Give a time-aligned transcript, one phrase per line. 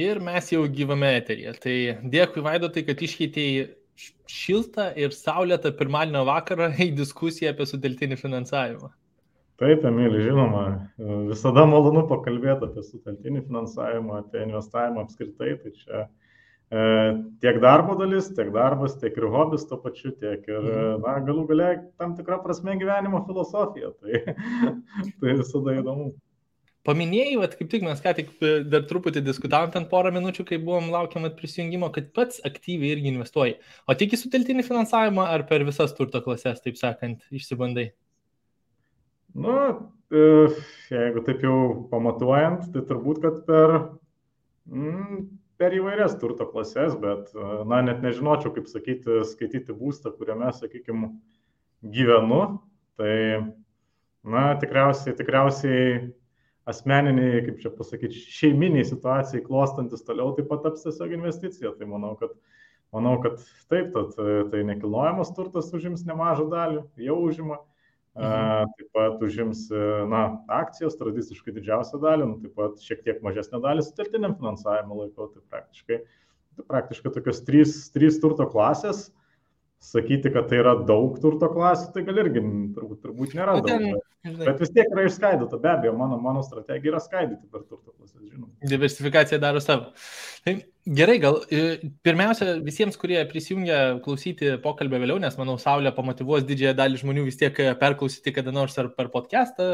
[0.00, 1.52] Ir mes jau gyvame eteryje.
[1.64, 1.76] Tai
[2.14, 3.68] dėkui Vaidotai, kad iškeitėjai
[4.30, 8.90] šiltą ir saulėtą pirmadienio vakarą į diskusiją apie suteltinį finansavimą.
[9.60, 10.62] Taip, Emilį, žinoma,
[11.28, 15.50] visada malonu pakalbėti apie suteltinį finansavimą, apie investavimą apskritai.
[15.60, 16.84] Tai čia e,
[17.44, 21.04] tiek darbo dalis, tiek darbas, tiek ir hobis to pačiu, tiek ir, mhm.
[21.04, 23.92] na, galų galia tam tikrą prasme gyvenimo filosofija.
[24.00, 24.22] Tai,
[25.20, 26.14] tai visada įdomu.
[26.88, 30.58] Paminėjai, vat, kaip tik mes ką tik e, dar truputį diskutavom ten porą minučių, kai
[30.62, 33.58] buvom laukiam prisijungimo, kad pats aktyviai irgi investuoji.
[33.84, 37.90] O tik į suteltinį finansavimą ar per visas turto klases, taip sakant, išsibandai?
[39.36, 39.56] Nu,
[40.08, 40.22] e,
[40.88, 41.58] jeigu taip jau
[41.90, 43.76] pamatuojant, tai turbūt, kad per,
[44.72, 45.18] mm,
[45.60, 51.12] per įvairias turto klases, bet, e, na, net nežinočiau, kaip sakyti, skaityti būstą, kuriame, sakykime,
[51.92, 52.40] gyvenu.
[52.96, 53.12] Tai,
[54.24, 55.84] na, tikriausiai, tikriausiai
[56.70, 61.74] asmeniniai, kaip čia pasakyti, šeiminiai situacijai klostantis toliau taip pat taps tiesiog investicija.
[61.78, 62.32] Tai manau, kad,
[62.94, 63.40] manau, kad
[63.72, 64.14] taip, tad,
[64.52, 67.60] tai nekilnojamas turtas užims nemažą dalį, jau užima.
[68.18, 68.72] Mhm.
[68.74, 69.68] Taip pat užims
[70.10, 75.28] na, akcijos tradiciškai didžiausią dalį, nu, taip pat šiek tiek mažesnę dalį suteltiniam finansavimo laiko,
[75.30, 76.00] tai praktiškai,
[76.58, 79.08] tai praktiškai tokios trys, trys turto klasės
[79.80, 82.42] sakyti, kad tai yra daug turto klasių, tai gal irgi
[82.76, 83.86] turbūt, turbūt nėra daug.
[84.20, 87.94] Bet, bet vis tiek yra išskaidyta, be abejo, mano, mano strategija yra skaidyti per turto
[87.94, 88.52] klasės, žinoma.
[88.68, 89.94] Diversifikacija daro savo.
[90.44, 90.58] Tai
[90.88, 91.34] Gerai, gal
[92.00, 97.36] pirmiausia visiems, kurie prisijungia klausyti pokalbio vėliau, nes manau, Saulė pamotivuos didžiąją dalį žmonių vis
[97.36, 99.66] tiek perklausyti kada nors ar per podcastą,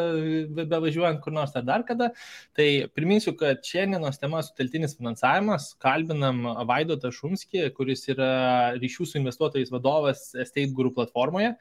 [0.59, 2.11] bevažiuojant kur nors ar dar kada.
[2.59, 2.69] Tai
[2.99, 5.77] priminsiu, kad šiandienos tema suteltinis finansavimas.
[5.79, 11.55] Kalbinam Vaidotą Šumskį, kuris yra ryšių su investuotojais vadovas Estate Guru platformoje.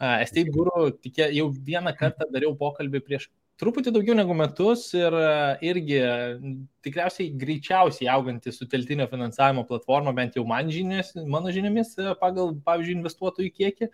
[0.00, 3.28] Estate Guru tikė, jau vieną kartą dariau pokalbį prieš
[3.60, 5.14] truputį daugiau negu metus ir
[5.64, 6.00] irgi
[6.86, 12.96] tikriausiai greičiausiai auganti suteltinio finansavimo platforma, bent jau man žinias, mano žiniomis, e, pagal, pavyzdžiui,
[13.00, 13.88] investuotojų kiekį.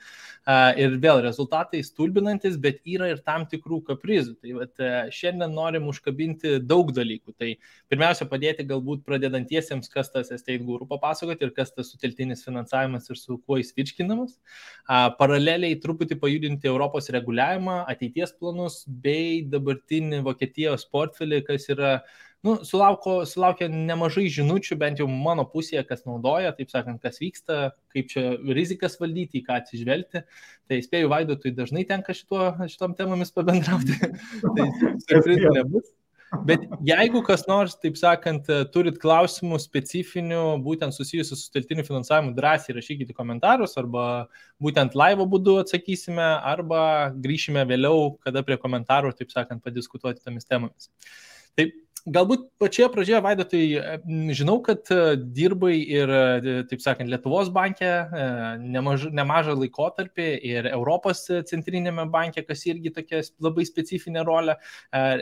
[0.83, 4.35] Ir vėl rezultatai stulbinantis, bet yra ir tam tikrų kaprizų.
[4.43, 7.35] Tai vat, e, šiandien norim užkabinti daug dalykų.
[7.39, 7.53] Tai
[7.93, 13.21] pirmiausia, padėti galbūt pradedantiesiems, kas tas estate guru papasakoti ir kas tas suteltinis finansavimas ir
[13.21, 14.37] su kuo jis virškinamas.
[15.19, 21.95] Paraleliai truputį pajudinti Europos reguliavimą, ateities planus bei dabartinį Vokietijos portfelį, kas yra
[22.47, 27.59] nu, sulauko, sulaukė nemažai žinučių, bent jau mano pusėje, kas naudoja, taip sakant, kas vyksta,
[27.95, 28.25] kaip čia
[28.59, 30.25] rizikas valdyti, į ką atsižvelgti.
[30.71, 33.99] Tai spėju, Vaidotui dažnai tenka šituo, šitom temomis pabendrauti.
[34.59, 34.69] tai
[35.07, 35.93] surprizų nebus.
[36.49, 42.77] Bet jeigu kas nors, taip sakant, turit klausimų specifinių, būtent susijusių su teltiniu finansavimu, drąsiai
[42.79, 44.07] rašykite komentarus arba
[44.63, 50.89] būtent laivo būdu atsakysime arba grįšime vėliau, kada prie komentarų, taip sakant, padiskutuoti tomis temomis.
[51.59, 53.61] Taip, Galbūt pačioje pradžioje, Vaido, tai
[54.35, 58.25] žinau, kad e, dirbai ir, e, taip sakant, Lietuvos banke e,
[58.59, 64.57] nemaž, nemažą laikotarpį ir Europos centrinėme banke, kas irgi tokia labai specifinė rolė,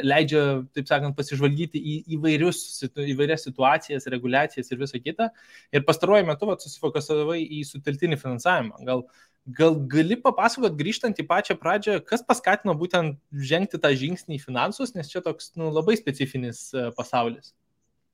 [0.00, 2.62] leidžia, taip sakant, pasižvalgyti į įvairius,
[3.12, 5.28] įvairias situacijas, reguliacijas ir visą kitą.
[5.76, 8.80] Ir pastaruoju metu susifokusavai į suteltinį finansavimą.
[8.88, 9.04] Gal
[9.48, 14.92] Gal gali papasakot, grįžtant į pačią pradžią, kas paskatino būtent žengti tą žingsnį į finansus,
[14.94, 17.54] nes čia toks nu, labai specifinis e, pasaulis.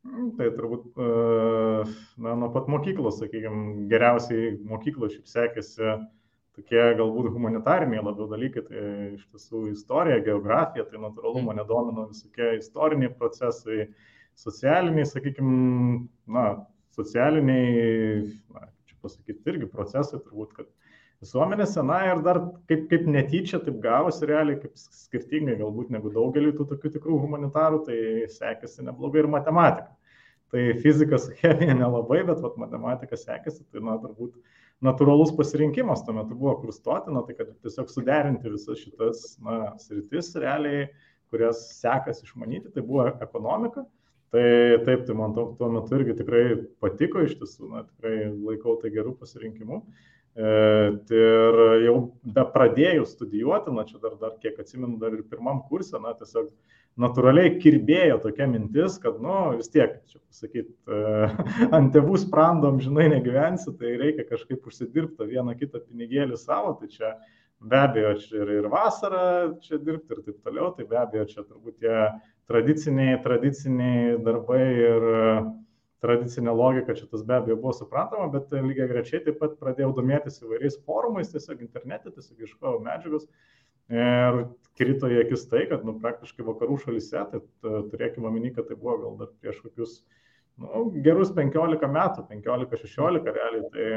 [0.06, 1.08] Mm, tai turbūt e,
[2.22, 5.96] na, nuo pat mokyklos, sakykime, geriausiai mokyklos šiaip sekėsi
[6.56, 8.86] tokie galbūt humanitariniai labiau dalykai, tai
[9.18, 11.50] iš tiesų istorija, geografija, tai natūralu mm.
[11.50, 13.90] mane domino visokie istoriniai procesai,
[14.38, 15.58] socialiniai, sakykime,
[16.38, 16.46] na,
[16.96, 20.70] socialiniai, na, čia pasakyti, irgi procesai turbūt, kad
[21.24, 22.40] visuomenėse, na ir dar
[22.70, 27.82] kaip, kaip netyčia, taip gavosi realiai, kaip skirtingai galbūt negu daugeliu tų tokių tikrų humanitarų,
[27.88, 27.98] tai
[28.32, 29.92] sekėsi neblogai ir matematika.
[30.52, 34.36] Tai fizikas, chemija nelabai, bet vat, matematika sekėsi, tai na, turbūt
[34.84, 39.72] natūralus pasirinkimas tuo metu buvo kur stoti, na, tai kad tiesiog suderinti visas šitas na,
[39.82, 40.90] sritis realiai,
[41.32, 43.86] kurias sekasi išmanyti, tai buvo ekonomika.
[44.34, 44.42] Tai
[44.84, 46.44] taip, tai man to, tuo metu irgi tikrai
[46.82, 49.78] patiko iš tiesų, na, tikrai laikau tai gerų pasirinkimų.
[49.80, 51.96] E, ir jau
[52.36, 56.50] be pradėjus studijuoti, na čia dar, dar kiek atsimenu, dar ir pirmam kursė, na tiesiog
[57.00, 61.30] natūraliai kirbėjo tokia mintis, kad, nu, vis tiek, čia pasakyti, e,
[61.76, 67.12] ant tėvų sprandom, žinai, negyvensi, tai reikia kažkaip užsidirbti vieną kitą pinigėlį savo, tai čia
[67.60, 69.26] be abejo čia ir, ir vasarą
[69.64, 72.00] čia dirbti ir taip toliau, tai be abejo čia turbūt tie
[72.50, 75.06] tradiciniai, tradiciniai darbai ir
[76.06, 80.38] tradicinė logika čia tas be abejo buvo suprantama, bet lygiai grečiai taip pat pradėjau domėtis
[80.44, 83.26] įvairiais forumais, tiesiog internete, tiesiog ieškojau medžiagos
[83.92, 84.44] ir
[84.78, 87.42] krito į akis tai, kad nu, praktiškai vakarų šalyse, tai
[87.92, 90.00] turėkime omeny, kad tai buvo gal dar prieš kokius
[90.62, 93.68] nu, gerus 15 metų, 15-16 realiai.
[93.74, 93.90] Tai,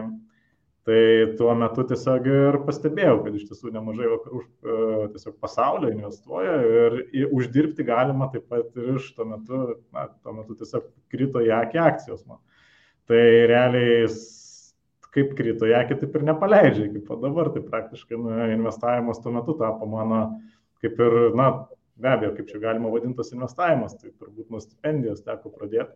[0.90, 4.78] tai tuo metu tiesiog ir pastebėjau, kad iš tiesų nemažai vakarų e,
[5.14, 9.60] tiesiog pasaulio investuoja ir uždirbti galima taip pat ir iš tuo metu,
[9.94, 12.42] na, tuo metu tiesiog krito į akį akcijos man.
[13.10, 13.22] Tai
[13.52, 14.08] realiai
[15.14, 19.58] kaip krito į akį, taip ir nepaleidžia, kaip dabar, tai praktiškai nu, investavimas tuo metu
[19.62, 20.24] tapo mano
[20.82, 21.52] kaip ir, na,
[22.02, 25.94] be abejo, kaip čia galima vadintas investavimas, tai turbūt nuo stipendijos teko pradėti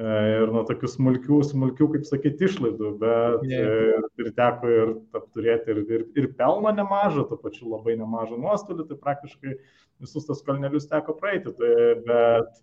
[0.00, 3.68] ir nuo tokių smulkių, smulkių, kaip sakyti, išlaidų, bet yeah.
[3.94, 4.92] ir, ir teko ir
[5.36, 9.54] turėti ir, ir, ir pelno nemažą, to pačiu labai nemažą nuostolį, tai praktiškai
[10.02, 11.54] visus tas kalnelius teko praeiti.
[11.54, 11.76] Tai,
[12.08, 12.58] bet,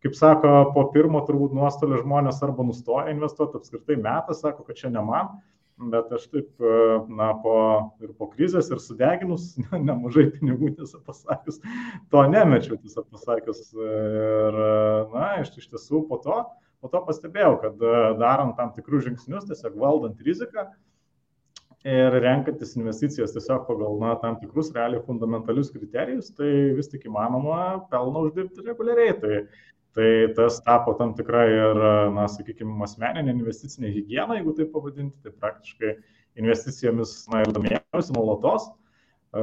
[0.00, 4.92] kaip sako, po pirmo turbūt nuostolio žmonės arba nustoja investuoti, apskritai metas, sako, kad čia
[4.94, 5.34] ne man,
[5.92, 6.80] bet aš taip, e,
[7.12, 7.58] na, po,
[8.00, 9.52] ir po krizės, ir sudeginus
[9.90, 11.60] nemažai pinigų, tiesą pasakius,
[12.08, 13.66] to nemečiau, tiesą pasakius.
[13.76, 14.60] Ir,
[15.12, 16.40] na, iš, iš tiesų po to,
[16.80, 20.68] po to pastebėjau, kad e, darant tam tikrus žingsnius, tiesiog valdant riziką
[21.88, 27.86] ir renkantis investicijas tiesiog pagal, na, tam tikrus realiai fundamentalius kriterijus, tai vis tik įmanoma
[27.92, 29.16] pelną uždirbti reguliariai.
[29.22, 29.42] Tai
[29.90, 31.78] Tai tas tapo tam tikra ir,
[32.14, 35.96] na, sakykime, asmeninė investicinė hygiena, jeigu taip pavadinti, tai praktiškai
[36.38, 38.68] investicijomis, na, ir domėjausi nuolatos.
[39.34, 39.42] E,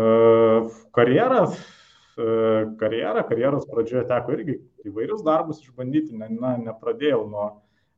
[2.79, 7.47] karjera, karjeros pradžioje teko irgi įvairius darbus išbandyti, ne, na, nepradėjau nuo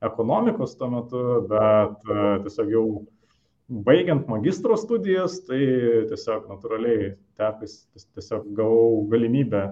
[0.05, 2.83] ekonomikos tuo metu, bet e, tiesiog jau
[3.85, 5.59] baigiant magistro studijas, tai
[6.09, 7.83] tiesiog natūraliai tepis,
[8.15, 9.69] tiesiog gavau galimybę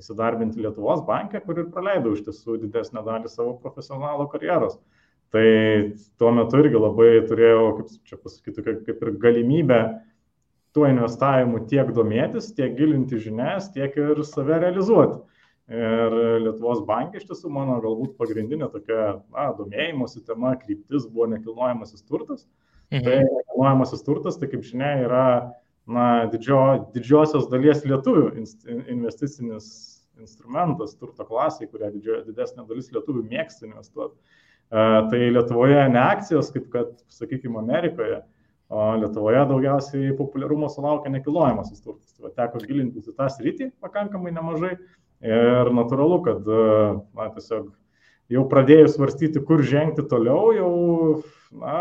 [0.00, 4.78] įsidarbinti Lietuvos bankę, kur ir praleidau iš tiesų didesnę dalį savo profesionalo karjeros.
[5.34, 5.46] Tai
[6.18, 9.80] tuo metu irgi labai turėjau, kaip čia pasakyti, kaip, ir galimybę
[10.74, 15.20] tuo investavimu tiek domėtis, tiek gilinti žinias, tiek ir save realizuoti.
[15.72, 22.04] Ir Lietuvos bankė iš tiesų mano galbūt pagrindinė tokia na, domėjimosi tema, kryptis buvo nekilnojamasis
[22.04, 22.44] turtas.
[22.92, 23.04] Mhm.
[23.06, 25.26] Tai nekilnojamasis turtas, tai kaip žinia, yra
[25.88, 26.60] na, didžio,
[26.92, 28.28] didžiosios dalies lietuvių
[28.92, 29.68] investicinis
[30.20, 34.14] instrumentas, turto klasiai, kurią didžio, didesnė dalis lietuvių mėgsta investuoti.
[34.14, 34.44] Uh,
[35.10, 38.24] tai Lietuvoje ne akcijos, kaip kad, sakykime, Amerikoje, o
[38.72, 42.14] Lietuvoje daugiausiai populiarumo sulaukia nekilnojamasis turtas.
[42.16, 44.72] Tai teko gilintis į tą sritį pakankamai nemažai
[45.24, 47.68] ir natūralu, kad na, tiesiog
[48.32, 50.72] jau pradėjus svarstyti, kur žengti toliau, jau
[51.60, 51.76] na,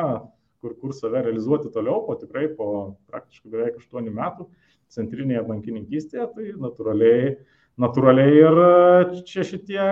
[0.64, 2.68] kur, kur save realizuoti toliau, po tikrai po
[3.12, 4.48] praktiškai beveik 8 metų
[4.94, 7.36] centrinėje bankininkystėje, tai natūraliai,
[7.82, 8.62] natūraliai ir
[9.28, 9.84] čia šitie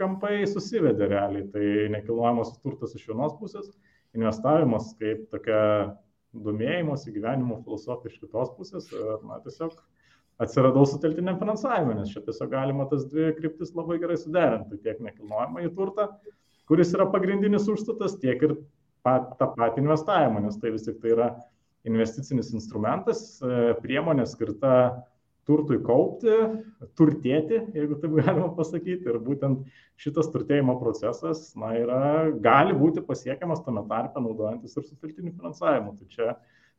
[0.00, 1.46] kampai susivedė realiai.
[1.52, 1.66] Tai
[1.96, 3.72] nekilnojamas turtas iš vienos pusės,
[4.16, 5.60] investavimas kaip tokia
[6.44, 8.88] domėjimosi gyvenimo filosofija iš kitos pusės,
[9.26, 9.74] na tiesiog
[10.42, 15.64] atsiradau suteltiniam finansavimui, nes čia tiesiog galima tas dvi kryptis labai gerai suderinti, tiek nekilnojamą
[15.64, 16.10] į turtą,
[16.68, 18.56] kuris yra pagrindinis užstatas, tiek ir
[19.06, 21.30] pat, tą patį investavimą, nes tai vis tik tai yra
[21.86, 24.72] investicinis instrumentas, e, priemonė skirta
[25.46, 26.32] turtui kaupti,
[26.98, 29.06] turtėti, jeigu taip galima pasakyti.
[29.06, 29.62] Ir būtent
[30.02, 32.02] šitas turtėjimo procesas na, yra,
[32.42, 35.94] gali būti pasiekiamas tame tarpe naudojantis ir suteltiniu finansavimu.
[36.00, 36.34] Tai čia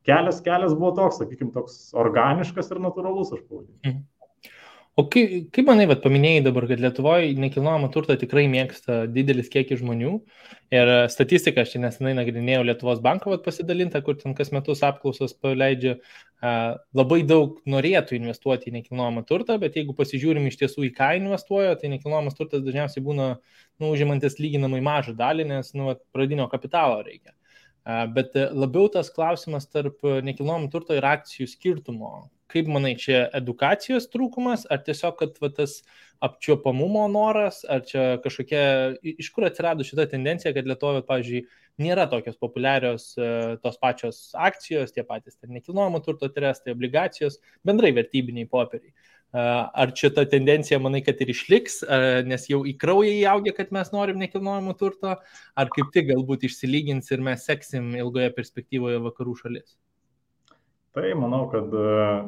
[0.07, 4.03] kelias, kelias buvo toks, sakykime, toks organiškas ir natūralus, aš pavadinčiau.
[4.97, 9.77] O kaip, kaip manai, vat, paminėjai dabar, kad Lietuvoje nekilnojamą turtą tikrai mėgsta didelis kiekis
[9.83, 10.13] žmonių
[10.73, 15.35] ir statistika, aš čia nesenai nagrinėjau Lietuvos banko vat, pasidalintą, kur ten kas metus apklausos
[15.37, 15.99] paleidžia,
[16.97, 21.75] labai daug norėtų investuoti į nekilnojamą turtą, bet jeigu pasižiūrim iš tiesų į ką investuoja,
[21.77, 27.03] tai nekilnojamas turtas dažniausiai būna nu, užimantis lyginamai mažą dalį, nes nu, vat, pradinio kapitalo
[27.05, 27.35] reikia.
[28.17, 32.15] Bet labiau tas klausimas tarp nekilnojamo turto ir akcijų skirtumo,
[32.51, 35.81] kaip manai, čia edukacijos trūkumas, ar tiesiog, kad va, tas
[36.23, 38.61] apčiopamumo noras, ar čia kažkokia,
[39.03, 41.43] iš kur atsirado šita tendencija, kad Lietuvoje, pavyzdžiui,
[41.83, 43.27] nėra tokios populiarios e,
[43.61, 47.37] tos pačios akcijos, tie patys ten nekilnojamo turto trestai, obligacijos,
[47.67, 48.93] bendrai vertybiniai popieriai.
[48.95, 49.43] E,
[49.83, 51.83] ar čia ta tendencija, manai, kad ir išliks,
[52.25, 55.19] nes jau į kraują įaugė, kad mes norim nekilnojamo turto,
[55.53, 59.77] ar kaip tik galbūt išsilygins ir mes seksim ilgoje perspektyvoje vakarų šalis?
[60.95, 61.73] Tai manau, kad,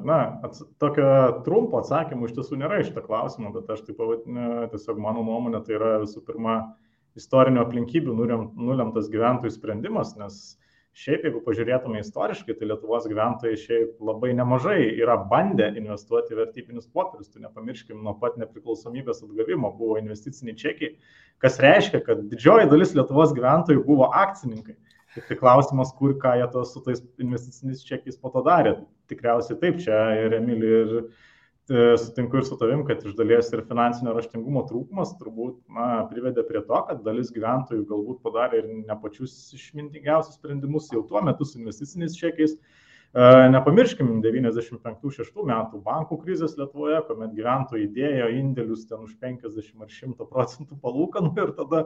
[0.05, 1.07] na, ats, tokio
[1.45, 5.63] trumpo atsakymo iš tiesų nėra iš tą klausimą, bet aš taip pavadinu, tiesiog mano nuomonė,
[5.65, 6.59] tai yra visų pirma
[7.17, 10.59] istorinio aplinkybių nulemtas gyventojų sprendimas, nes
[10.99, 17.31] šiaip jeigu pažiūrėtume istoriškai, tai Lietuvos gyventojai šiaip labai nemažai yra bandę investuoti vertybinius popierius.
[17.31, 20.95] Tai nepamirškim, nuo pat nepriklausomybės atgavimo buvo investiciniai čekiai,
[21.43, 24.75] kas reiškia, kad didžioji dalis Lietuvos gyventojų buvo akcininkai.
[25.15, 28.75] Tai klausimas, kur ką jie to su tais investiciniais čekiais po to darė.
[29.09, 30.93] Tikriausiai taip, čia ir Emilija ir
[32.01, 36.61] sutinku ir su tavim, kad iš dalies ir finansinio raštingumo trūkumas turbūt na, privedė prie
[36.65, 41.59] to, kad dalis gyventojų galbūt padarė ir ne pačius išmintingiausius sprendimus jau tuo metu su
[41.61, 42.57] investiciniais čekiais.
[43.17, 50.27] Nepamirškim 95-6 metų bankų krizės Lietuvoje, kuomet gyventojai įdėjo indėlius ten už 50 ar 100
[50.29, 51.79] procentų palūkanų ir tada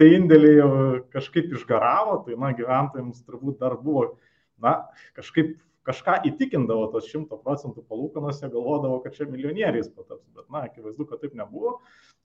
[0.00, 4.14] tie indėliai kažkaip išgaravo, tai na, gyventojams turbūt dar buvo,
[4.56, 10.46] na, kažkaip kažką įtikindavo tos 100 procentų palūkanos, jie galvodavo, kad čia milijonieriais pataps, bet,
[10.48, 11.76] na, akivaizdu, kad taip nebuvo.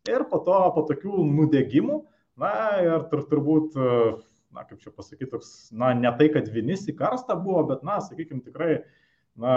[0.07, 2.05] Ir po to, po tokių nudegimų,
[2.39, 2.55] na,
[2.87, 3.75] ir tur, turbūt,
[4.55, 7.99] na, kaip čia pasakyti, toks, na, ne tai, kad vinis į karstą buvo, bet, na,
[8.03, 8.77] sakykime, tikrai,
[9.41, 9.55] na,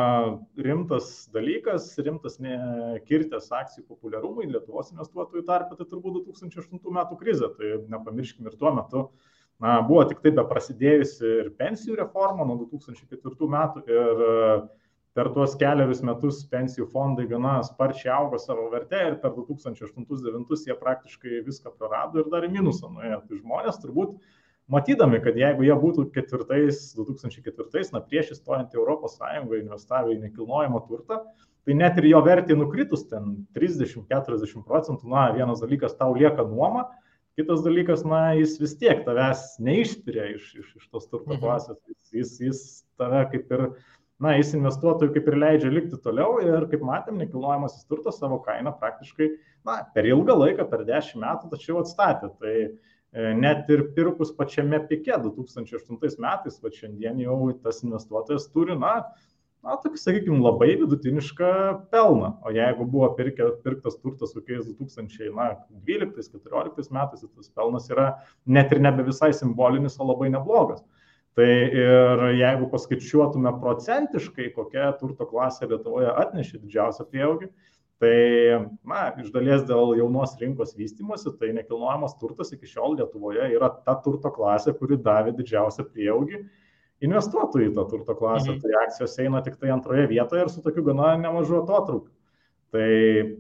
[0.67, 7.77] rimtas dalykas, rimtas nekirtęs akcijų populiarumui Lietuvos investuotojų tarpe, tai turbūt 2008 metų krizė, tai
[7.95, 9.07] nepamirškim ir tuo metu,
[9.63, 14.69] na, buvo tik tai be prasidėjusi ir pensijų reforma nuo 2004 metų ir
[15.19, 20.77] per tuos keliarius metus pensijų fondai gana sparčiai augo savo vertę ir per 2008-2009 jie
[20.79, 23.19] praktiškai viską prarado ir dar į minusą nuėjo.
[23.27, 24.15] Tai žmonės turbūt
[24.73, 29.19] matydami, kad jeigu jie būtų ketvirtais, 2004, na prieš įstojant į ES
[29.63, 31.23] investavę į nekilnojamą turtą,
[31.67, 36.89] tai net ir jo vertė nukritus ten 30-40 procentų, na vienas dalykas tau lieka nuoma,
[37.39, 41.43] Kitas dalykas, na, jis vis tiek tavęs neišspiria iš, iš, iš tos turto mhm.
[41.45, 42.63] klasės, jis, jis, jis
[42.99, 43.63] tave kaip ir,
[44.19, 48.73] na, jis investuotojų kaip ir leidžia likti toliau ir kaip matėm, nekilnojamasis turtas savo kainą
[48.81, 49.29] praktiškai,
[49.71, 52.33] na, per ilgą laiką, per dešimt metų, tačiau atstatė.
[52.43, 52.57] Tai
[53.19, 58.93] net ir pirkus pačiame pike 2008 metais, va šiandien jau tas investuotojas turi, na,
[59.65, 61.51] na, tokį, sakykime, labai vidutinišką
[61.93, 62.31] pelną.
[62.47, 68.07] O jeigu buvo pirkė, pirktas turtas kokiais 2012-2014 metais, tai tas pelnas yra
[68.47, 70.83] net ir nebe visai simbolinis, o labai neblogas.
[71.39, 77.47] Tai ir jeigu paskaičiuotume procentiškai, kokia turto klasė Lietuvoje atnešė didžiausią prieaugį,
[78.03, 78.15] tai,
[78.87, 83.97] na, iš dalies dėl jaunos rinkos vystimosi, tai nekilnojamas turtas iki šiol Lietuvoje yra ta
[84.05, 86.45] turto klasė, kuri davė didžiausią prieaugį
[87.05, 88.61] investuotų į tą turto klasę, mhm.
[88.63, 92.15] tai akcijos eina tik tai antroje vietoje ir su tokiu gana nemažu atotraukiu.
[92.75, 92.89] Tai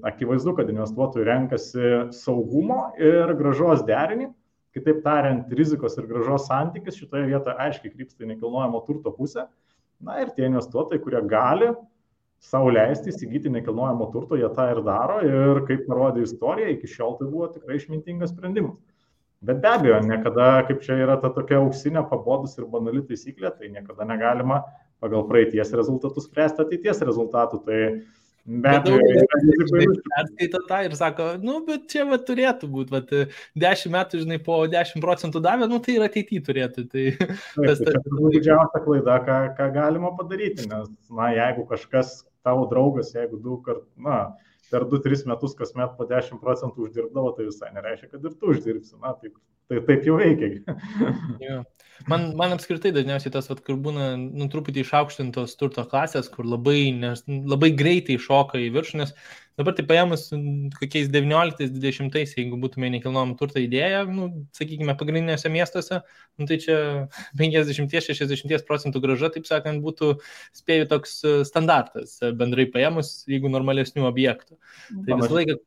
[0.08, 4.30] akivaizdu, kad investuotojai renkasi saugumo ir gražos derinį,
[4.76, 9.44] kitaip tariant, rizikos ir gražos santykis šitoje vietoje aiškiai krypsta į nekilnojamo turto pusę.
[10.00, 11.72] Na ir tie investuotojai, kurie gali
[12.42, 17.18] savo leisti įsigyti nekilnojamo turto, jie tą ir daro ir kaip parodė istorija, iki šiol
[17.18, 18.78] tai buvo tikrai išmintingas sprendimas.
[19.40, 23.70] Bet be abejo, niekada, kaip čia yra ta tokia auksinė pabodus ir banali taisyklė, tai
[23.70, 24.64] niekada negalima
[25.02, 27.60] pagal praeities rezultatus spręsti ateities rezultatų.
[27.68, 27.78] Tai
[28.64, 28.98] be abejo,
[30.08, 33.28] perskaito tą ir sako, nu, bet čia va, turėtų būti, va,
[33.62, 36.88] 10 metų, žinai, po 10 procentų davė, nu, tai ir ateityje turėtų.
[36.90, 41.68] Tai, Taip, tas, tai čia turbūt didžiausia klaida, ką, ką galima padaryti, nes, na, jeigu
[41.70, 44.18] kažkas tavo draugas, jeigu daug kartų, na,
[44.72, 48.96] per 2-3 metus kasmet po 10 procentų uždirbdavo, tai visai nereiškia, kad ir tu uždirbsi.
[49.02, 49.38] Na, taip,
[49.70, 50.76] tai, taip jau veikia.
[51.46, 51.62] ja.
[52.06, 56.92] Man, man apskritai dažniausiai tas, vat, kur būna nu, truputį išaukštintos turto klasės, kur labai,
[56.94, 59.14] nes, labai greitai šoka į viršų, nes
[59.58, 60.28] Dabar tai paėmus
[60.76, 65.98] kokiais 19-20, jeigu būtume nekilnojamo turto idėją, nu, sakykime, pagrindinėse miestuose,
[66.38, 66.76] nu, tai čia
[67.40, 70.12] 50-60 procentų graža, taip sakant, būtų
[70.60, 74.60] spėjų toks e, standartas e, bendrai paėmus, jeigu normalesnių objektų.
[74.94, 75.58] Tai visą laiką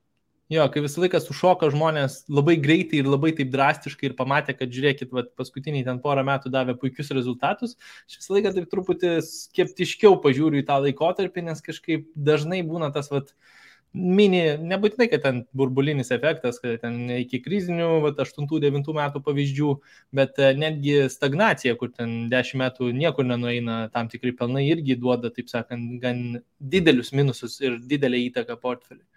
[0.51, 4.74] Jo, kai visą laiką sušoka žmonės labai greitai ir labai taip drastiškai ir pamatė, kad
[4.75, 7.77] žiūrėkit, vat, paskutiniai ten porą metų davė puikius rezultatus,
[8.10, 13.08] aš visą laiką taip truputį skeptiškiau pažiūriu į tą laikotarpį, nes kažkaip dažnai būna tas,
[13.13, 13.31] vat,
[13.93, 14.41] mini,
[14.74, 19.70] nebūtinai, kad ten burbulinis efektas, kad ten iki krizinių, 8-9 metų pavyzdžių,
[20.20, 25.31] bet e, netgi stagnacija, kur ten 10 metų niekur nenueina, tam tikri pelnai irgi duoda,
[25.31, 29.08] taip sakant, gan didelius minusus ir didelę įtaką portfeliui.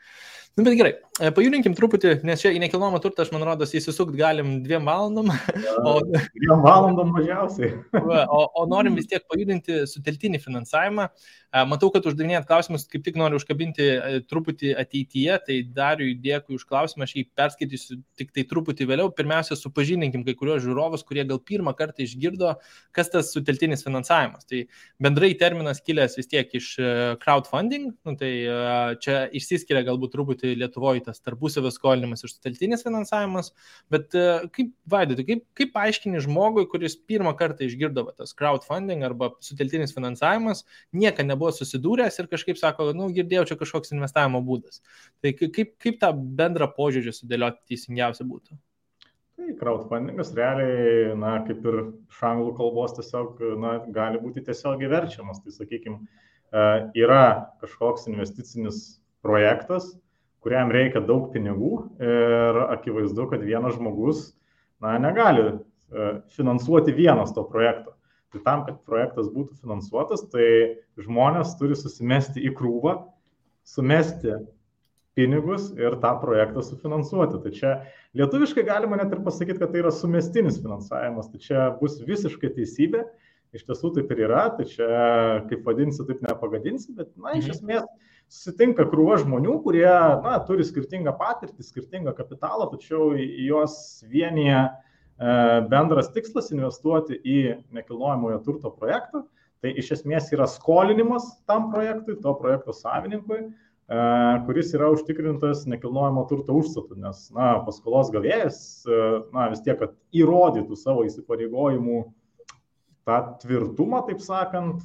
[0.57, 4.15] Nu, bet gerai, e, pajudinkim truputį, nes čia į nekilnojamą turtą, aš man rodos, įsisukt
[4.15, 5.33] galim dviem valandom.
[5.85, 7.73] O, dviem valandom mažiausiai.
[8.37, 11.09] O, o norim vis tiek pajudinti suteltinį finansavimą.
[11.11, 16.55] E, matau, kad uždavinėjat klausimus, kaip tik noriu užkabinti e, truputį ateityje, tai dariu dėkui
[16.61, 19.11] už klausimą, aš jį perskaitysiu tik tai truputį vėliau.
[19.19, 22.55] Pirmiausia, supažindinkim kai kurios žiūrovus, kurie gal pirmą kartą išgirdo,
[22.95, 24.47] kas tas suteltinis finansavimas.
[24.47, 24.63] Tai
[25.03, 26.73] bendrai terminas kilęs vis tiek iš
[27.27, 28.33] crowdfunding, nu, tai
[29.03, 33.53] čia išsiskiria galbūt truputį būti Lietuvoje tas tarpusavio skolinimas ir suteltinis finansavimas,
[33.91, 34.25] bet e,
[34.55, 39.95] kaip vaidoti, kaip, kaip paaiškini žmogui, kuris pirmą kartą išgirdo va, tas crowdfunding arba suteltinis
[39.95, 44.83] finansavimas, niekada nebuvo susidūręs ir kažkaip sako, nu, girdėjau, čia kažkoks investavimo būdas.
[45.23, 48.59] Tai kaip, kaip tą bendrą požiūrį sudėlioti teisingiausia būtų?
[49.35, 51.81] Tai crowdfundingas realiai, na, kaip ir
[52.13, 55.41] iš anglų kalbos tiesiog, na, gali būti tiesiogiai verčiamas.
[55.43, 56.05] Tai, sakykime,
[56.95, 57.25] yra
[57.59, 58.85] kažkoks investicinis
[59.25, 59.97] projektas,
[60.45, 61.73] kuriam reikia daug pinigų
[62.05, 64.27] ir akivaizdu, kad vienas žmogus
[64.83, 65.57] na, negali e,
[66.37, 67.95] finansuoti vienas to projekto.
[68.35, 70.47] Tai tam, kad projektas būtų finansuotas, tai
[71.01, 72.97] žmonės turi susimesti į krūvą,
[73.65, 74.35] sumesti
[75.15, 77.39] pinigus ir tą projektą sufinansuoti.
[77.45, 77.75] Tai čia
[78.19, 81.31] lietuviškai galima net ir pasakyti, kad tai yra sumestinis finansavimas.
[81.31, 83.05] Tai čia bus visiškai teisybė.
[83.55, 84.89] Iš tiesų taip ir yra, tai čia
[85.47, 87.87] kaip vadinsi, taip nepagadinsi, bet, na, iš mhm.
[88.25, 94.69] Esmės susitinka krūva žmonių, kurie, na, turi skirtingą patirtį, skirtingą kapitalą, tačiau juos vienyje
[95.71, 99.25] bendras tikslas investuoti į nekilnojamojo turto projektą.
[99.63, 103.47] Tai iš esmės yra skolinimas tam projektui, to projekto savininkui,
[104.45, 108.59] kuris yra užtikrintas nekilnojamo turto užstatu, nes na, paskolos gavėjas
[109.33, 112.03] na, vis tiek, kad įrodytų savo įsipareigojimų
[113.09, 114.85] tą tvirtumą, taip sakant,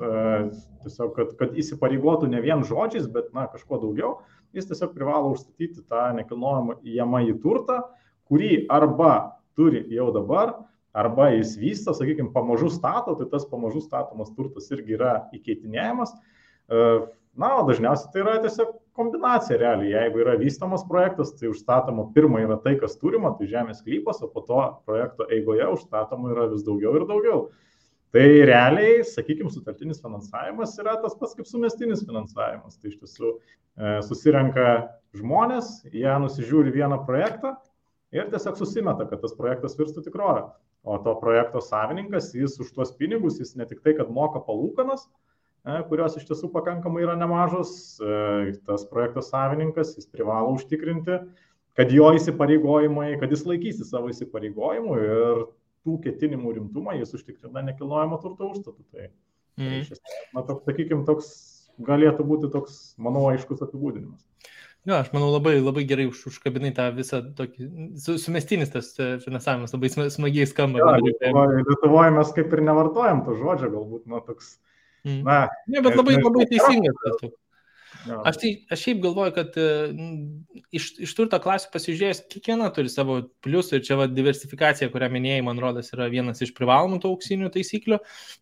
[0.84, 4.18] tiesiog, kad, kad įsipareigotų ne vien žodžiais, bet na, kažkuo daugiau,
[4.56, 7.84] jis tiesiog privalo užstatyti tą nekilnojamą į turtą,
[8.30, 10.56] kurį arba turi jau dabar,
[10.96, 16.14] arba jis vysto, sakykime, pamažu stato, tai tas pamažu statomas turtas irgi yra įkeitinėjamas.
[16.14, 16.86] E,
[17.40, 19.94] na, o dažniausiai tai yra tiesiog kombinacija realiai.
[19.94, 24.32] Jeigu yra vystomas projektas, tai užstatoma pirmą yra tai, kas turima, tai žemės klypas, o
[24.34, 27.48] po to projekto eigoje užstatoma yra vis daugiau ir daugiau.
[28.10, 32.80] Tai realiai, sakykime, sutartinis finansavimas yra tas pats kaip sumestinis finansavimas.
[32.82, 34.70] Tai iš tiesų e, susirenka
[35.18, 37.54] žmonės, jie nusižiūri vieną projektą,
[38.16, 40.48] ir tiesiog susimeta, kad tas projektas virstų tikrovę.
[40.88, 45.06] O to projekto savininkas, jis už tuos pinigus, jis ne tik tai, kad moka palūkanas,
[45.68, 51.20] e, kurios iš tiesų pakankamai yra nemažos, e, tas projekto savininkas, jis privalo užtikrinti,
[51.78, 55.44] kad jo įsipareigojimai, kad jis laikysi savo įsipareigojimų ir
[55.86, 58.84] tų ketinimų rimtumą jis užtikrina nekilnojamo turto užstatų.
[58.92, 59.10] Tai,
[59.60, 59.66] mm.
[59.66, 61.32] tai iš esmės, na, toks, sakykime, toks
[61.86, 64.26] galėtų būti toks, manau, aiškus apibūdinimas.
[64.88, 67.68] Jo, aš manau labai, labai gerai už, užkabinai tą visą tokį,
[68.00, 70.80] su, sumestinis tas e, finansavimas labai smagiai skamba.
[70.80, 74.56] Jo, Lietuvoje, Lietuvoje mes kaip ir nevartojam to žodžio, galbūt, nu, toks.
[75.04, 75.20] Mm.
[75.28, 77.36] Na, ne, bet labai, labai teisingas tas.
[78.26, 79.92] Aš, tai, aš šiaip galvoju, kad uh,
[80.76, 85.44] iš, iš turto klasių pasižiūrėjus, kiekviena turi savo pliusų ir čia va, diversifikacija, kurią minėjai,
[85.46, 88.00] man rodos, yra vienas iš privalomų tų auksinių taisyklių,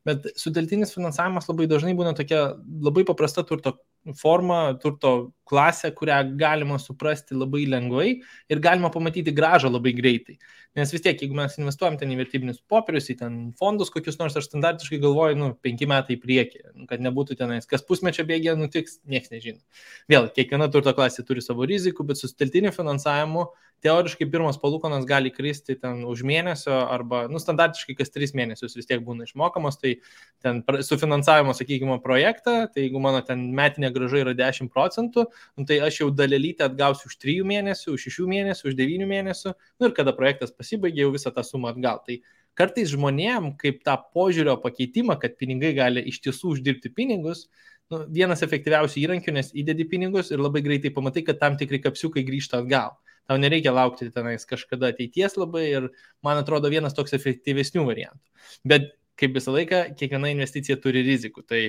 [0.08, 2.44] bet suteltinis finansavimas labai dažnai būna tokia
[2.86, 3.78] labai paprasta turto
[4.20, 5.16] forma, turto
[5.48, 8.08] klasė, kurią galima suprasti labai lengvai
[8.52, 10.38] ir galima pamatyti gražą labai greitai.
[10.78, 14.36] Nes vis tiek, jeigu mes investuojam ten į vertybinius popierius, į ten fondus kokius nors,
[14.38, 19.00] aš standartiškai galvoju, nu, penki metai į priekį, kad nebūtų tenais, kas pusmečio bėgė nutiks,
[19.10, 19.64] niekas nežino.
[20.12, 23.48] Vėl, kiekviena turto klasė turi savo rizikų, bet su steltiniu finansavimu
[23.86, 28.90] teoriškai pirmas palūkonas gali kristi ten už mėnesio arba, nu, standartiškai kas tris mėnesius vis
[28.90, 29.98] tiek būna išmokamos, tai
[30.46, 35.28] ten su finansavimo, sakykime, projektą, tai jeigu mano ten metinė graža yra 10 procentų,
[35.58, 39.54] nu, tai aš jau dalelytę atgausiu už 3 mėnesių, už 6 mėnesių, už 9 mėnesių,
[39.54, 42.02] nu ir kada projektas pasibaigė, jau visą tą sumą atgal.
[42.06, 42.20] Tai
[42.58, 47.48] kartais žmonėm, kaip tą požiūrio pakeitimą, kad pinigai gali iš tiesų uždirbti pinigus,
[47.94, 52.26] nu, vienas efektyviausių įrankių, nes įdedi pinigus ir labai greitai pamatai, kad tam tikri kapsiukai
[52.28, 52.98] grįžta atgal.
[53.28, 55.90] Tau nereikia laukti tenais kažkada ateities labai ir
[56.24, 58.24] man atrodo vienas toks efektyvesnių variantų.
[58.64, 61.44] Bet kaip visą laiką, kiekviena investicija turi rizikų.
[61.50, 61.62] Tai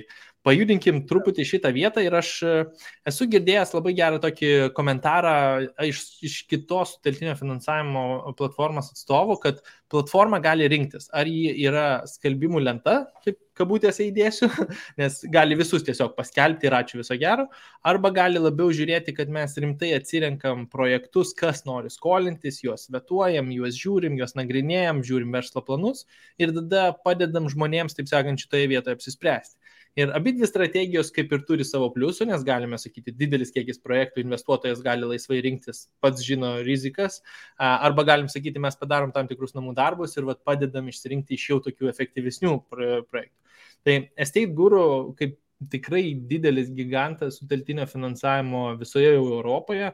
[0.47, 2.55] pajudinkim truputį šitą vietą ir aš e,
[3.09, 5.35] esu girdėjęs labai gerą tokį komentarą
[5.89, 12.63] iš, iš kitos teltinio finansavimo platformos atstovų, kad platforma gali rinktis, ar ji yra skelbimų
[12.63, 14.49] lenta, kaip kabutėse įdėsiu,
[15.01, 17.49] nes gali visus tiesiog paskelbti ir ačiū viso gero,
[17.87, 23.79] arba gali labiau žiūrėti, kad mes rimtai atsirenkam projektus, kas nori skolintis, juos vetuojam, juos
[23.81, 26.07] žiūrim, juos nagrinėjam, žiūrim verslo planus
[26.39, 29.59] ir tada padedam žmonėms, taip sakant, šitoje vietoje apsispręsti.
[29.99, 34.23] Ir abi dvi strategijos kaip ir turi savo pliusų, nes galime sakyti, didelis kiekis projektų
[34.23, 37.19] investuotojas gali laisvai rinktis, pats žino rizikas,
[37.59, 41.59] arba galim sakyti, mes padarom tam tikrus namų darbus ir vat, padedam išsirinkti iš jau
[41.67, 43.35] tokių efektyvesnių projektų.
[43.87, 44.87] Tai Estate Guru
[45.19, 45.39] kaip
[45.73, 49.91] tikrai didelis gigantas suteltinio finansavimo visoje Europoje,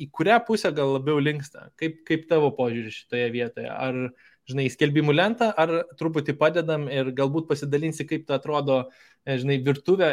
[0.00, 1.68] į kurią pusę gal labiau linksta?
[1.80, 3.68] Kaip, kaip tavo požiūris šitoje vietoje?
[3.68, 3.98] Ar
[4.50, 8.84] žinai, skelbimų lentą, ar truputį padedam ir galbūt pasidalinsi, kaip tai atrodo,
[9.24, 10.12] e, žinai, virtuvė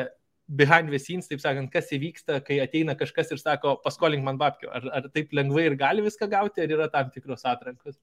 [0.51, 4.71] behind the scenes, taip sakant, kas įvyksta, kai ateina kažkas ir sako, paskolink man babkių.
[4.71, 7.95] Ar, ar taip lengvai ir gali viską gauti, ar yra tam tikros atrankos?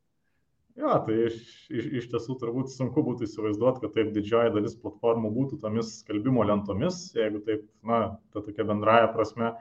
[0.79, 1.39] Jo, tai iš,
[1.75, 6.45] iš, iš tiesų turbūt sunku būtų įsivaizduoti, kad taip didžioji dalis platformų būtų tomis skelbimo
[6.47, 7.99] lentomis, jeigu taip, na,
[8.33, 9.57] ta tokia bendraja prasme.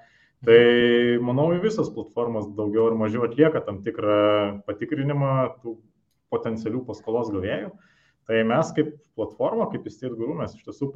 [0.45, 0.59] Tai
[1.25, 5.31] manau, visos platformos daugiau ar mažiau atlieka tam tikrą patikrinimą
[5.63, 5.79] tų
[6.33, 7.71] potencialių paskolos gavėjų.
[8.27, 10.91] Tai mes kaip platforma, kaip Estate Guru, mes iš tiesų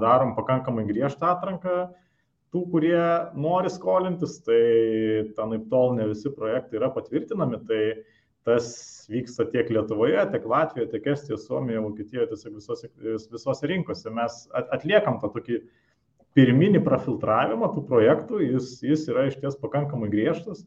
[0.00, 1.90] darom pakankamai griežtą atranką
[2.54, 3.02] tų, kurie
[3.36, 4.62] nori skolintis, tai
[5.36, 7.82] tanaip tol ne visi projektai yra patvirtinami, tai
[8.44, 8.68] tas
[9.10, 12.90] vyksta tiek Lietuvoje, tiek Latvijoje, tiek Estijoje, Suomijoje, Vokietijoje, tiesiog visose,
[13.32, 14.12] visose rinkose.
[14.14, 15.60] Mes atliekam tą tokį
[16.36, 20.64] pirminį profiltravimą tų projektų, jis, jis yra iš ties pakankamai griežtas,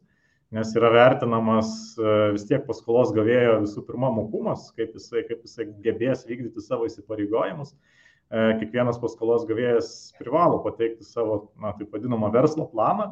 [0.50, 5.68] nes yra vertinamas e, vis tiek paskolos gavėjo visų pirma mokumas, kaip jisai, kaip jisai
[5.84, 7.74] gebės vykdyti savo įsipareigojimus.
[7.74, 13.10] E, kiekvienas paskolos gavėjas privalo pateikti savo, na, taip vadinamą verslo planą,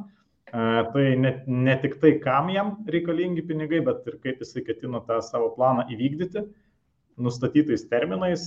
[0.49, 0.63] e,
[0.95, 5.21] tai ne, ne tik tai, kam jam reikalingi pinigai, bet ir kaip jisai ketina tą
[5.25, 6.47] savo planą įvykdyti
[7.17, 8.43] nustatytais terminais,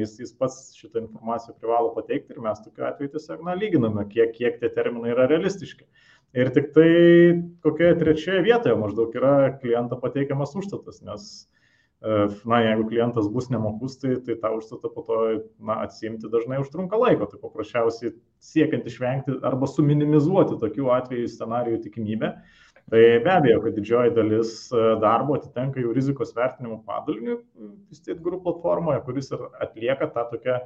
[0.00, 4.32] jis, jis pats šitą informaciją privalo pateikti ir mes tokiu atveju tiesiog na, lyginame, kiek,
[4.34, 5.86] kiek tie terminai yra realistiški.
[6.32, 6.90] Ir tik tai
[7.64, 11.26] kokioje trečioje vietoje maždaug yra kliento pateikiamas užstatas, nes
[12.00, 12.14] e,
[12.48, 15.18] na, jeigu klientas bus nemokus, tai, tai tą užstatą po to
[15.60, 17.28] na, atsimti dažnai užtrunka laiko.
[17.28, 22.32] Tai paprasčiausiai siekiant išvengti arba suminimizuoti tokių atvejų scenarijų tikimybę,
[22.90, 27.38] Tai be abejo, kad didžioji dalis e, darbo atitenka jau rizikos vertinimo padaliniui
[27.94, 30.58] State Group platformoje, kuris ir atlieka tą tokią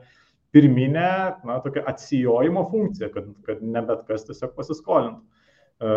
[0.57, 1.11] pirminę,
[1.45, 5.36] na, tokią atsijojimo funkciją, kad, kad ne bet kas tiesiog pasiskolintų.
[5.81, 5.89] E,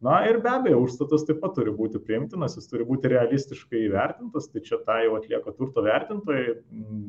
[0.00, 4.48] na ir be abejo, užstatas taip pat turi būti priimtinas, jis turi būti realistiškai įvertintas,
[4.52, 6.56] tai čia tą jau atlieka turto vertintojai,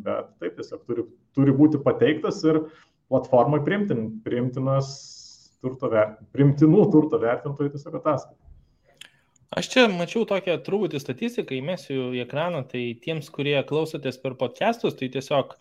[0.07, 2.65] bet taip tiesiog turi, turi būti pateiktas ir
[3.11, 4.91] platformai priimtin, priimtinas
[5.63, 8.43] turto vert, priimtinų turto vertintojų tiesiog ataskaita.
[9.57, 14.97] Aš čia mačiau tokią truputį statistiką, įmesiu į ekraną, tai tiems, kurie klausotės per podcastus,
[14.99, 15.55] tai tiesiog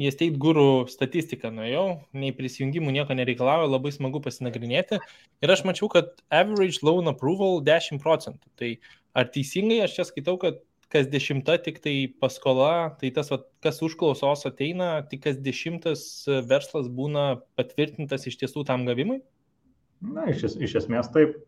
[0.00, 5.00] į Estate Guru statistiką nuėjau, nei prisijungimų nieko nereikalauju, labai smagu pasinagrinėti.
[5.44, 8.50] Ir aš mačiau, kad average loan approval 10 procentų.
[8.58, 8.70] Tai
[9.14, 10.62] ar teisingai aš čia skaitau, kad
[10.94, 16.04] kas dešimta tik tai paskola, tai tas, va, kas užklausos ateina, tik kas dešimtas
[16.50, 19.18] verslas būna patvirtintas iš tiesų tam gavimui?
[20.04, 21.38] Na, iš, iš esmės taip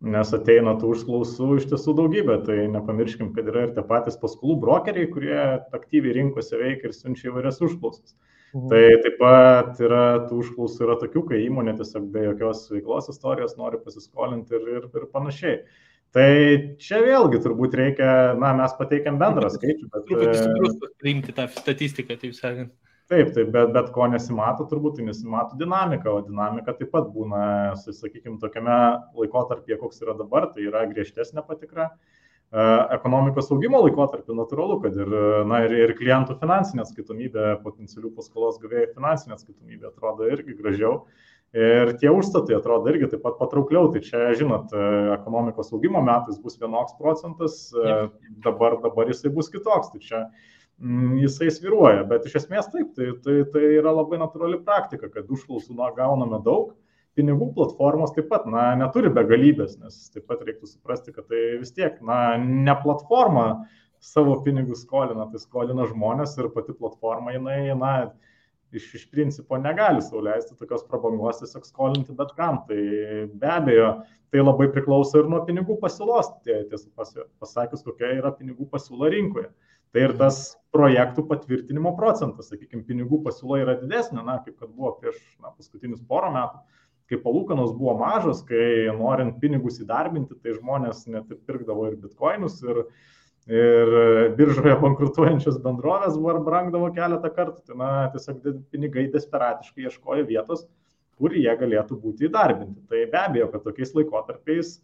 [0.00, 2.38] nes ateina tų užklausų iš tiesų daugybė.
[2.46, 5.38] Tai nepamirškim, kad yra ir tie patys paskolų brokeriai, kurie
[5.74, 8.14] aktyviai rinkose veikia ir siunčia įvairias užklausas.
[8.54, 8.68] Mhm.
[8.70, 13.58] Tai taip pat yra tų užklausų yra tokių, kai įmonė tiesiog be jokios veiklos istorijos
[13.60, 15.60] nori pasiskolinti ir, ir, ir panašiai.
[16.16, 16.28] Tai
[16.80, 20.06] čia vėlgi turbūt reikia, na, mes pateikiam bendrą skaičių, bet...
[20.08, 22.72] Truputį sugrūstas priimti tą statistiką, taip sakant.
[23.08, 27.40] Taip, taip, bet, bet ko nesimato, turbūt tai nesimato dinamika, o dinamika taip pat būna,
[27.80, 28.74] sakykime, tokiame
[29.16, 31.86] laikotarpyje, koks yra dabar, tai yra griežtesnė patikra.
[31.88, 32.66] E,
[32.98, 35.16] ekonomikos augimo laikotarpį natūralu, kad ir,
[35.48, 41.00] na, ir, ir klientų finansinė atskaitomybė, potencialių paskolos gavėjų finansinė atskaitomybė atrodo irgi gražiau.
[41.56, 43.88] Ir tie užstatai atrodo irgi taip pat patraukliau.
[43.94, 47.98] Tai čia, žinot, e, ekonomikos augimo metais bus vienoks procentas, e,
[48.44, 49.94] dabar, dabar jisai bus kitoks.
[49.94, 50.22] Tai čia
[50.78, 55.74] jisai sviruoja, bet iš esmės taip, tai, tai, tai yra labai natūrali praktika, kad užklausų
[55.78, 56.76] na, gauname daug,
[57.18, 61.74] pinigų platformos taip pat na, neturi begalybės, nes taip pat reiktų suprasti, kad tai vis
[61.74, 63.48] tiek na, ne platforma
[63.98, 67.94] savo pinigus skolina, tai skolina žmonės ir pati platforma jinai na,
[68.72, 72.62] iš, iš principo negali sauliaisti tokios prabangos tiesiog skolinti bet kam.
[72.68, 72.78] Tai
[73.32, 73.88] be abejo,
[74.30, 76.86] tai labai priklauso ir nuo pinigų pasiūlos, tiesą
[77.40, 79.50] pasakius, kokia yra pinigų pasiūla rinkoje.
[79.94, 80.40] Tai ir tas
[80.74, 86.02] projektų patvirtinimo procentas, sakykime, pinigų pasiūla yra didesnė, na, kaip kad buvo prieš na, paskutinius
[86.08, 86.60] porą metų,
[87.08, 92.58] kai palūkanos buvo mažos, kai norint pinigus įdarbinti, tai žmonės net ir pirkdavo ir bitkoinus,
[92.68, 92.82] ir,
[93.48, 93.94] ir
[94.36, 100.66] biržoje bankrutuojančios bendrovės brangdavo keletą kartų, tai na, tiesiog pinigai desperatiškai ieškojo vietos,
[101.18, 102.84] kur jie galėtų būti įdarbinti.
[102.92, 104.76] Tai be abejo, kad tokiais laikotarpiais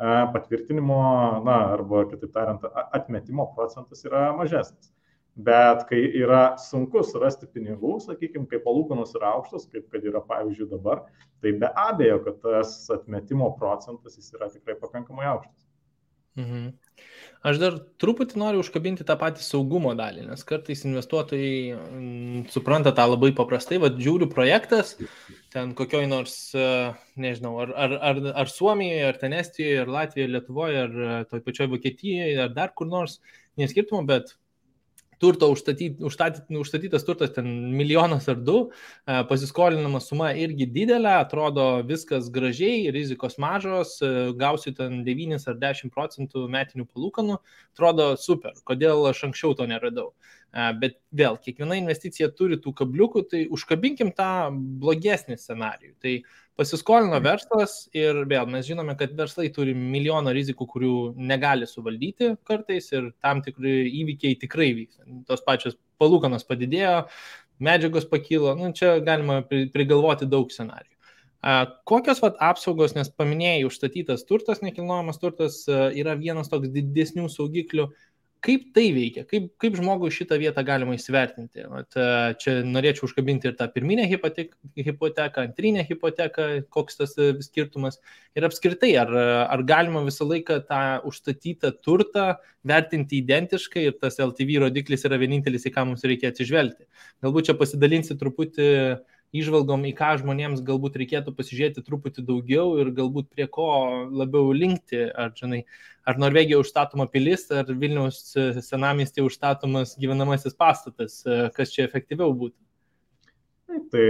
[0.00, 0.96] patvirtinimo,
[1.44, 2.64] na, arba kitaip tariant,
[2.96, 4.92] atmetimo procentas yra mažesnis.
[5.36, 10.68] Bet kai yra sunku surasti pinigų, sakykime, kai palūkanos yra aukštos, kaip kad yra pavyzdžiui
[10.72, 11.04] dabar,
[11.40, 15.69] tai be abejo, kad tas atmetimo procentas jis yra tikrai pakankamai aukštas.
[16.38, 16.70] Mhm.
[17.40, 23.06] Aš dar truputį noriu užkabinti tą patį saugumo dalį, nes kartais investuotojai mm, supranta tą
[23.08, 24.92] labai paprastai, vad žiūriu projektas,
[25.54, 26.66] ten kokioj nors, e,
[27.24, 31.42] nežinau, ar, ar, ar, ar Suomijoje, ar ten Estijoje, ar Latvijoje, Lietuvoje, ar e, toj
[31.48, 33.16] pačioj Vokietijoje, ar dar kur nors,
[33.60, 34.34] neskirtumo, bet
[35.20, 38.58] turto užstatyt, užstatyt, užstatytas turtas ten milijonas ar du,
[39.04, 45.60] e, pasiskolinama suma irgi didelė, atrodo viskas gražiai, rizikos mažos, e, gausiu ten 9 ar
[45.60, 47.40] 10 procentų metinių palūkanų,
[47.74, 50.10] atrodo super, kodėl aš anksčiau to neradau.
[50.10, 54.50] E, bet vėl, kiekviena investicija turi tų kabliukų, tai užkabinkim tą
[54.82, 55.94] blogesnį scenarijų.
[56.02, 56.14] Tai
[56.60, 57.24] Pasiskolino mhm.
[57.24, 63.12] verslas ir vėl mes žinome, kad verslai turi milijoną rizikų, kurių negali suvaldyti kartais ir
[63.24, 65.06] tam tikri įvykiai tikrai vyksta.
[65.30, 67.06] Tos pačios palūkanos padidėjo,
[67.64, 70.96] medžiagos pakilo, nu, čia galima prigalvoti daug scenarijų.
[71.88, 77.88] Kokios vat, apsaugos, nes paminėjai, užstatytas turtas, nekilnojamas turtas yra vienas toks didesnių saugiklių,
[78.44, 81.66] kaip tai veikia, kaip, kaip žmogui šitą vietą galima įsivertinti.
[81.68, 81.98] Vat,
[82.40, 88.00] čia norėčiau užkabinti ir tą pirminę hipoteką, antrinę hipoteką, koks tas skirtumas.
[88.38, 89.12] Ir apskritai, ar,
[89.44, 92.26] ar galima visą laiką tą užstatytą turtą
[92.66, 96.88] vertinti identiškai ir tas LTV rodiklis yra vienintelis, į ką mums reikia atsižvelgti.
[97.24, 102.90] Galbūt čia pasidalinsi truputį uh, išvalgom, į ką žmonėms galbūt reikėtų pasižiūrėti truputį daugiau ir
[102.96, 103.68] galbūt prie ko
[104.10, 105.04] labiau linkti.
[105.10, 105.62] Ar, žinai,
[106.08, 108.24] ar Norvegija užstatoma pilis, ar Vilniaus
[108.66, 111.20] senamestį užstatomas gyvenamasis pastatas,
[111.56, 112.58] kas čia efektyviau būtų.
[113.90, 114.08] Tai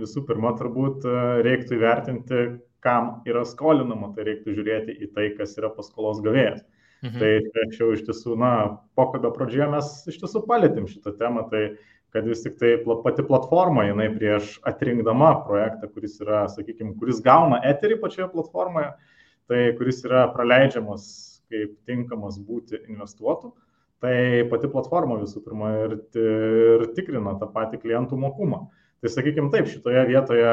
[0.00, 1.12] visų pirma, turbūt e,
[1.44, 2.40] reiktų įvertinti,
[2.84, 6.62] kam yra skolinama, tai reiktų žiūrėti į tai, kas yra paskolos gavėjas.
[7.04, 7.18] Mhm.
[7.20, 8.52] Tai čia jau iš tiesų, na,
[8.98, 11.62] pokalbio pradžioje mes iš tiesų palėtėm šitą temą, tai
[12.14, 17.60] kad vis tik tai pati platforma, jinai prieš atrinkdama projektą, kuris yra, sakykime, kuris gauna
[17.68, 18.92] eterį pačioje platformoje,
[19.48, 21.08] tai kuris yra praleidžiamas
[21.48, 23.52] kaip tinkamas būti investuotų,
[24.04, 28.66] tai pati platforma visų pirma ir, ir tikrina tą patį klientų mokumą.
[28.98, 30.52] Tai sakykime taip, šitoje vietoje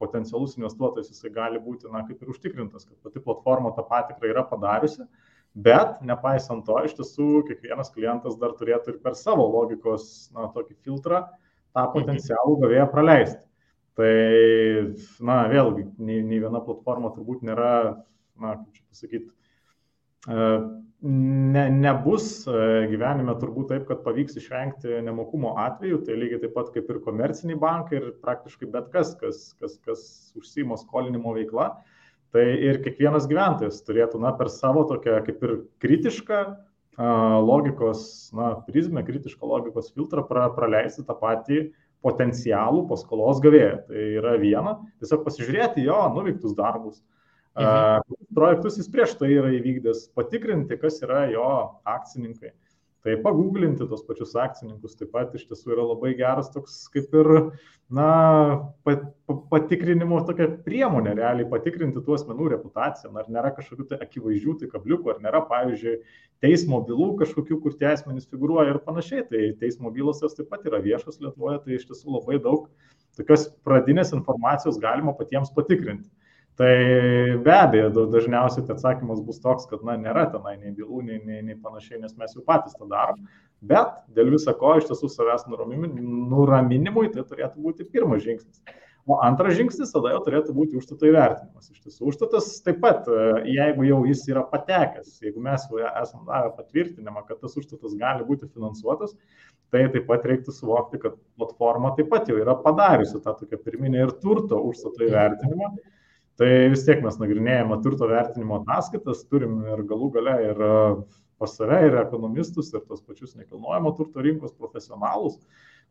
[0.00, 4.44] potencialus investuotojas jisai gali būti, na, kaip ir užtikrintas, kad pati platforma tą patikrą yra
[4.48, 5.06] padariusi,
[5.56, 10.74] Bet nepaisant to, iš tiesų kiekvienas klientas dar turėtų ir per savo logikos, na, tokį
[10.84, 11.22] filtrą
[11.72, 11.92] tą mhm.
[11.94, 13.42] potencialų gavėją praleisti.
[13.96, 14.12] Tai,
[15.24, 17.70] na, vėlgi, nei, nei viena platforma turbūt nėra,
[18.36, 19.30] na, kaip čia pasakyti,
[20.28, 20.48] e,
[21.56, 22.58] ne, nebus e,
[22.90, 27.56] gyvenime turbūt taip, kad pavyks išvengti nemokumo atveju, tai lygiai taip pat kaip ir komerciniai
[27.62, 30.04] bankai ir praktiškai bet kas, kas, kas, kas
[30.36, 31.70] užsima skolinimo veikla,
[32.36, 36.40] Tai ir kiekvienas gyventojas turėtų, na, per savo tokią kaip ir kritišką
[37.46, 38.02] logikos,
[38.36, 41.62] na, prizmę, kritišką logikos filtrą pra, praleisti tą patį
[42.04, 43.78] potencialų paskolos gavėją.
[43.88, 47.00] Tai yra viena, tiesiog pasižiūrėti jo nuveiktus darbus,
[47.56, 48.20] mhm.
[48.36, 51.48] projektus jis prieš tai yra įvykdęs, patikrinti, kas yra jo
[51.88, 52.52] akcininkai.
[53.06, 57.28] Tai paguglinti tos pačius akcininkus taip pat iš tiesų yra labai geras toks kaip ir,
[57.94, 58.06] na,
[59.52, 65.12] patikrinimo tokia priemonė, realiai patikrinti tų asmenų reputaciją, ar nėra kažkokių tai akivaizdžių tai kabliukų,
[65.12, 66.00] ar nėra, pavyzdžiui,
[66.42, 69.22] teismo bylų kažkokių, kur tie asmenys figuruoja ir panašiai.
[69.30, 72.66] Tai teismo bylos jos taip pat yra viešos Lietuvoje, tai iš tiesų labai daug
[73.14, 76.10] tokios pradinės informacijos galima patiems patikrinti.
[76.56, 76.72] Tai
[77.44, 81.42] be abejo, dažniausiai tai atsakymas bus toks, kad, na, nėra tenai nei bylų, nei, nei,
[81.44, 83.18] nei panašiai, nes mes jau patys tą darom.
[83.60, 88.62] Bet dėl viso ko iš tiesų savęs nuraminimui tai turėtų būti pirmas žingsnis.
[89.06, 91.68] O antras žingsnis tada jau turėtų būti užstato įvertinimas.
[91.74, 96.24] Iš tiesų, užstatas taip pat, e, jeigu jau jis yra patekęs, jeigu mes jau esame
[96.30, 99.12] davę patvirtinimą, kad tas užstatas gali būti finansuotas,
[99.70, 104.02] tai taip pat reiktų suvokti, kad platforma taip pat jau yra padariusi tą tokią pirminę
[104.06, 105.70] ir turto užstato įvertinimą.
[105.74, 105.92] Mhm
[106.36, 110.72] Tai vis tiek mes nagrinėjame turto vertinimo ataskaitas, turim ir galų gale ir e,
[111.40, 115.38] pas save, ir ekonomistus, ir tos pačius nekilnojamo turto rinkos profesionalus,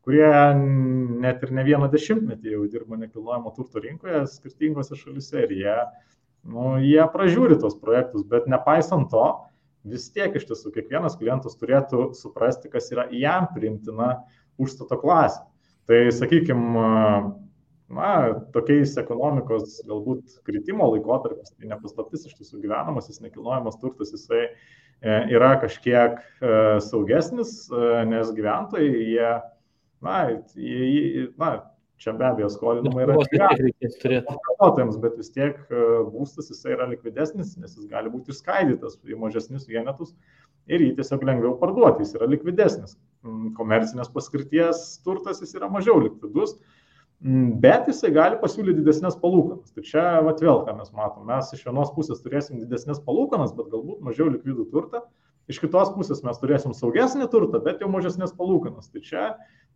[0.06, 0.30] kurie
[1.26, 5.76] net ir ne vieną dešimtmetį jau dirba nekilnojamo turto rinkoje skirtingose šalise ir jie,
[6.46, 9.26] nu, jie pražiūri tos projektus, bet nepaisant to,
[9.86, 14.20] vis tiek iš tiesų kiekvienas klientas turėtų suprasti, kas yra jam priimtina
[14.62, 15.42] užstato klasė.
[15.90, 16.86] Tai sakykime,
[17.92, 18.10] na,
[18.56, 24.50] tokiais ekonomikos galbūt kritimo laikotarpis, tai nepaslaptis iš tiesų gyvenamasis nekilnojamas turtas, jisai e,
[25.36, 29.32] yra kažkiek e, saugesnis, e, nes gyventojai, jie,
[30.06, 30.18] na,
[30.58, 31.52] jie, na
[32.02, 35.60] čia be abejo skolinimai yra vartotojams, bet vis tiek
[36.12, 40.12] būstas jisai yra likvidesnis, nes jis gali būti išskaidytas į mažesnius vienetus
[40.66, 42.98] ir jį tiesiog lengviau parduoti, jis yra likvidesnis.
[43.24, 46.75] Mm, komercinės paskirties turtas jis yra mažiau likvidus, Mm,
[47.22, 49.74] bet jisai gali pasiūlyti didesnės palūkanas.
[49.74, 53.72] Tai čia vat, vėl, ką mes matom, mes iš vienos pusės turėsim didesnės palūkanas, bet
[53.72, 55.06] galbūt mažiau likvidų turtą,
[55.52, 58.92] iš kitos pusės mes turėsim saugesnį turtą, bet jau mažesnės palūkanas.
[58.92, 59.28] Tai čia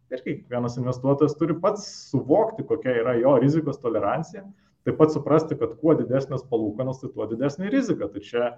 [0.09, 4.43] ir kiekvienas investuotojas turi pats suvokti, kokia yra jo rizikos tolerancija,
[4.87, 8.09] taip pat suprasti, kad kuo didesnės palūkanos, tai tuo didesnė rizika.
[8.11, 8.51] Tai čia,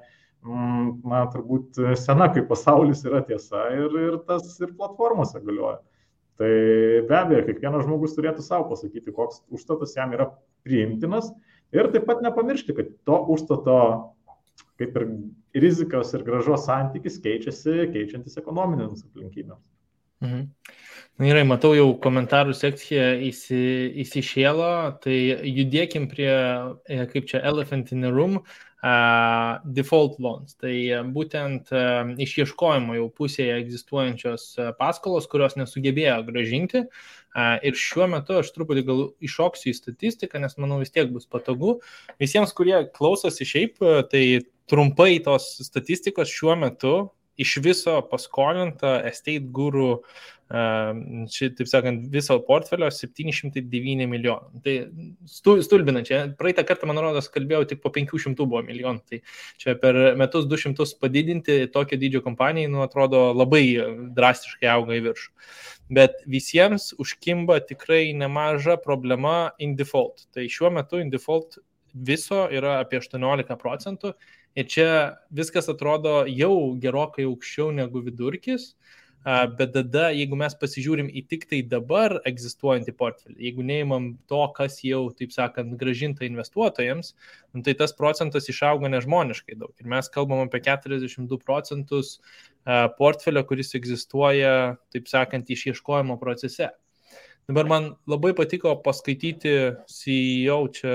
[0.45, 5.81] mm, na, turbūt sena kaip pasaulis yra tiesa ir, ir tas ir platformose galioja.
[6.41, 6.53] Tai
[7.05, 10.31] be abejo, kiekvienas žmogus turėtų savo pasakyti, koks užstatas jam yra
[10.65, 11.27] priimtinas
[11.75, 13.75] ir taip pat nepamiršti, kad to užstato
[14.81, 15.05] kaip ir
[15.61, 19.61] rizikos ir gražos santykis keičiasi, keičiantis ekonominėms aplinkybėms.
[20.25, 20.41] Mhm.
[21.21, 23.61] Na gerai, matau jau komentarų sekciją įsi,
[24.01, 24.73] įsišėlo,
[25.03, 26.33] tai judėkim prie,
[26.89, 28.41] e, kaip čia, Elephant in the Room.
[28.41, 30.55] uh, default loans.
[30.57, 30.73] Tai
[31.13, 31.69] būtent
[32.25, 34.45] išieškojimo jau pusėje egzistuojančios
[34.79, 36.85] paskolos, kurios nesugebėjo gražinti.
[37.37, 41.77] Ir šiuo metu aš truputį gal iššoksiu į statistiką, nes manau vis tiek bus patogu.
[42.19, 43.79] Visiems, kurie klausosi šiaip,
[44.11, 44.25] tai
[44.71, 46.95] trumpai tos statistikos šiuo metu
[47.41, 50.01] iš viso paskolinta estate guru
[50.51, 54.61] ši, taip sakant, viso portfelio 709 milijonų.
[54.65, 54.73] Tai
[55.63, 56.21] stulbinančia.
[56.39, 59.03] Praeitą kartą, man rodos, kalbėjau, tik po 500 buvo milijonų.
[59.07, 59.21] Tai
[59.61, 63.63] čia per metus 200 padidinti tokio dydžio kompanijai, nu, atrodo, labai
[64.17, 65.31] drastiškai auga į viršų.
[65.95, 70.27] Bet visiems užkimba tikrai nemaža problema in default.
[70.35, 71.61] Tai šiuo metu in default
[71.95, 74.15] viso yra apie 18 procentų.
[74.59, 74.87] Ir čia
[75.31, 78.73] viskas atrodo jau gerokai aukščiau negu vidurkis.
[78.73, 84.39] Uh, Bet tada, jeigu mes pasižiūrim į tik tai dabar egzistuojantį portfelį, jeigu neįmam to,
[84.57, 87.13] kas jau, taip sakant, gražinta investuotojams,
[87.53, 89.75] nu, tai tas procentas išauga nežmoniškai daug.
[89.77, 92.15] Ir mes kalbam apie 42 procentus
[92.97, 94.55] portfelio, kuris egzistuoja,
[94.93, 96.71] taip sakant, išieškojimo procese.
[97.51, 99.51] Dabar man labai patiko paskaityti
[99.91, 100.91] CEO čia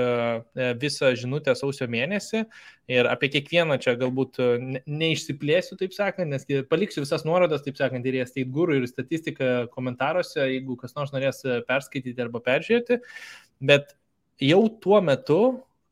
[0.57, 2.41] e, visą žinutę sausio mėnesį
[2.89, 4.47] ir apie kiekvieną čia galbūt e,
[4.89, 9.67] neišsiplėsiu, taip sakant, nes paliksiu visas nuorodas, taip sakant, ir į State Guru ir statistiką
[9.75, 13.03] komentaruose, jeigu kas nors norės e, perskaityti arba peržiūrėti.
[13.69, 13.93] Bet
[14.41, 15.41] jau tuo metu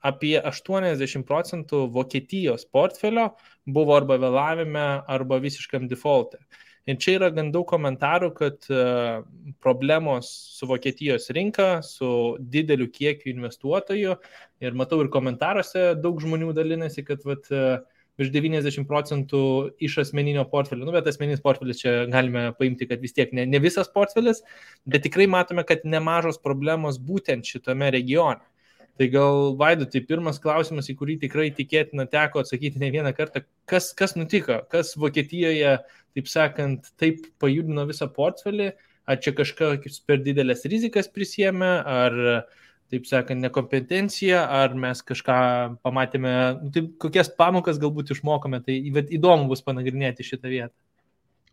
[0.01, 3.36] apie 80 procentų Vokietijos portfelio
[3.69, 6.41] buvo arba vėlavime, arba visiškam default'e.
[6.85, 9.23] Ir čia yra gan daug komentarų, kad uh,
[9.63, 12.07] problemos su Vokietijos rinka, su
[12.39, 14.13] dideliu kiekiu investuotojų.
[14.61, 17.79] Ir matau ir komentaruose daug žmonių dalinasi, kad vat, uh,
[18.19, 19.41] virš 90 procentų
[19.83, 23.59] iš asmeninio portfelio, nu, bet asmeninis portfelis čia galime paimti, kad vis tiek ne, ne
[23.63, 24.41] visas portfelis,
[24.87, 28.45] bet tikrai matome, kad nemažos problemos būtent šitame regione.
[28.95, 33.41] Tai gal Vaidu, tai pirmas klausimas, į kurį tikrai tikėtina teko atsakyti ne vieną kartą,
[33.67, 35.73] kas, kas nutiko, kas Vokietijoje,
[36.15, 38.71] taip sakant, taip pajudino visą portfelį,
[39.06, 42.17] ar čia kažkokius per didelės rizikas prisėmė, ar,
[42.93, 45.38] taip sakant, nekompetencija, ar mes kažką
[45.86, 50.75] pamatėme, nu, tai kokias pamokas galbūt išmokome, tai įdomu bus panagrinėti šitą vietą.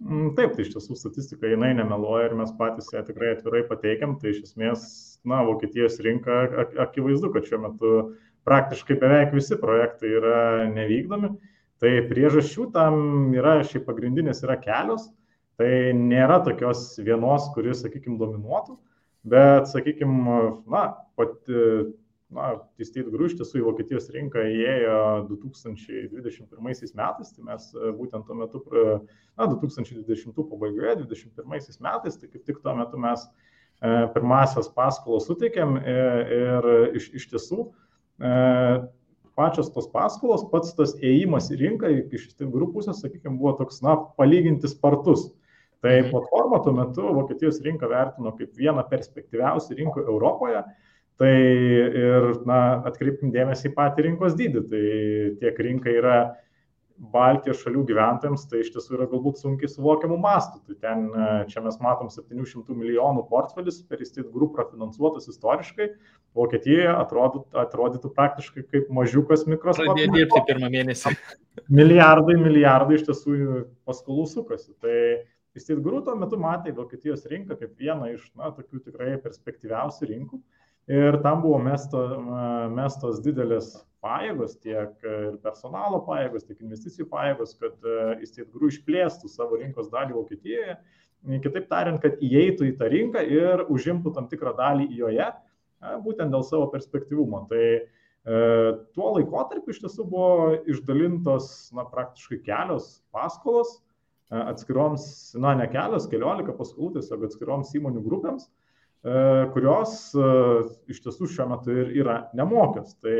[0.03, 4.16] Mm, taip, tai iš tiesų statistika jinai nemeluoja ir mes patys ją tikrai atvirai pateikiam.
[4.18, 4.85] Tai iš esmės,
[5.29, 6.42] na, Vokietijos rinka
[6.83, 7.92] akivaizdu, kad šiuo metu
[8.48, 10.40] praktiškai beveik visi projektai yra
[10.72, 11.31] nevykdomi.
[11.82, 15.08] Tai priežasčių tam yra, šiaip pagrindinės yra kelios.
[15.60, 18.78] Tai nėra tokios vienos, kuris, sakykime, dominuotų,
[19.28, 20.36] bet, sakykime,
[20.70, 20.84] na,
[21.18, 21.58] pati
[22.32, 26.64] na, Teistate Guru iš tiesų į Vokietijos rinką įėjo 2021
[26.96, 32.62] metais, tai mes e, būtent tuo metu, na, 2020 pabaigoje, 2021 metais, tai kaip tik
[32.64, 35.98] tuo metu mes e, pirmasias paskolas suteikėm e,
[36.38, 37.68] ir iš, iš tiesų
[39.38, 43.96] pačios tos paskolos, pats tas įėjimas į rinką iš Guru pusės, sakykime, buvo toks, na,
[44.18, 45.30] palyginti spartus.
[45.82, 46.12] Tai mhm.
[46.12, 50.62] platforma tuo metu Vokietijos rinką vertino kaip vieną perspektyviausių rinkų Europoje.
[51.20, 54.62] Tai ir, na, atkreipkim dėmesį į patį rinkos dydį.
[54.70, 54.84] Tai
[55.42, 56.16] tiek rinka yra
[57.10, 60.60] Baltijos šalių gyventojams, tai iš tiesų yra galbūt sunkiai suvokiamų mastų.
[60.68, 61.08] Tai ten,
[61.50, 65.88] čia mes matom 700 milijonų portfelis per įstit grupą finansuotas istoriškai.
[66.38, 69.90] Vokietijoje atrodytų, atrodytų praktiškai kaip mažiukas mikroskopas.
[69.90, 71.16] Pradėjo dirbti pirmą mėnesį.
[71.74, 73.36] Milijardai, milijardai iš tiesų
[73.88, 74.70] paskolų sukasi.
[74.78, 74.96] Tai
[75.58, 80.44] įstit grupą tuo metu matė Vokietijos rinką kaip vieną iš, na, tokių tikrai perspektyviausių rinkų.
[80.92, 82.06] Ir tam buvo mesto,
[82.70, 87.88] mestos didelės pajėgos, tiek ir personalo pajėgos, tiek investicijų pajėgos, kad
[88.18, 90.76] Estate Group išplėstų savo rinkos dalį Vokietijoje.
[91.44, 95.28] Kitaip tariant, kad įeitų į tą rinką ir užimtų tam tikrą dalį joje,
[96.02, 97.44] būtent dėl savo perspektyvumo.
[97.50, 97.84] Tai e,
[98.96, 103.78] tuo laikotarpiu iš tiesų buvo išdalintos na, praktiškai kelios paskolos
[104.32, 105.04] atskiroms,
[105.38, 108.48] na ne kelios, keliolika paskolų tiesiog atskiroms įmonių grupėms
[109.02, 109.14] E,
[109.50, 110.26] kurios e,
[110.94, 112.94] iš tiesų šiuo metu ir yra nemokios.
[113.02, 113.16] Tai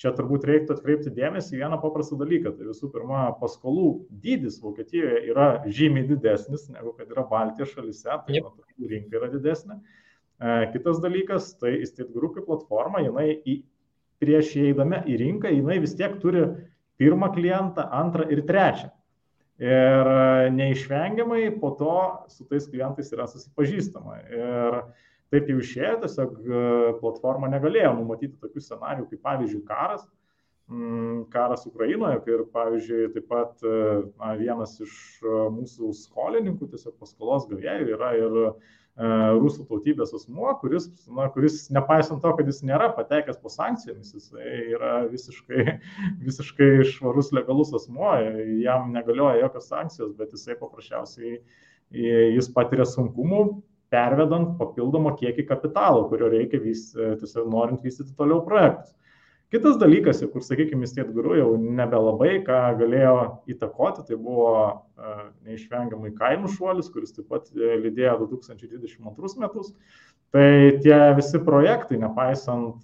[0.00, 2.54] čia turbūt reiktų atkreipti dėmesį į vieną paprastą dalyką.
[2.56, 3.88] Tai visų pirma, paskolų
[4.24, 8.50] dydis Vokietijoje yra žymiai didesnis negu kad yra Baltijos šalise, tai yep.
[8.90, 9.78] rinka yra didesnė.
[9.78, 13.60] E, kitas dalykas, tai Estate Group platforma, jinai į,
[14.22, 16.44] prieš įeidame į rinką, jinai vis tiek turi
[16.98, 18.90] pirmą klientą, antrą ir trečią.
[19.62, 20.08] Ir
[20.50, 21.96] neišvengiamai po to
[22.26, 24.16] su tais klientais yra susipažįstama.
[24.34, 24.78] Ir
[25.34, 26.66] taip jau išėjo, tiesiog e,
[27.00, 30.06] platforma negalėjo numatyti tokių scenarių, kaip pavyzdžiui karas,
[30.70, 33.74] mm, karas Ukrainoje, ir pavyzdžiui taip pat e,
[34.20, 38.40] na, vienas iš e, mūsų skolininkų, tiesiog paskolos gavėjų yra ir
[38.94, 44.28] rusų tautybės asmuo, kuris, na, kuris nepaisant to, kad jis nėra patekęs po sankcijomis, jis
[44.76, 45.64] yra visiškai,
[46.28, 48.12] visiškai švarus legalus asmuo,
[48.62, 51.40] jam negalioja jokios sankcijos, bet jisai paprasčiausiai
[52.36, 53.42] jis patiria sunkumų
[53.94, 58.92] pervedant papildomą kiekį kapitalo, kurio reikia vis, tiesiog norint vystyti toliau projektus.
[59.54, 63.18] Kitas dalykas, kur, sakykime, State Guru jau nebelabai ką galėjo
[63.54, 64.48] įtakoti, tai buvo
[65.46, 69.70] neišvengiamai kainų šuolis, kuris taip pat e, lydėjo 2022 metus.
[70.34, 70.48] Tai
[70.82, 72.82] tie visi projektai, nepaisant,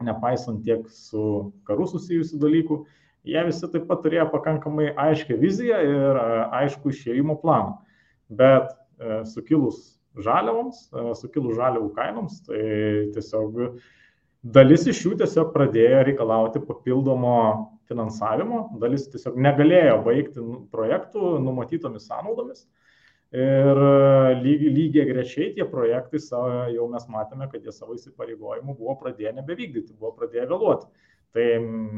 [0.00, 2.78] nepaisant tiek su karu susijusių dalykų,
[3.28, 6.20] jie visi taip pat turėjo pakankamai aiškę viziją ir
[6.62, 7.76] aišku išėjimo planą.
[8.32, 8.79] Bet e,
[9.30, 9.80] sukilus
[10.20, 12.62] žaliavoms, e, sukilus žaliavų kainoms, tai
[13.14, 13.80] tiesiog
[14.40, 17.32] Dalis iš jų tiesiog pradėjo reikalauti papildomo
[17.90, 22.64] finansavimo, dalis tiesiog negalėjo baigti projektų numatytomis sąnaudomis.
[23.36, 23.78] Ir
[24.40, 29.36] lygiai, lygiai grečiai tie projektai savo, jau mes matėme, kad jie savo įsipareigojimų buvo pradėję
[29.36, 30.88] nebevykdyti, buvo pradėję vėluoti.
[31.36, 31.46] Tai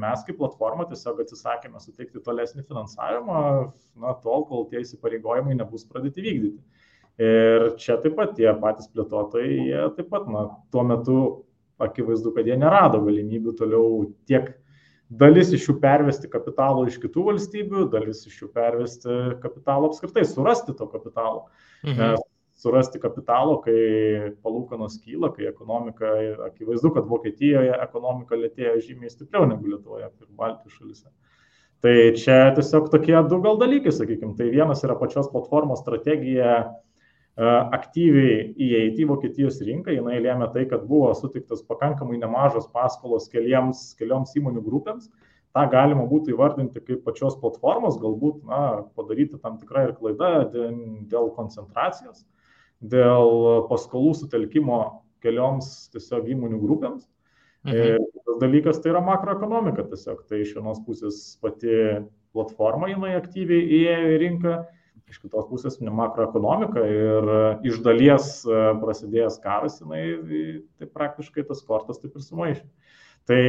[0.02, 3.38] mes kaip platforma tiesiog atsisakėme suteikti tolesnį finansavimą,
[4.02, 6.81] na, tol, kol tie įsipareigojimai nebus pradėti vykdyti.
[7.20, 11.16] Ir čia taip pat tie patys plėtotojai, jie taip pat, na, tuo metu
[11.82, 13.86] akivaizdu, kad jie nerado galimybių toliau
[14.28, 14.54] tiek
[15.12, 20.76] dalis iš jų pervesti kapitalo iš kitų valstybių, dalis iš jų pervesti kapitalo apskritai, surasti
[20.78, 21.48] to kapitalo.
[21.84, 22.22] Mhm.
[22.62, 23.74] Surasti kapitalo, kai
[24.44, 26.12] palūkanos kyla, kai ekonomika,
[26.46, 31.08] akivaizdu, kad Vokietijoje ekonomika lėtėja žymiai stipriau negu Lietuvoje ir Baltijos šalise.
[31.82, 34.36] Tai čia tiesiog tokie du gal dalykai, sakykime.
[34.38, 36.60] Tai vienas yra pačios platformos strategija
[37.36, 43.94] aktyviai įeiti į Vokietijos rinką, jinai lėmė tai, kad buvo sutiktas pakankamai nemažos paskolos keliems,
[43.96, 45.08] kelioms įmonių grupėms.
[45.52, 50.30] Ta galima būtų įvardinti kaip pačios platformos, galbūt na, padaryti tam tikrą ir klaidą
[51.08, 52.24] dėl koncentracijos,
[52.80, 54.78] dėl paskolų sutelkimo
[55.24, 57.08] kelioms tiesiog įmonių grupėms.
[57.64, 57.76] Mhm.
[57.76, 60.24] Ir tas dalykas tai yra makroekonomika tiesiog.
[60.28, 61.76] Tai iš vienos pusės pati
[62.32, 64.56] platforma jinai aktyviai įėjo į rinką,
[65.12, 70.02] iš kitos pusės makroekonomika ir e, iš dalies e, prasidėjęs karas, jinai
[70.80, 72.66] tai praktiškai tas kortas taip ir sumaišė.
[73.30, 73.42] Tai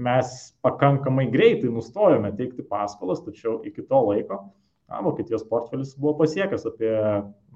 [0.00, 0.28] mes
[0.64, 4.46] pakankamai greitai nustojome teikti paskolas, tačiau iki to laiko
[4.88, 6.92] na, Vokietijos portfelis buvo pasiekęs apie,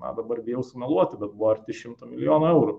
[0.03, 2.77] na dabar bijau sumeluoti, bet buvo arti 100 milijonų eurų.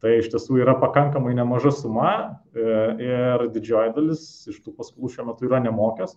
[0.00, 2.66] Tai iš tiesų yra pakankamai nemaža suma e,
[3.04, 6.16] ir didžioji dalis iš tų paskolų šiuo metu yra nemokęs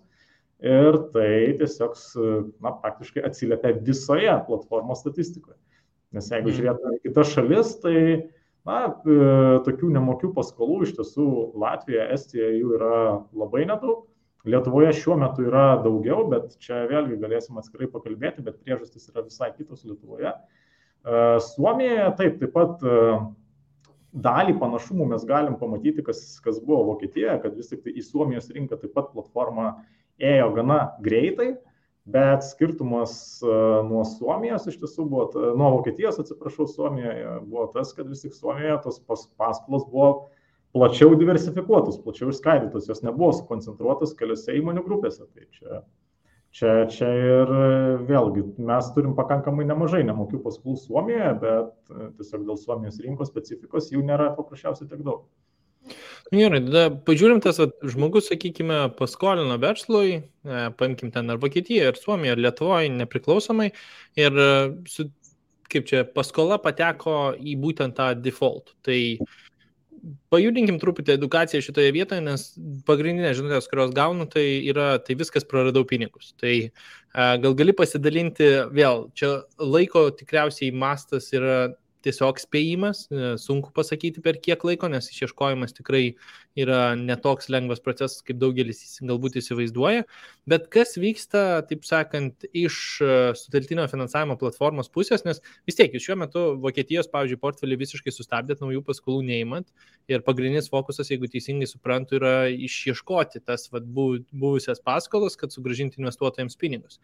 [0.63, 1.97] ir tai tiesiog
[2.63, 5.57] na, praktiškai atsiliepia visoje platformos statistikoje.
[6.13, 6.55] Nes jeigu mm.
[6.57, 7.97] žiūrėtume į kitas šalis, tai
[8.67, 9.19] na, e,
[9.65, 11.27] tokių nemokių paskolų iš tiesų
[11.59, 12.97] Latvija, Estija jų yra
[13.35, 14.05] labai nedaug.
[14.47, 19.53] Lietuvoje šiuo metu yra daugiau, bet čia vėlgi galėsim atskirai pakalbėti, bet priežastys yra visai
[19.55, 20.33] kitos Lietuvoje.
[20.33, 22.99] E, Suomijoje taip, taip pat e,
[24.13, 28.51] dalį panašumų mes galim pamatyti, kas, kas buvo Vokietijoje, kad vis tik tai į Suomijos
[28.53, 29.73] rinką taip pat platforma
[30.21, 31.53] ėjo gana greitai,
[32.05, 33.55] bet skirtumas e,
[33.87, 38.79] nuo Suomijos iš tiesų buvo, nuo Vokietijos, atsiprašau, Suomijoje buvo tas, kad vis tik Suomijoje
[38.83, 40.09] tos paskolos buvo
[40.73, 45.27] plačiau diversifikuotos, plačiau išskaidytos, jos nebuvo sukoncentruotos keliose įmonių grupėse.
[45.29, 45.83] Tai čia,
[46.51, 47.53] čia, čia ir
[48.09, 53.93] vėlgi mes turim pakankamai nemažai nemokių paskolų Suomijoje, bet e, tiesiog dėl Suomijos rinkos specifikos
[53.93, 55.23] jų nėra paprasčiausiai tiek daug.
[56.33, 61.91] Nu gerai, tada pažiūrim tas at, žmogus, sakykime, paskolino verslui, e, paimkim ten ar Vokietiją,
[61.91, 63.67] ar Suomiją, ar Lietuvoje, nepriklausomai,
[64.17, 64.47] ir e,
[64.89, 65.05] su,
[65.69, 68.73] kaip čia, paskola pateko į būtent tą default.
[68.87, 68.97] Tai
[70.33, 72.47] pajudinkim truputį edukaciją šitoje vietoje, nes
[72.89, 76.33] pagrindinės žinutės, kurios gaunu, tai yra, tai viskas praradau pinigus.
[76.41, 76.71] Tai e,
[77.13, 84.39] gal gali pasidalinti vėl, čia laiko tikriausiai mastas yra tiesiog spėjimas, e, sunku pasakyti per
[84.43, 86.03] kiek laiko, nes išieškojimas tikrai
[86.59, 90.03] yra netoks lengvas procesas, kaip daugelis galbūt įsivaizduoja.
[90.49, 96.07] Bet kas vyksta, taip sakant, iš e, suteltinio finansavimo platformos pusės, nes vis tiek jūs
[96.07, 99.71] šiuo metu Vokietijos, pavyzdžiui, portfelį visiškai sustabdėt, naujų paskolų neįmant
[100.11, 106.59] ir pagrindinis fokusas, jeigu teisingai suprantu, yra išieškoti tas vat, buvusias paskolas, kad sugražinti investuotojams
[106.59, 106.99] pinigus.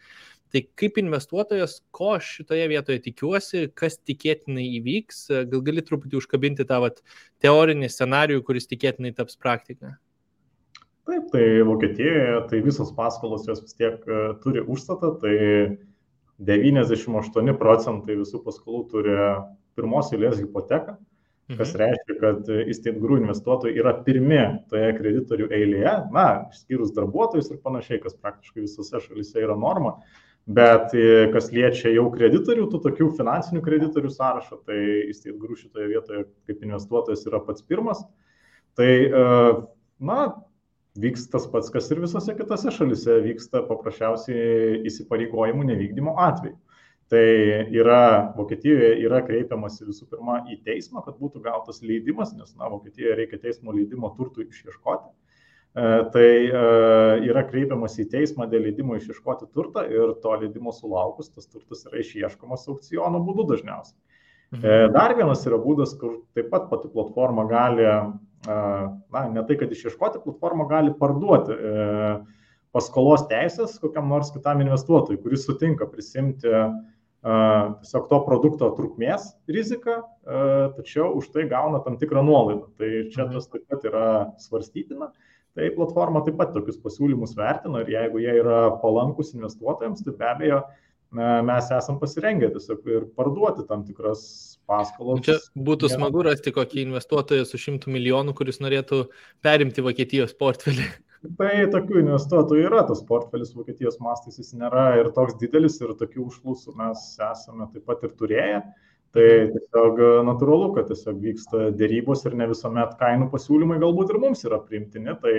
[0.54, 4.89] Tai kaip investuotojas, ko šitoje vietoje tikiuosi, kas tikėtinai įvyks,
[5.52, 7.02] gal gali truputį užkabinti tą vat,
[7.44, 9.98] teorinį scenarių, kuris tikėtinai taps praktika?
[11.10, 15.38] Taip, tai Vokietijoje tai visos paskolos jos vis tiek e, turi užstatą, tai
[16.46, 19.16] 98 procentai visų paskolų turi
[19.80, 20.96] pirmos eilės hipoteką,
[21.56, 21.82] kas mhm.
[21.82, 28.18] reiškia, kad įsteigų investuotojai yra pirmi toje kreditorių eilėje, na, išskyrus darbuotojus ir panašiai, kas
[28.20, 29.98] praktiškai visose šalise yra norma.
[30.50, 34.80] Bet e, kas liečia jau kreditorių, tų tokių finansinių kreditorių sąrašą, tai
[35.38, 38.02] Group šitoje vietoje kaip investuotojas yra pats pirmas.
[38.80, 39.28] Tai, e,
[40.10, 40.18] na,
[40.98, 46.58] vyks tas pats, kas ir visose kitose šalise vyksta paprasčiausiai įsipareigojimų nevykdymo atveju.
[47.10, 47.24] Tai
[47.74, 48.02] yra,
[48.38, 53.42] Vokietijoje yra kreipiamasi visų pirma į teismą, kad būtų gautas leidimas, nes, na, Vokietijoje reikia
[53.46, 55.10] teismo leidimo turtų išieškoti.
[55.76, 56.62] E, tai e,
[57.30, 62.02] yra kreipiamas į teismą dėl leidimo išieškoti turtą ir to leidimo sulaukus tas turtas yra
[62.02, 64.00] išieškomas aukciono būdu dažniausiai.
[64.56, 64.64] Mhm.
[64.66, 67.86] E, dar vienas yra būdas, kur taip pat pati platforma gali,
[68.50, 71.54] na, ne tai, kad išieškoti, platforma gali parduoti
[72.74, 80.00] paskolos teisės kokiam nors kitam investuotojui, kuris sutinka prisimti tiesiog to produkto trukmės riziką,
[80.78, 82.72] tačiau už tai gauna tam tikrą nuolaidą.
[82.80, 83.36] Tai čia mhm.
[83.38, 84.06] tas taip pat yra
[84.42, 85.14] svarstytina.
[85.58, 90.30] Tai platforma taip pat tokius pasiūlymus vertina ir jeigu jie yra palankus investuotojams, tai be
[90.30, 90.62] abejo
[91.12, 94.22] mes esam pasirengę tiesiog ir parduoti tam tikras
[94.70, 95.24] paskolas.
[95.26, 99.08] Čia būtų smagu rasti kokį investuotoją su šimtų milijonų, kuris norėtų
[99.46, 100.86] perimti Vokietijos portfelį.
[101.40, 106.30] Tai tokių investuotojų yra, tas portfelis Vokietijos mastais jis nėra ir toks didelis ir tokių
[106.30, 108.62] užklausų mes esame taip pat ir turėję.
[109.16, 114.20] Tai tiesiog e, natūralu, kad tiesiog vyksta dėrybos ir ne visuomet kainų pasiūlymai galbūt ir
[114.22, 115.34] mums yra priimtini, tai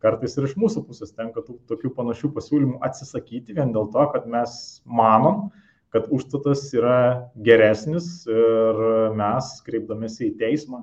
[0.00, 4.54] kartais ir iš mūsų pusės tenka tokių panašių pasiūlymų atsisakyti vien dėl to, kad mes
[4.88, 5.50] manom,
[5.92, 8.80] kad užstatas yra geresnis ir
[9.18, 10.80] mes, kreipdamėsi į teismą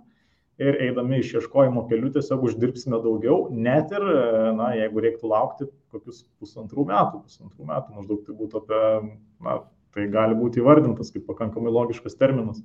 [0.61, 4.05] ir eidami išieškojimo keliu, tiesiog uždirbsime daugiau, net ir,
[4.57, 8.81] na, jeigu reiktų laukti kokius pusantrų metų, pusantrų metų maždaug tai būtų apie,
[9.45, 9.57] na,
[9.95, 12.63] Tai gali būti įvardintas kaip pakankamai logiškas terminas,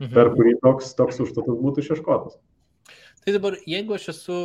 [0.00, 0.12] mhm.
[0.14, 2.38] per kurį toks, toks užstatas būtų išieškotas.
[3.20, 4.38] Tai dabar, jeigu aš esu,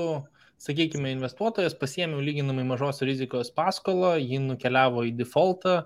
[0.60, 5.84] sakykime, investuotojas, pasiėmiau lyginamai mažos rizikos paskolą, ji nukeliavo į defaultą,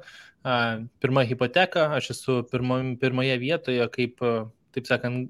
[1.03, 4.23] pirmą hipoteką, aš esu pirmo, pirmoje vietoje kaip,
[4.73, 5.29] taip sakant,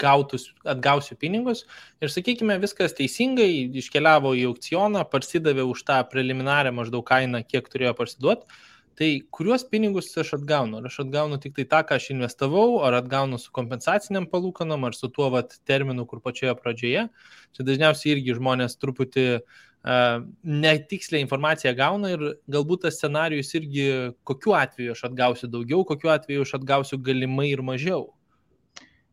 [0.00, 1.64] gautus, atgausiu pinigus
[2.02, 7.94] ir, sakykime, viskas teisingai, iškeliavo į aukcioną, parsidavė už tą preliminarią maždaug kainą, kiek turėjo
[7.98, 8.62] parsiduoti
[8.94, 10.78] Tai kuriuos pinigus aš atgaunu?
[10.78, 14.94] Ar aš atgaunu tik tai tą, ką aš investavau, ar atgaunu su kompensaciniam palūkanom, ar
[14.94, 17.06] su tuo vat, terminu, kur pačioje pradžioje.
[17.56, 22.22] Čia dažniausiai irgi žmonės truputį uh, netikslę informaciją gauna ir
[22.54, 23.88] galbūt tas scenarius irgi,
[24.30, 28.12] kokiu atveju aš atgausiu daugiau, kokiu atveju aš atgausiu galimai ir mažiau.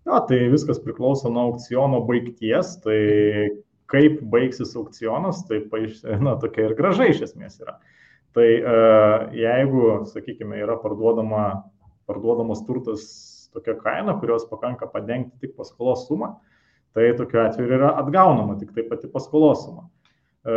[0.06, 3.00] Na, tai viskas priklauso nuo aukciono baigties, tai
[3.90, 5.64] kaip baigsis aukcionas, tai
[6.22, 7.80] na, tokia ir graža iš esmės yra.
[7.82, 7.98] Uh,
[8.32, 8.76] Tai e,
[9.36, 11.66] jeigu, sakykime, yra parduodama,
[12.08, 13.04] parduodamas turtas
[13.52, 16.38] tokia kaina, kurios pakanka padengti tik paskolos sumą,
[16.96, 19.90] tai tokiu atveju yra atgaunama tik tai pati paskolos suma.
[20.48, 20.54] E,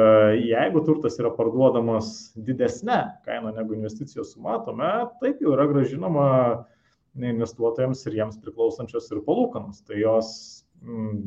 [0.53, 2.12] jeigu turtas yra parduodamas
[2.47, 6.29] didesnė kaina negu investicijos suma, tuomet taip jau yra gražinama
[7.18, 9.83] investuotojams ir jiems priklausančios ir palūkanos.
[9.87, 10.31] Tai jos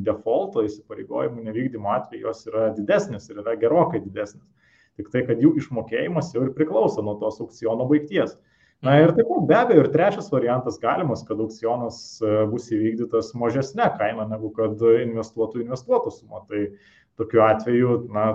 [0.07, 4.47] defaulto įsipareigojimų nevykdymo atveju jos yra didesnės ir yra gerokai didesnės
[4.97, 8.35] tik tai, kad jų išmokėjimas jau ir priklauso nuo tos aukciono baigties.
[8.85, 13.31] Na ir taip pat be abejo ir trečias variantas galimas, kad aukcionas e, bus įvykdytas
[13.41, 16.43] mažesnė kaina negu kad investuotų investuotų suma.
[16.49, 16.67] Tai
[17.17, 18.27] tokiu atveju, na,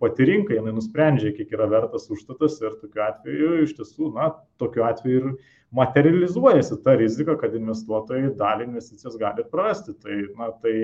[0.00, 4.30] pati rinka, jinai nusprendžia, kiek yra vertas užstatas ir tokiu atveju iš tiesų, na,
[4.62, 5.28] tokiu atveju ir
[5.76, 9.92] materializuojasi ta rizika, kad investuotojai dalį investicijos gali prarasti.
[10.00, 10.74] Tai, na, tai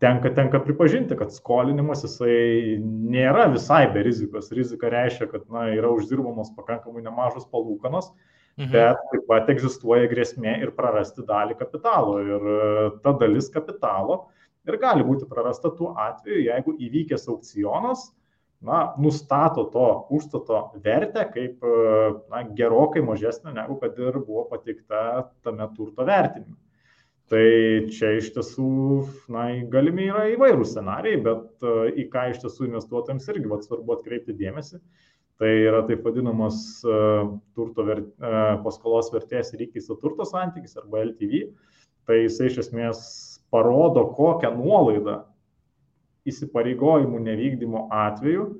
[0.00, 4.50] tenka, tenka pripažinti, kad skolinimas jisai nėra visai be rizikos.
[4.56, 8.12] Rizika reiškia, kad na, yra uždirbamos pakankamai nemažos palūkanos,
[8.58, 8.70] mhm.
[8.74, 12.20] bet taip pat egzistuoja grėsmė ir prarasti dalį kapitalo.
[12.24, 14.22] Ir e, ta dalis kapitalo
[14.68, 18.08] ir gali būti prarasta tuo atveju, jeigu įvykęs aukcionas
[18.60, 19.86] na, nustato to
[20.16, 21.76] užstato vertę kaip e,
[22.32, 26.56] na, gerokai mažesnė negu kad ir buvo pateikta tame turto vertinime.
[27.30, 27.42] Tai
[27.94, 28.68] čia iš tiesų,
[29.30, 33.94] na, galimi yra įvairūs scenarijai, bet uh, į ką iš tiesų investuotojams irgi vat, svarbu
[33.94, 34.80] atkreipti dėmesį.
[35.40, 41.04] Tai yra taip vadinamas uh, turto ver, uh, paskolos vertės ir įkeisto turto santykis arba
[41.04, 41.44] LTV.
[42.10, 43.04] Tai jisai iš esmės
[43.54, 45.20] parodo, kokią nuolaidą
[46.28, 48.50] įsipareigojimų nevykdymo atveju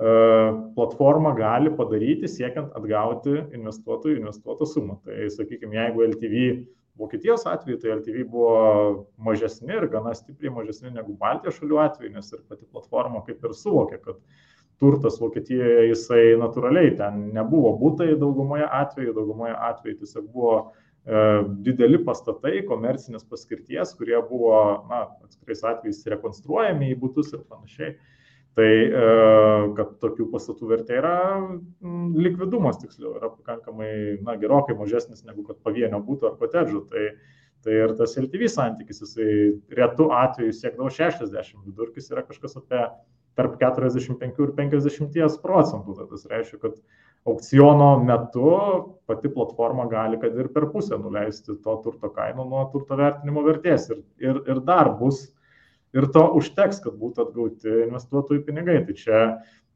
[0.00, 4.96] platforma gali padaryti siekiant atgauti investuotojų investuotą sumą.
[5.04, 6.44] Tai sakykime, jeigu LTV
[7.00, 8.52] Vokietijos atveju tai LTV buvo
[9.24, 13.56] mažesni ir gana stipriai mažesni negu Baltijos šalių atveju, nes ir pati platforma kaip ir
[13.56, 14.20] suvokė, kad
[14.80, 21.24] turtas Vokietijoje jisai natūraliai ten nebuvo būtai daugumoje atveju, daugumoje atveju tiesiog buvo e,
[21.66, 24.54] dideli pastatai komercinės paskirties, kurie buvo,
[24.88, 27.94] na, atskirais atvejais rekonstruojami į būtus ir panašiai.
[28.58, 28.70] Tai
[29.78, 31.18] kad tokių pastatų vertė yra,
[32.18, 36.82] likvidumas tiksliau, yra pakankamai na, gerokai mažesnis negu kad pavienio būtų ar kotedžų.
[36.90, 37.04] Tai,
[37.62, 39.30] tai ir tas LTV santykis, jisai
[39.78, 42.82] retų atveju siekdavo 60, vidurkis yra kažkas apie
[43.38, 45.96] tarp 45 ir 50 procentų.
[46.00, 46.80] Tai tas reiškia, kad
[47.30, 48.54] aukciono metu
[49.06, 53.90] pati platforma gali, kad ir per pusę nuleisti to turto kainų nuo turto vertinimo vertės.
[53.92, 55.28] Ir, ir, ir dar bus,
[55.96, 58.78] ir to užteks, kad būtų atgauti investuotojų pinigai.
[58.86, 59.20] Tai čia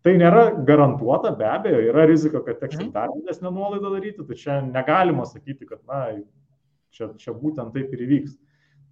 [0.04, 2.94] tai nėra garantuota, be abejo, yra rizika, kad teks ir mhm.
[2.94, 6.02] dar didesnę nuolaidą daryti, tai čia negalima sakyti, kad na,
[6.92, 8.36] čia, čia būtent taip ir įvyks.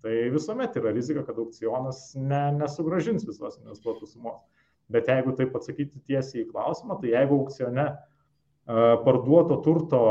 [0.03, 4.41] Tai visuomet yra rizika, kad aukcionas ne, nesugražins visos investuotų sumos.
[4.91, 7.85] Bet jeigu taip atsakyti tiesiai į klausimą, tai jeigu aukcione
[9.07, 10.03] parduoto turto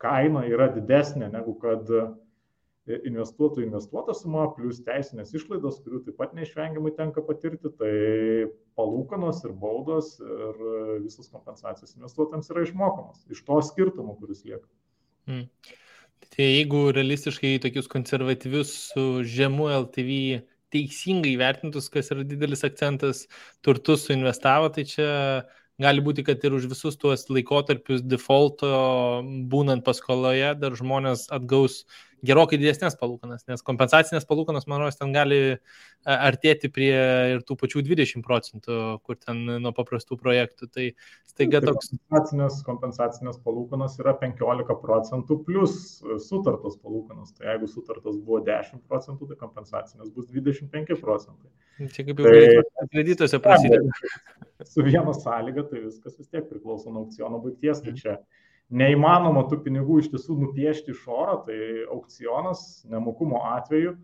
[0.00, 1.90] kaina yra didesnė negu kad
[3.08, 7.92] investuotojų investuota suma, plus teisinės išlaidos, kurių taip pat neišvengiamai tenka patirti, tai
[8.78, 10.64] palūkanos ir baudos ir
[11.04, 14.66] visos kompensacijos investuotojams yra išmokamos iš to skirtumo, kuris lieka.
[15.28, 15.46] Hmm.
[16.30, 20.18] Tai jeigu realistiškai tokius konservatyvius su žemu LTV
[20.70, 23.24] teisingai vertintus, kas yra didelis akcentas,
[23.64, 28.70] turtus suinvestavo, tai čia uh, gali būti, kad ir už visus tuos laikotarpius defaulto
[29.50, 31.84] būnant paskoloje dar žmonės atgaus
[32.26, 35.40] gerokai didesnės palūkanas, nes kompensacinės palūkanas, man rodos, ten gali
[36.04, 36.90] artėti prie
[37.34, 40.68] ir tų pačių 20 procentų, kur ten nuo paprastų projektų.
[40.74, 40.86] Tai
[41.28, 41.92] staiga tai toks.
[41.94, 45.78] Kompensacinės, kompensacinės palūkanas yra 15 procentų plus
[46.26, 47.34] sutartos palūkanas.
[47.36, 51.50] Tai jeigu sutartos buvo 10 procentų, tai kompensacinės bus 25 procentai.
[51.80, 54.10] Čia kaip jau tai, kredituose prasideda.
[54.68, 57.80] Su viena sąlyga, tai viskas vis tiek priklauso nuo aukciono baigties.
[57.84, 58.18] Tai čia
[58.70, 61.58] neįmanoma tų pinigų iš tiesų nupiešti iš oro, tai
[61.90, 63.96] aukcionas nemokumo atveju,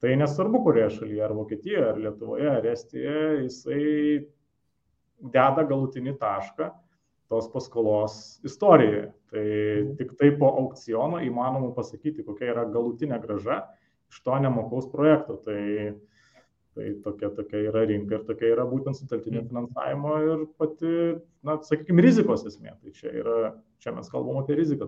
[0.00, 3.82] tai nesvarbu kurioje šalyje, ar Vokietijoje, ar Lietuvoje, ar Estijoje, jisai
[5.20, 6.70] deda galutinį tašką
[7.30, 8.14] tos paskolos
[8.44, 9.10] istorijoje.
[9.30, 9.44] Tai
[10.00, 13.60] tik tai po aukciono įmanoma pasakyti, kokia yra galutinė graža
[14.10, 15.36] iš to nemokaus projekto.
[15.44, 15.60] Tai
[16.78, 19.48] Tai tokia, tokia yra rinka ir tokia yra būtent sutelktinio mm.
[19.50, 20.92] finansavimo ir pati,
[21.46, 22.76] na, sakykime, rizikos esmė.
[22.78, 23.38] Tai čia, yra,
[23.82, 24.86] čia mes kalbam apie riziką.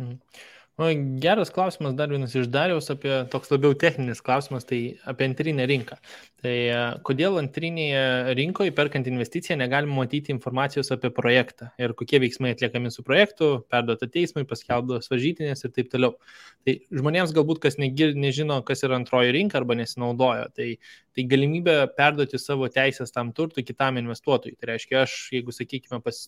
[0.00, 0.16] Mm.
[0.80, 0.86] O,
[1.20, 4.78] geras klausimas, dar vienas iš Dariaus apie toks labiau techninis klausimas, tai
[5.12, 5.98] apie antrinę rinką.
[6.40, 12.54] Tai e, kodėl antrinėje rinkoje, perkant investiciją, negalima matyti informacijos apie projektą ir kokie veiksmai
[12.54, 16.16] atliekami su projektu, perduota teismui, paskelbtos varžytinės ir taip toliau.
[16.64, 20.70] Tai žmonėms galbūt, kas negir, nežino, kas yra antroji rinka arba nesinaudojo, tai,
[21.16, 24.56] tai galimybė perduoti savo teisės tam turtui kitam investuotojui.
[24.58, 26.20] Tai reiškia, aš, jeigu, sakykime, pas,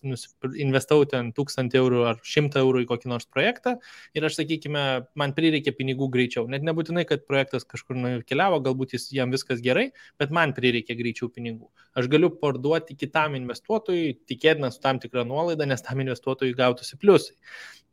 [0.65, 3.77] investavau ten 1000 eurų ar 100 eurų į kokį nors projektą
[4.17, 4.85] ir aš sakykime,
[5.19, 6.47] man prireikė pinigų greičiau.
[6.51, 9.89] Net nebūtinai, kad projektas kažkur nukeliavo, galbūt jis, jam viskas gerai,
[10.21, 11.69] bet man prireikė greičiau pinigų.
[11.99, 17.37] Aš galiu parduoti kitam investuotojui, tikėtina su tam tikra nuolaida, nes tam investuotojui gautųsi pliusai.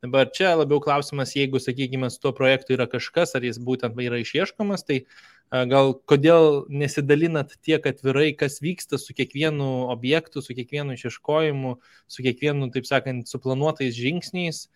[0.00, 4.20] Dabar čia labiau klausimas, jeigu, sakykime, su tuo projektu yra kažkas, ar jis būtent yra
[4.22, 5.02] išieškomas, tai
[5.50, 11.74] gal kodėl nesidalinat tiek atvirai, kas vyksta su kiekvienu objektu, su kiekvienu išieškojimu,
[12.06, 14.68] su kiekvienu, taip sakant, suplanuotais žingsniais,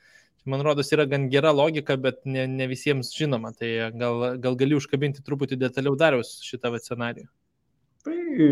[0.45, 3.55] man rodos, yra gan gera logika, bet ne, ne visiems žinoma.
[3.57, 3.71] Tai
[4.01, 7.31] gal, gal gali užkabinti truputį detaliau dariaus šitą scenarijų.
[8.05, 8.49] Tai e,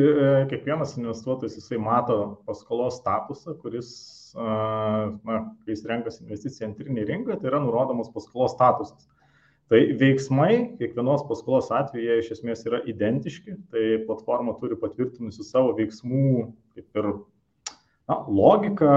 [0.48, 3.90] kiekvienas investuotojas jisai mato paskolos statusą, kuris,
[4.32, 9.10] na, kai jis renkasi investiciją antrinį rinką, tai yra nurodomas paskolos statusas.
[9.70, 15.72] Tai veiksmai kiekvienos paskolos atveju jie iš esmės yra identiški, tai platforma turi patvirtinusi savo
[15.78, 17.08] veiksmų kaip ir
[18.10, 18.96] na, logiką,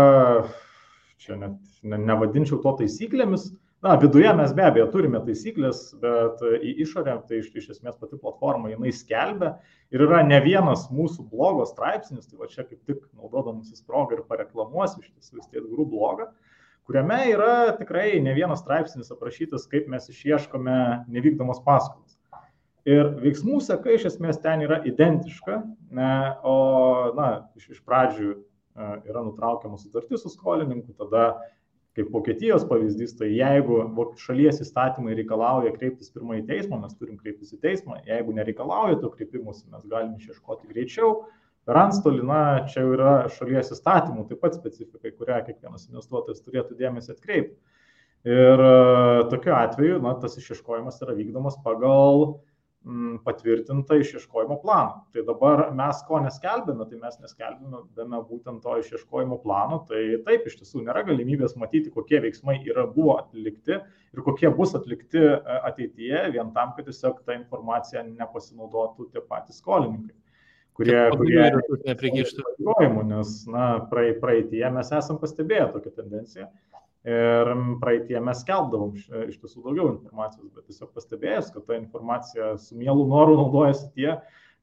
[1.21, 3.51] čia net ne, nevadinčiau to taisyklėmis.
[3.85, 8.17] Na, viduje mes be abejo turime taisyklės, bet į išorę tai iš, iš esmės pati
[8.17, 9.51] platforma jinai skelbia
[9.93, 14.25] ir yra ne vienas mūsų blogo straipsnis, tai va čia kaip tik naudodamasis progą ir
[14.31, 16.31] pareklamuosiu iš tiesų State Group blogą,
[16.85, 20.77] kuriame yra tikrai ne vienas straipsnis aprašytas, kaip mes išieškome
[21.11, 22.17] nevykdomas paskolas.
[22.85, 25.63] Ir veiksmų seka iš esmės ten yra identiška,
[25.97, 26.11] ne,
[26.45, 26.57] o
[27.17, 28.35] na, iš, iš pradžių
[29.09, 31.31] yra nutraukiama sutartis su skolininku, tada
[31.95, 33.79] kaip Vokietijos pavyzdys, tai jeigu
[34.19, 39.13] šalies įstatymai reikalauja kreiptis pirmą į teismą, mes turim kreiptis į teismą, jeigu nereikalauja to
[39.13, 41.23] kreipimusi, mes galime išieškoti greičiau.
[41.65, 46.77] Per antstolį, na, čia jau yra šalies įstatymų taip pat specifika, kurią kiekvienas investuotojas turėtų
[46.77, 47.57] dėmesį atkreipti.
[48.25, 48.61] Ir
[49.29, 52.35] tokiu atveju, na, tas išieškojimas yra vykdomas pagal uh,
[52.85, 54.99] Mm, patvirtintą išieškojimo planą.
[55.13, 60.59] Tai dabar mes ko neskelbėme, tai mes neskelbėme būtent to išieškojimo plano, tai taip iš
[60.59, 65.33] tiesų nėra galimybės matyti, kokie veiksmai yra buvo atlikti ir kokie bus atlikti e,
[65.71, 70.13] ateityje, vien tam, kad tiesiog tą informaciją nepasinaudotų tie patys skolininkai.
[70.77, 70.99] Kurie...
[71.15, 71.49] kurie
[71.87, 72.45] neprikištų.
[73.07, 76.47] Nes, na, praeitie mes esam pastebėję tokią tendenciją.
[77.05, 77.51] Ir
[77.81, 83.05] praeitie mes skelbdavom iš tiesų daugiau informacijos, bet tiesiog pastebėjęs, kad ta informacija su mielu
[83.09, 84.15] noru naudojasi tie,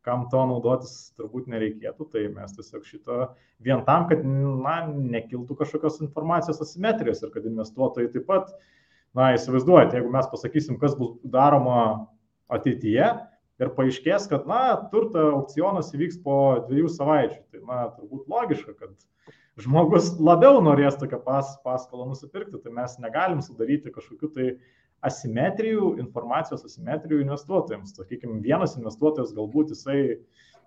[0.03, 3.19] kam to naudotis turbūt nereikėtų, tai mes tiesiog šito
[3.63, 8.51] vien tam, kad na, nekiltų kažkokios informacijos asimetrijos ir kad investuotojai taip pat,
[9.15, 12.09] na, įsivaizduojate, jeigu mes pasakysim, kas bus daroma
[12.51, 13.07] ateityje
[13.63, 16.37] ir paaiškės, kad, na, turto aukcionas įvyks po
[16.69, 22.73] dviejų savaičių, tai, na, turbūt logiška, kad žmogus labiau norės tokią pas, paskolą nusipirkti, tai
[22.75, 24.49] mes negalim sudaryti kažkokiu tai
[25.07, 27.95] asimetrijų, informacijos asimetrijų investuotojams.
[27.99, 29.99] Sakykime, vienas investuotojas galbūt jisai,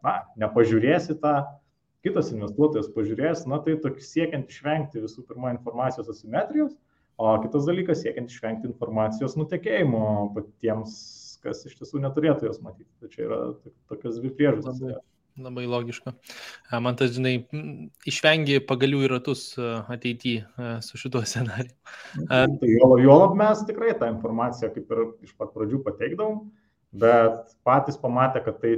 [0.06, 1.36] na, nepažiūrės į tą,
[2.06, 6.76] kitas investuotojas pažiūrės, na, tai toks siekiant išvengti visų pirma informacijos asimetrijos,
[7.18, 10.04] o kitas dalykas siekiant išvengti informacijos nutekėjimo
[10.36, 11.00] patiems,
[11.46, 12.90] kas iš tiesų neturėtų jos matyti.
[13.02, 13.42] Tai čia yra
[13.92, 14.98] tokios dvi priežastys.
[15.36, 16.14] Labai logiška.
[16.80, 17.34] Man tas, žinai,
[18.08, 20.46] išvengi pagalių į ratus ateityje
[20.86, 21.74] su šituo scenariu.
[22.30, 22.70] Tai
[23.04, 26.46] juolab mes tikrai tą informaciją kaip ir iš pat pradžių pateikdavom,
[26.96, 28.78] bet patys pamatė, kad tai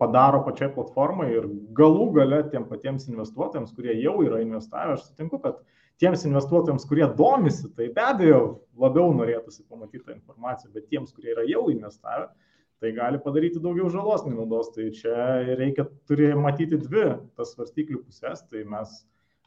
[0.00, 1.48] padaro pačiai platformai ir
[1.78, 5.62] galų gale tiem patiems investuotojams, kurie jau yra investavę, aš sutinku, kad
[6.02, 8.40] tiems investuotojams, kurie domisi, tai be abejo
[8.80, 12.28] labiau norėtųsi pamatyti tą informaciją, bet tiems, kurie yra jau investavę,
[12.82, 14.72] tai gali padaryti daugiau žalos nei naudos.
[14.74, 15.16] Tai čia
[15.56, 17.06] reikia turi matyti dvi
[17.38, 18.42] tas svarstyklių pusės.
[18.50, 18.98] Tai mes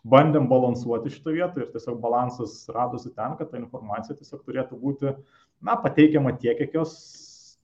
[0.08, 5.14] bandėm balansuoti šitą vietą ir tiesiog balansas radosi ten, kad ta informacija tiesiog turėtų būti,
[5.62, 6.96] na, pateikiama tiek, kiek jos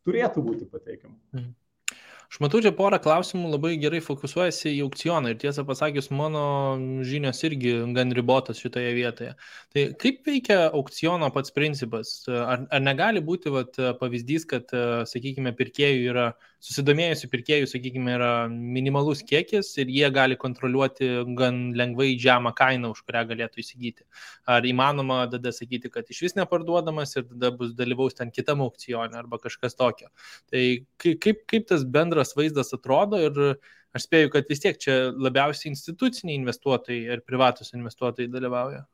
[0.06, 1.16] turėtų būti pateikiama.
[1.34, 1.52] Mhm.
[2.34, 6.40] Aš matau, čia porą klausimų labai gerai fokusuojasi į aukcioną ir tiesą pasakius, mano
[7.06, 9.36] žinios irgi gan ribotas šitoje vietoje.
[9.70, 12.16] Tai kaip veikia aukciono pats principas?
[12.26, 14.74] Ar, ar negali būti vat, pavyzdys, kad,
[15.12, 16.26] sakykime, pirkėjų yra
[16.64, 23.03] susidomėjusių pirkėjų, sakykime, yra minimalus kiekis ir jie gali kontroliuoti gan lengvai žemą kainą, už
[23.03, 24.07] kurią galėtų įsigyti.
[24.47, 29.20] Ar įmanoma tada sakyti, kad iš vis neparduodamas ir tada bus dalyvaus ten kitam aukcionė
[29.20, 30.09] arba kažkas tokio.
[30.51, 30.64] Tai
[31.03, 33.43] kaip, kaip tas bendras vaizdas atrodo ir
[33.93, 38.86] aš spėju, kad vis tiek čia labiausiai instituciniai investuotojai ir privatus investuotojai dalyvauja.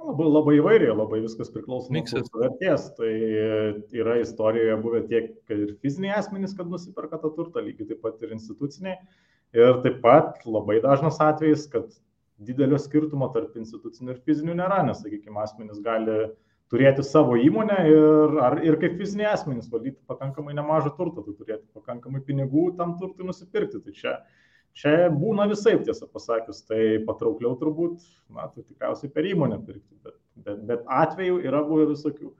[0.00, 2.86] Labai, labai įvairiai, labai viskas priklauso nuo turto vertės.
[2.96, 3.10] Tai
[4.00, 8.32] yra istorijoje buvę tiek ir fiziniai asmenys, kad nusiperka tą turtą, lygiai taip pat ir
[8.36, 8.96] instituciniai.
[9.56, 11.90] Ir taip pat labai dažnas atvejis, kad
[12.40, 16.30] didelio skirtumo tarp institucinių ir fizinių nėra, nes, sakykime, asmenys gali
[16.70, 21.66] turėti savo įmonę ir, ar, ir kaip fiziniai asmenys valdyti pakankamai nemažą turtą, tai turėti
[21.76, 23.82] pakankamai pinigų tam turtui nusipirkti.
[23.84, 24.14] Tai čia
[24.78, 30.16] Čia būna visai, tiesą pasakius, tai patraukliau turbūt, na, tai tikriausiai per įmonę pirkti, bet,
[30.44, 32.30] bet, bet atveju yra buvę visokių.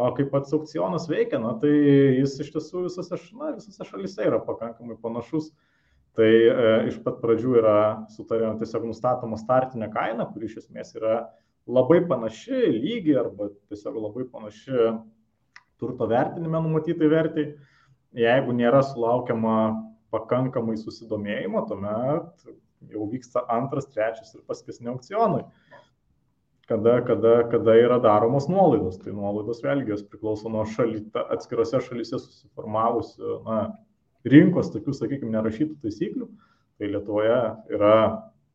[0.00, 1.72] O kaip pats aukcionas veikia, na, tai
[2.20, 5.50] jis iš tiesų visose, na, visose šalise yra pakankamai panašus.
[6.16, 6.54] Tai e,
[6.90, 7.76] iš pat pradžių yra
[8.12, 11.22] sutarima tiesiog nustatoma startinė kaina, kuri iš esmės yra
[11.64, 14.92] labai panaši lygiai arba tiesiog labai panaši
[15.80, 17.46] turto vertinime numatytai vertai.
[18.12, 19.56] Jeigu nėra sulaukiama
[20.12, 22.46] pakankamai susidomėjimo, tuomet
[22.92, 25.44] jau vyksta antras, trečias ir paskesni aukcionai.
[26.70, 29.00] Kada, kada, kada yra daromos nuolaidos.
[29.02, 31.02] Tai nuolaidos vėlgi jos priklauso nuo šaly,
[31.34, 33.62] atskirose šalyse susiformavusių na,
[34.28, 36.28] rinkos, tokių, sakykime, nerašytų taisyklių.
[36.78, 37.40] Tai Lietuvoje
[37.76, 37.96] yra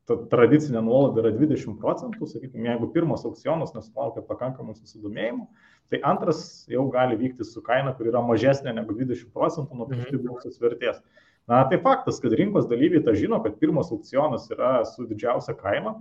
[0.07, 5.49] ta tradicinė nuolaida yra 20 procentų, sakykime, jeigu pirmas aukcionas nesulaukia pakankamai susidomėjimo,
[5.91, 6.39] tai antras
[6.71, 10.61] jau gali vykti su kaina, kur yra mažesnė negu 20 procentų nuo prieš tai buvusios
[10.63, 11.01] vertės.
[11.47, 15.93] Na, tai faktas, kad rinkos dalyviai tą žino, kad pirmas aukcionas yra su didžiausia kaina,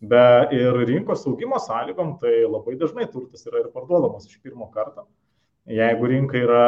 [0.00, 5.04] bet ir rinkos augimo sąlygom, tai labai dažnai turtas yra ir parduodamas iš pirmo karto.
[5.66, 6.66] Jeigu rinka yra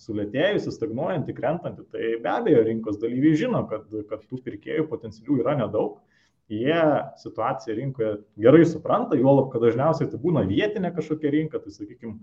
[0.00, 5.56] sulėtėjusi, stagnuojanti, krentanti, tai be abejo rinkos dalyviai žino, kad, kad tų pirkėjų potencialių yra
[5.58, 5.98] nedaug.
[6.48, 6.80] Jie
[7.20, 12.14] situaciją rinkoje gerai supranta, juolab, kad dažniausiai tai būna vietinė kažkokia rinka, tai sakykime,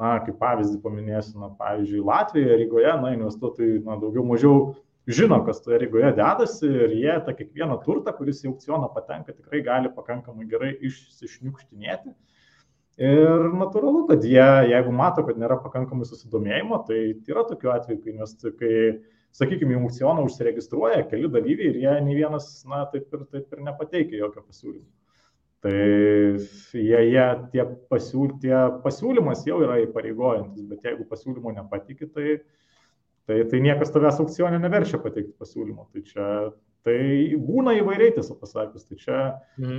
[0.00, 4.56] na, kaip pavyzdį paminėsiu, na, pavyzdžiui, Latvijoje, Rygoje, na, investuotojai, na, daugiau mažiau
[5.06, 9.60] žino, kas toje Rygoje dedasi ir jie tą kiekvieną turtą, kuris į aukcioną patenka, tikrai
[9.64, 12.14] gali pakankamai gerai išsišniukštinėti.
[13.04, 18.12] Ir natūralu, kad jie, jeigu mato, kad nėra pakankamai susidomėjimo, tai yra tokių atvejų, kai,
[18.20, 18.74] nes, kai
[19.34, 23.64] sakykime, į aukcioną užsiregistruoja keli dalyviai ir jie nei vienas, na, taip ir, taip ir
[23.66, 24.86] nepateikia jokio pasiūlymo.
[25.64, 32.36] Tai jie, jie tie, pasiūl, tie pasiūlymas jau yra įpareigojantis, bet jeigu pasiūlymo nepatikė, tai,
[33.28, 35.88] Tai, tai niekas tavęs aukcionė neverčia pateikti pasiūlymo.
[35.92, 36.28] Tai čia
[36.84, 36.96] tai
[37.40, 38.84] būna įvairiai tiesą pasakius.
[38.84, 39.18] Tai čia
[39.60, 39.78] mhm.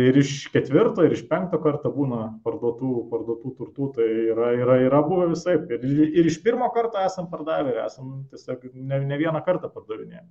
[0.00, 3.90] ir iš ketvirto, ir iš penkto karto būna parduotų, parduotų turtų.
[3.98, 5.56] Tai yra, yra, yra buvę visai.
[5.78, 10.26] Ir, ir iš pirmo karto esam pardavę, ir esam tiesiog ne, ne vieną kartą pardavinėję.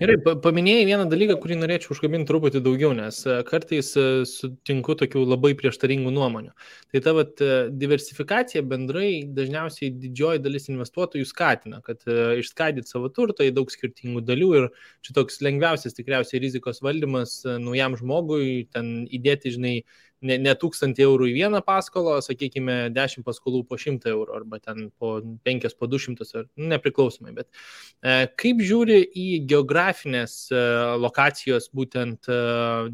[0.00, 5.22] Gerai, paminėjai vieną dalyką, kurį norėčiau užkabinti truputį daugiau, nes e, kartais e, sutinku tokių
[5.28, 6.50] labai prieštaringų nuomonių.
[6.92, 12.02] Tai ta vat, e, diversifikacija bendrai dažniausiai didžioji dalis investuotojų skatina, kad
[12.40, 14.68] išskaidyti savo turtą į daug skirtingų dalių ir
[15.06, 19.76] čia toks lengviausias tikriausiai rizikos valdymas naujam žmogui, ten įdėti, žinai,
[20.24, 24.90] ne, ne 1000 eurų į vieną paskolą, sakykime, 10 paskolų po 100 eurų arba ten
[24.98, 27.34] po 5 po 200 ar nu, nepriklausomai.
[27.36, 30.62] Bet e, kaip žiūri į geografinės e,
[31.02, 32.38] lokacijos būtent e,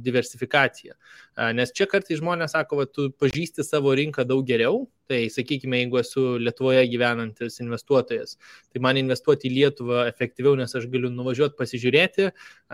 [0.02, 0.96] diversifikaciją?
[0.96, 5.76] E, nes čia kartais žmonės sako, kad tu pažįsti savo rinką daug geriau, Tai sakykime,
[5.82, 8.38] jeigu esu Lietuvoje gyvenantis investuotojas,
[8.72, 12.30] tai man investuoti į Lietuvą efektyviau, nes aš galiu nuvažiuoti pasižiūrėti,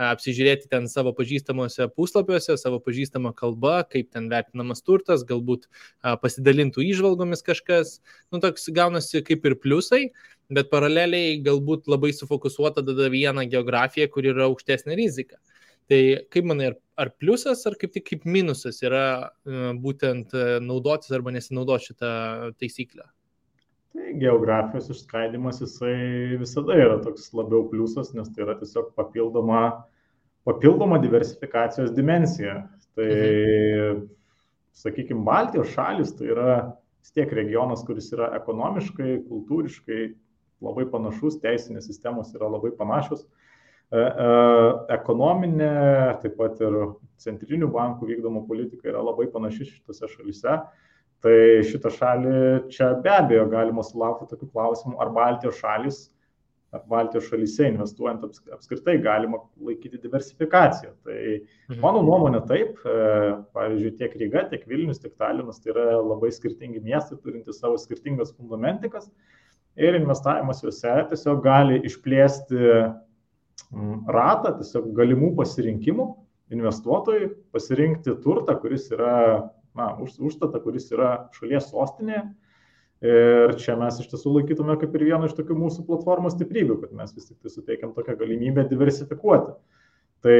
[0.07, 5.67] apsižiūrėti ten savo pažįstamuose puslapiuose, savo pažįstamą kalbą, kaip ten vertinamas turtas, galbūt
[6.23, 7.97] pasidalintų įžvalgomis kažkas.
[8.31, 10.05] Nu, toks gaunasi kaip ir pliusai,
[10.47, 15.35] bet paraleliai galbūt labai sufokusuota tada vieną geografiją, kur yra aukštesnė rizika.
[15.89, 20.43] Tai kaip manai, ar, ar pliusas, ar kaip tik kaip minusas yra e, būtent e,
[20.61, 22.11] naudotis arba nesinaudoti šitą
[22.61, 23.07] taisyklę?
[23.97, 29.63] Tai geografijos išskaidimas jisai visada yra toks labiau pliusas, nes tai yra tiesiog papildoma,
[30.45, 32.59] papildoma diversifikacijos dimensija.
[32.93, 34.05] Tai, mhm.
[34.77, 36.53] sakykime, Baltijos šalis tai yra
[37.01, 40.01] vis tiek regionas, kuris yra ekonomiškai, kultūriškai
[40.61, 43.25] labai panašus, teisinės sistemos yra labai panašios.
[43.25, 43.38] E,
[43.89, 45.71] ekonominė,
[46.21, 46.75] taip pat ir
[47.21, 50.59] centrinių bankų vykdoma politika yra labai panaši šitose šalise.
[51.19, 52.35] Tai šitą šalį
[52.71, 55.97] čia be abejo galima sulaukti tokių klausimų, ar Baltijos šalis,
[56.71, 58.23] ar Baltijos šalyse investuojant
[58.55, 60.93] apskritai galima laikyti diversifikaciją.
[61.03, 61.81] Tai mhm.
[61.81, 66.79] mano nuomonė taip, e, pavyzdžiui, tiek Ryga, tiek Vilnius, tiek Talinas tai yra labai skirtingi
[66.85, 69.09] miestai, turintys savo skirtingas fundamentikas
[69.79, 72.63] ir investavimas juose tiesiog gali išplėsti
[74.09, 76.05] ratą tiesiog galimų pasirinkimų
[76.53, 79.15] investuotojui pasirinkti turtą, kuris yra,
[79.77, 82.23] na, už, užstatą, kuris yra šalies sostinėje.
[83.05, 86.95] Ir čia mes iš tiesų laikytume kaip ir vieną iš tokių mūsų platformos stiprybių, kad
[86.97, 89.53] mes vis tik tai suteikiam tokią galimybę diversifikuoti.
[90.19, 90.39] Tai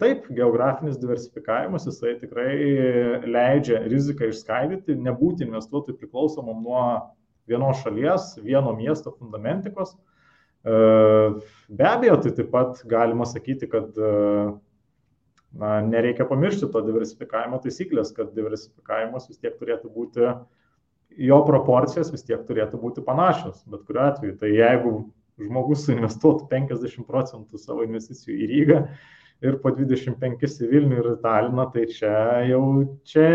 [0.00, 2.54] taip, geografinis diversifikavimas, jisai tikrai
[3.28, 6.84] leidžia riziką išskaidyti, nebūti investuotojui priklausomam nuo
[7.50, 10.17] vienos šalies, vieno miesto fundamentikos, E,
[10.64, 14.12] be abejo, tai taip pat galima sakyti, kad e,
[15.58, 20.32] na, nereikia pamiršti to diversifikavimo taisyklės, kad diversifikavimas vis tiek turėtų būti,
[21.28, 24.36] jo proporcijos vis tiek turėtų būti panašios, bet kuriuo atveju.
[24.40, 24.92] Tai jeigu
[25.38, 28.82] žmogus investuotų 50 procentų savo investicijų į Rygą
[29.46, 32.12] ir po 25 į Vilnių ir Taliną, tai čia
[32.48, 32.62] jau,
[33.06, 33.28] čia,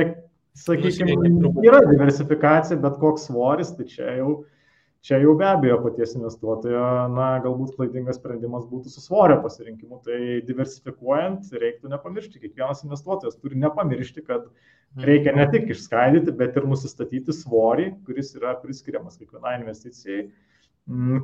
[0.60, 1.16] sakykime,
[1.64, 4.44] yra diversifikacija, bet koks svoris, tai čia jau
[5.04, 6.84] čia jau be abejo paties investuotojo,
[7.14, 10.00] na, galbūt klaidingas sprendimas būtų su svorio pasirinkimu.
[10.06, 15.04] Tai diversifikuojant, reiktų nepamiršti, kiekvienas investuotojas turi nepamiršti, kad mhm.
[15.10, 20.26] reikia ne tik išskaidyti, bet ir nusistatyti svorį, kuris yra priskiriamas kiekvienai investicijai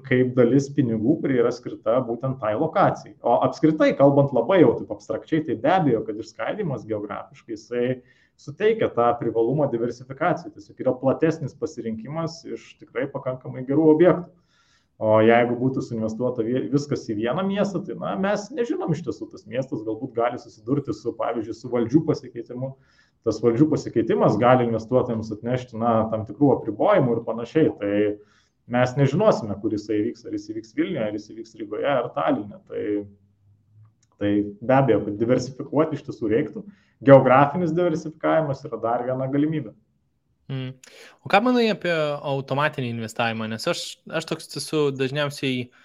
[0.08, 3.18] kaip dalis pinigų, kurie yra skirta būtent tai lokacijai.
[3.28, 7.88] O apskritai, kalbant labai jau taip abstrakčiai, tai be abejo, kad išskaidimas geografiškai jisai
[8.40, 10.54] suteikia tą privalumą diversifikacijai.
[10.56, 14.30] Tiesiog yra platesnis pasirinkimas iš tikrai pakankamai gerų objektų.
[15.00, 19.46] O jeigu būtų suinvestuota viskas į vieną miestą, tai na, mes nežinom iš tiesų, tas
[19.48, 22.74] miestas galbūt gali susidurti su, pavyzdžiui, su valdžių pasikeitimu.
[23.28, 27.72] Tas valdžių pasikeitimas gali investuotojams atnešti na, tam tikrų apribojimų ir panašiai.
[27.80, 27.94] Tai
[28.76, 32.60] mes nežinosime, kur jisai vyks, ar jis vyks Vilniuje, ar jis vyks Rygoje, ar Talinė.
[32.68, 32.84] Tai,
[34.20, 36.68] tai be abejo, kad diversifikuoti iš tiesų reiktų
[37.06, 39.76] geografinis diversifikavimas yra dar viena galimybė.
[40.50, 40.72] Mm.
[41.22, 43.48] O ką manai apie automatinį investavimą?
[43.52, 45.84] Nes aš, aš toks esu dažniausiai uh,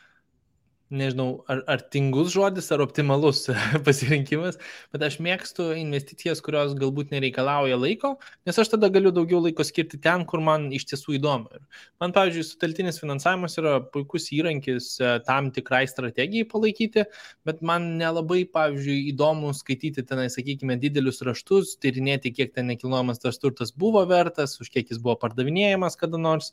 [0.94, 3.44] nežinau, ar, ar tingus žodis, ar optimalus
[3.86, 4.58] pasirinkimas,
[4.94, 8.14] bet aš mėgstu investicijas, kurios galbūt nereikalauja laiko,
[8.46, 11.50] nes aš tada galiu daugiau laiko skirti ten, kur man iš tiesų įdomu.
[11.56, 17.06] Ir man, pavyzdžiui, suteltinis finansavimas yra puikus įrankis e, tam tikrai strategijai palaikyti,
[17.48, 23.40] bet man nelabai, pavyzdžiui, įdomu skaityti tenai, sakykime, didelius raštus, tyrinėti, kiek ten nekilnojamas tas
[23.42, 26.52] turtas buvo vertas, už kiek jis buvo pardavinėjamas kada nors,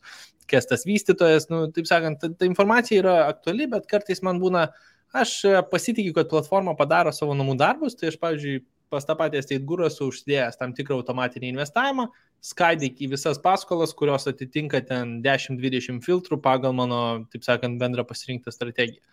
[0.51, 4.69] kas tas vystytojas, nu, taip sakant, ta, ta informacija yra aktuali, bet kartais man būna,
[5.11, 8.61] aš e, pasitikiu, kad platforma padaro savo namų darbus, tai aš, pavyzdžiui,
[8.91, 12.09] pas tą patį Estate Guru esu užsidėjęs tam tikrą automatinį investavimą,
[12.43, 17.01] skaidyk į visas paskolas, kurios atitinka ten 10-20 filtrų pagal mano,
[17.31, 19.03] taip sakant, bendrą pasirinktą strategiją.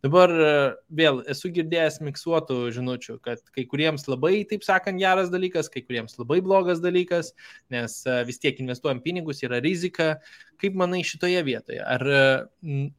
[0.00, 0.52] Dabar e,
[0.96, 6.16] vėl esu girdėjęs miksuotų žinučių, kad kai kuriems labai, taip sakant, geras dalykas, kai kuriems
[6.16, 7.34] labai blogas dalykas,
[7.72, 10.14] nes e, vis tiek investuojam pinigus, yra rizika.
[10.60, 11.82] Kaip manai šitoje vietoje?
[11.84, 12.06] Ar,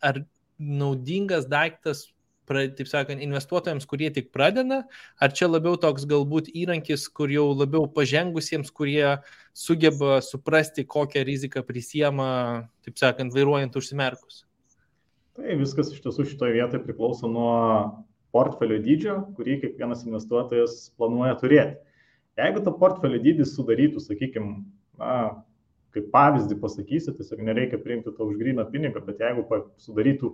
[0.06, 0.22] ar
[0.62, 2.08] naudingas daiktas
[2.52, 4.82] taip sakant, investuotojams, kurie tik pradeda,
[5.22, 9.22] ar čia labiau toks galbūt įrankis, kur jau labiau pažengusiems, kurie
[9.54, 14.44] sugeba suprasti, kokią riziką prisiema, taip sakant, vairuojant užsimerkus?
[15.38, 17.54] Tai viskas iš tiesų šitoje vietoje priklauso nuo
[18.36, 21.80] portfelio dydžio, kurį kiekvienas investuotojas planuoja turėti.
[22.40, 24.62] Jeigu to portfelio dydis sudarytų, sakykime,
[25.00, 25.16] na,
[25.96, 29.46] kaip pavyzdį pasakysiu, tiesiog nereikia priimti to už gryną pinigą, bet jeigu
[29.82, 30.34] sudarytų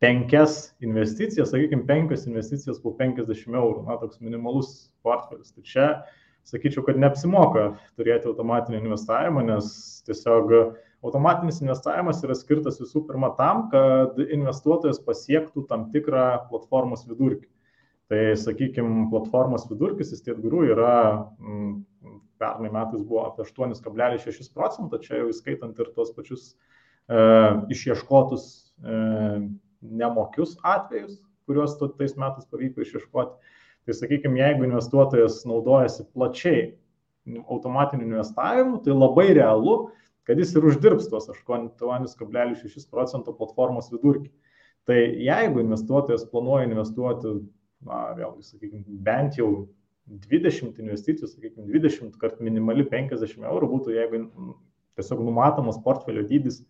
[0.00, 5.52] penkias investicijas, sakykime, penkias investicijas po 50 eurų, na, toks minimalus portfelis.
[5.52, 5.88] Tai čia,
[6.48, 9.70] sakyčiau, kad neapsimoka turėti automatinį investavimą, nes
[10.08, 10.54] tiesiog
[11.04, 17.48] automatinis investavimas yra skirtas visų pirma tam, kad investuotojas pasiektų tam tikrą platformos vidurkį.
[18.10, 20.94] Tai, sakykime, platformos vidurkis įstietgurų yra,
[21.38, 21.84] m,
[22.40, 27.20] pernai metais buvo apie 8,6 procentą, čia jau įskaitant ir tuos pačius e,
[27.76, 28.46] išieškotus
[28.80, 28.98] e,
[30.00, 33.56] nemokius atvejus, kuriuos tais metais pavyko išieškoti.
[33.88, 36.66] Tai sakykime, jeigu investuotojas naudojasi plačiai
[37.48, 39.90] automatiniu investavimu, tai labai realu,
[40.28, 44.30] kad jis ir uždirbs tuos 8,6 procento platformos vidurkį.
[44.88, 47.34] Tai jeigu investuotojas planuoja investuoti,
[47.86, 49.50] na, vėlgi, sakykime, bent jau
[50.10, 54.24] 20 investicijų, sakykime, 20 kart minimali 50 eurų būtų, jeigu
[54.98, 56.60] tiesiog numatomas portfelio dydis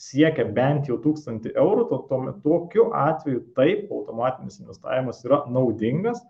[0.00, 6.22] siekia bent jau 1000 eurų, to, to, tokiu atveju taip automatinis investavimas yra naudingas,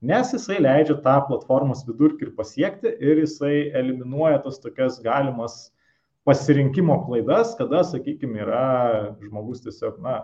[0.00, 5.68] nes jisai leidžia tą platformos vidurkį ir pasiekti ir jisai eliminuoja tas tokias galimas
[6.24, 8.64] pasirinkimo klaidas, kada, sakykime, yra
[9.20, 10.16] žmogus tiesiog, na,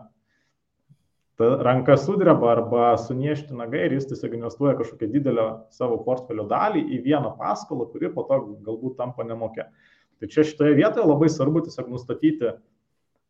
[1.36, 6.86] ta ranka sudreba arba suniešti nagai ir jis tiesiog investuoja kažkokią didelę savo portfelio dalį
[6.96, 9.68] į vieną paskolą, kuri po to galbūt tampa nemokė.
[10.16, 12.54] Tai čia šitoje vietoje labai svarbu tiesiog nustatyti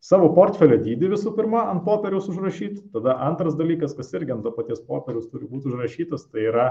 [0.07, 4.53] savo portfelio dydį visų pirma ant popieriaus užrašyti, tada antras dalykas, kas irgi ant to
[4.55, 6.69] paties popieriaus turi būti užrašytas, tai yra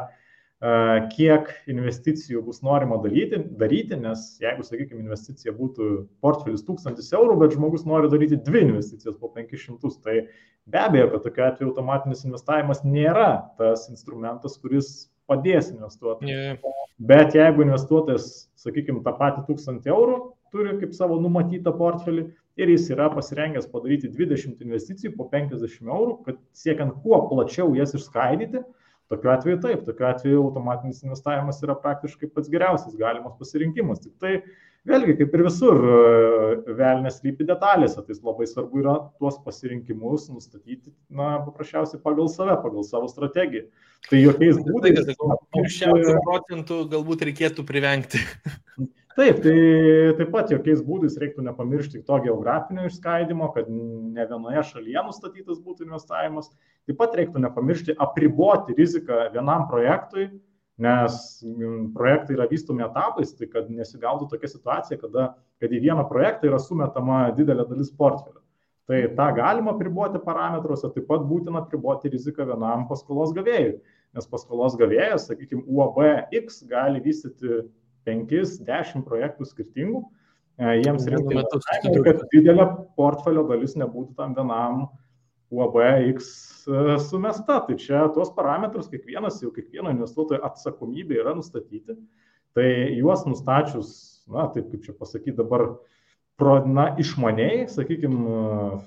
[1.15, 7.57] kiek investicijų bus norima daryti, daryti, nes jeigu, sakykime, investicija būtų portfelis 1000 eurų, bet
[7.57, 10.21] žmogus nori daryti dvi investicijas po 500, tai
[10.65, 16.31] be abejo, kad tokiu atveju automatinis investavimas nėra tas instrumentas, kuris padės investuoti.
[16.31, 16.57] Yeah.
[16.97, 20.17] Bet jeigu investuotojas, sakykime, tą patį 1000 eurų
[20.55, 26.13] turi kaip savo numatytą portfelį, ir jis yra pasirengęs padaryti 20 investicijų po 50 eurų,
[26.27, 28.63] kad siekiant kuo plačiau jas išskaidyti,
[29.11, 34.01] tokiu atveju taip, tokiu atveju automatinis investavimas yra praktiškai pats geriausias galimas pasirinkimas.
[34.03, 34.33] Tik tai
[34.89, 35.79] vėlgi, kaip ir visur,
[36.79, 42.85] velnės lypi detalėse, tai labai svarbu yra tuos pasirinkimus nustatyti, na, paprasčiausiai pagal save, pagal
[42.87, 43.67] savo strategiją.
[44.09, 45.15] Tai jokiais būdais.
[45.79, 48.21] Šiandien procentų galbūt reikėtų privengti.
[49.15, 49.59] Taip, tai
[50.17, 55.85] taip pat jokiais būdais reiktų nepamiršti to geografinio išskaidimo, kad ne vienoje šalyje nustatytas būtų
[55.85, 56.49] investavimas.
[56.83, 60.25] Taip pat reiktų nepamiršti apriboti riziką vienam projektui,
[60.83, 61.21] nes
[61.95, 65.29] projektai yra vystomi etapais, tai kad nesigautų tokia situacija, kada,
[65.63, 68.43] kad į vieną projektą yra sumetama didelė dalis portfelio.
[68.85, 73.79] Tai tą galima priboti parametruose, taip pat būtina priboti riziką vienam paskolos gavėjui,
[74.11, 77.63] nes paskolos gavėjas, sakykime, UAB X gali vystyti
[78.07, 80.03] 5-10 projektų skirtingų,
[80.59, 81.45] e, jiems reikia,
[82.05, 84.85] kad didelė portfelio dalis nebūtų tam vienam
[85.53, 85.79] UAB
[86.13, 86.29] X
[86.67, 87.59] e, sumesta.
[87.67, 91.97] Tai čia tuos parametrus kiekvienas, jau kiekvieno investuotojo atsakomybė yra nustatyti.
[92.55, 93.89] Tai juos nustačius,
[94.31, 95.67] na, taip kaip čia pasakyti dabar,
[96.39, 98.79] pro, na, išmaniai, sakykime,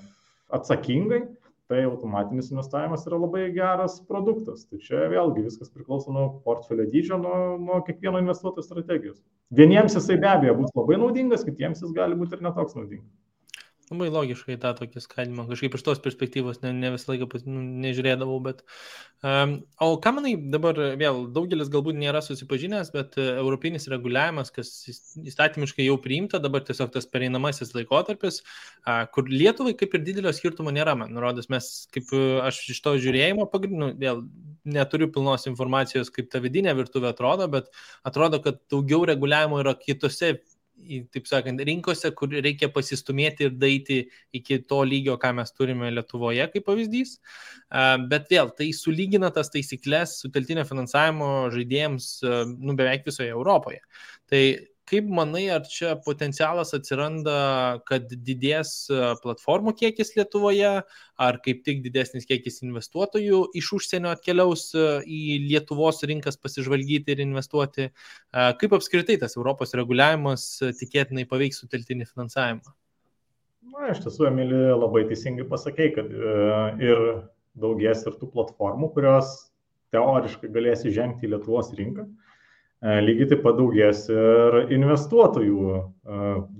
[0.53, 1.21] atsakingai,
[1.69, 4.65] tai automatinis investavimas yra labai geras produktas.
[4.65, 9.19] Tai čia vėlgi viskas priklauso nuo portfelio dydžio, nuo, nuo kiekvieno investuotojo strategijos.
[9.53, 13.13] Vieniems jisai be abejo bus labai naudingas, kitiems jis gali būti ir netoks naudingas.
[13.89, 15.47] Labai logiškai tą tokį skaidimą.
[15.49, 18.61] Kažkaip iš tos perspektyvos ne, ne visą laiką nu, nežiūrėdavau, bet...
[19.25, 24.69] Um, o ką manai dabar, vėl, daugelis galbūt nėra susipažinęs, bet uh, europinis reguliavimas, kas
[24.87, 28.39] įstatymiškai jau priimta, dabar tiesiog tas pereinamasis laikotarpis,
[28.85, 32.83] uh, kur Lietuvai kaip ir didelio skirtumo nėra, man nurodys, mes kaip uh, aš iš
[32.85, 34.21] to žiūrėjimo, pagrindinu, vėl
[34.69, 37.73] neturiu pilnos informacijos, kaip ta vidinė virtuvė atrodo, bet
[38.07, 40.35] atrodo, kad daugiau reguliavimo yra kitose
[41.13, 43.99] taip sakant, rinkose, kur reikia pasistumėti ir daiti
[44.35, 47.17] iki to lygio, ką mes turime Lietuvoje, kaip pavyzdys.
[48.11, 52.09] Bet vėl, tai sulygina tas taisyklės suteltinio finansavimo žaidėjams
[52.55, 53.83] nu, beveik visoje Europoje.
[54.29, 54.43] Tai
[54.89, 57.33] Kaip manai, ar čia potencialas atsiranda,
[57.85, 60.71] kad didės e, platformų kiekis Lietuvoje,
[61.25, 67.21] ar kaip tik didesnis kiekis investuotojų iš užsienio atkeliaus e, į Lietuvos rinkas pasižvalgyti ir
[67.27, 67.89] investuoti?
[67.91, 70.47] E, kaip apskritai tas Europos reguliavimas
[70.79, 72.73] tikėtinai paveiks suteltinį finansavimą?
[73.69, 76.09] Na, iš tiesų, Emilija, labai teisingai pasakė, kad
[76.81, 77.05] ir
[77.61, 79.35] daugės ir tų platformų, kurios
[79.93, 82.07] teoriškai galės įžengti į Lietuvos rinką.
[82.09, 82.28] E,
[82.79, 85.81] lygiai taip pat daugės ir investuotojų e,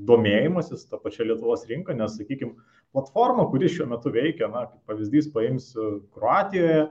[0.10, 2.58] domėjimasis tą pačią Lietuvos rinką, nes, sakykime,
[2.96, 6.90] platforma, kuri šiuo metu veikia, na, kaip pavyzdys paimsiu Kroatijoje,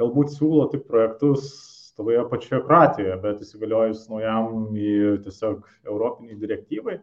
[0.00, 1.46] galbūt siūlo tik projektus
[1.94, 6.98] toje pačioje Kroatijoje, bet įsigaliojus naujam į tiesiog europiniai direktyvai,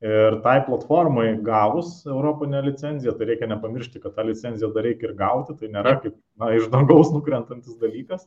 [0.00, 5.18] Ir tai platformai gavus Europinę licenciją, tai reikia nepamiršti, kad tą licenciją dar reikia ir
[5.18, 8.24] gauti, tai nėra kaip na, iš dangaus nukrentantis dalykas.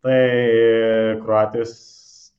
[0.00, 0.22] Tai
[1.20, 1.74] Kroatijos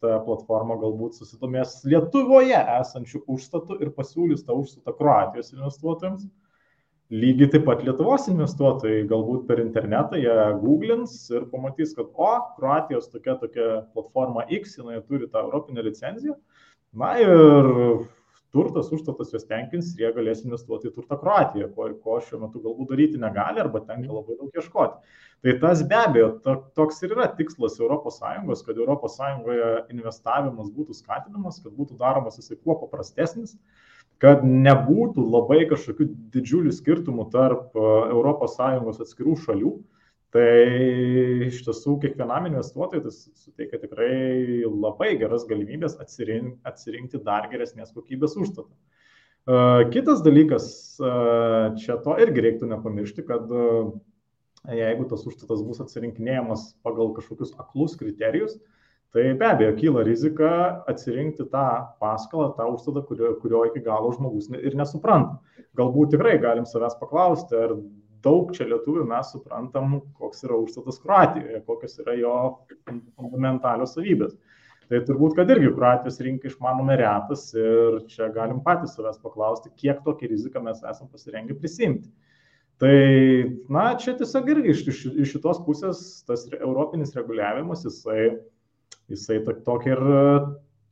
[0.04, 6.28] ta platforma galbūt susidomės Lietuvoje esančių užstatų ir pasiūlys tą užstatą Kroatijos investuotojams.
[7.14, 10.34] Lygiai taip pat Lietuvos investuotojai galbūt per internetą jie
[10.64, 16.36] googlins ir pamatys, kad o, Kroatijos tokia tokia platforma X, jinai turi tą Europinę licenciją.
[16.98, 17.70] Na ir
[18.54, 22.62] turtas, užstatas juos tenkins ir jie galės investuoti į turtą Kroatijoje, ko, ko šiuo metu
[22.64, 24.18] galbūt daryti negali arba tenka mhm.
[24.20, 25.16] labai daug ieškoti.
[25.44, 29.18] Tai tas be abejo, to, toks ir yra tikslas ES, kad ES
[29.92, 33.58] investavimas būtų skatinamas, kad būtų daromas jisai kuo paprastesnis,
[34.24, 39.74] kad nebūtų labai kažkokių didžiulių skirtumų tarp ES atskirų šalių
[40.34, 40.50] Tai
[41.46, 44.14] iš tiesų kiekvienam investuotojui tai suteikia tikrai
[44.66, 48.72] labai geras galimybės atsirinkti, atsirinkti dar geresnės kokybės užstatą.
[49.94, 50.66] Kitas dalykas,
[51.84, 53.46] čia to irgi reiktų nepamiršti, kad
[54.74, 58.58] jeigu tas užstatas bus atsirinkinėjamas pagal kažkokius aklus kriterijus,
[59.14, 60.54] tai be abejo kyla rizika
[60.90, 61.68] atsirinkti tą
[62.02, 65.38] paskolą, tą užstatą, kurio, kurio iki galo žmogus ir nesupranta.
[65.78, 67.76] Galbūt tikrai galim savęs paklausti, ar
[68.24, 72.34] daug čia lietuvių mes suprantam, koks yra užstatas Kroatijoje, kokios yra jo
[72.88, 74.36] fundamentalios savybės.
[74.92, 80.04] Tai turbūt, kad irgi Kroatijos rinkai išmanome retas ir čia galim patys savęs paklausti, kiek
[80.06, 82.12] tokią riziką mes esam pasirengę prisimti.
[82.82, 82.98] Tai,
[83.72, 88.34] na, čia tiesiog irgi iš, iš, iš šitos pusės tas europinis reguliavimas, jisai,
[89.14, 90.04] jisai tokį ir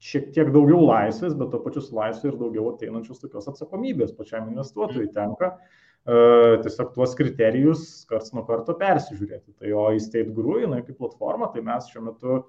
[0.02, 4.48] šiek tiek daugiau laisvės, bet to pačiu su laisvė ir daugiau ateinančios tokios atsakomybės pačiam
[4.54, 5.56] investuotojui tenka.
[5.56, 9.54] Mm tiesiog tuos kriterijus karts nuo karto persižiūrėti.
[9.62, 12.42] Tai o įsteit guru, jinai kaip platforma, tai mes šiuo metu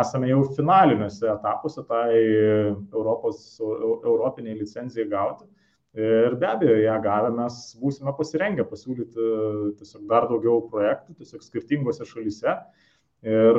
[0.00, 5.46] esame jau finaliniuose etapuose tai Europos, europiniai licencijai gauti.
[5.96, 9.28] Ir be abejo, ją gavę mes būsime pasirengę pasiūlyti
[9.78, 12.52] tiesiog dar daugiau projektų, tiesiog skirtingose šalyse.
[13.26, 13.56] Ir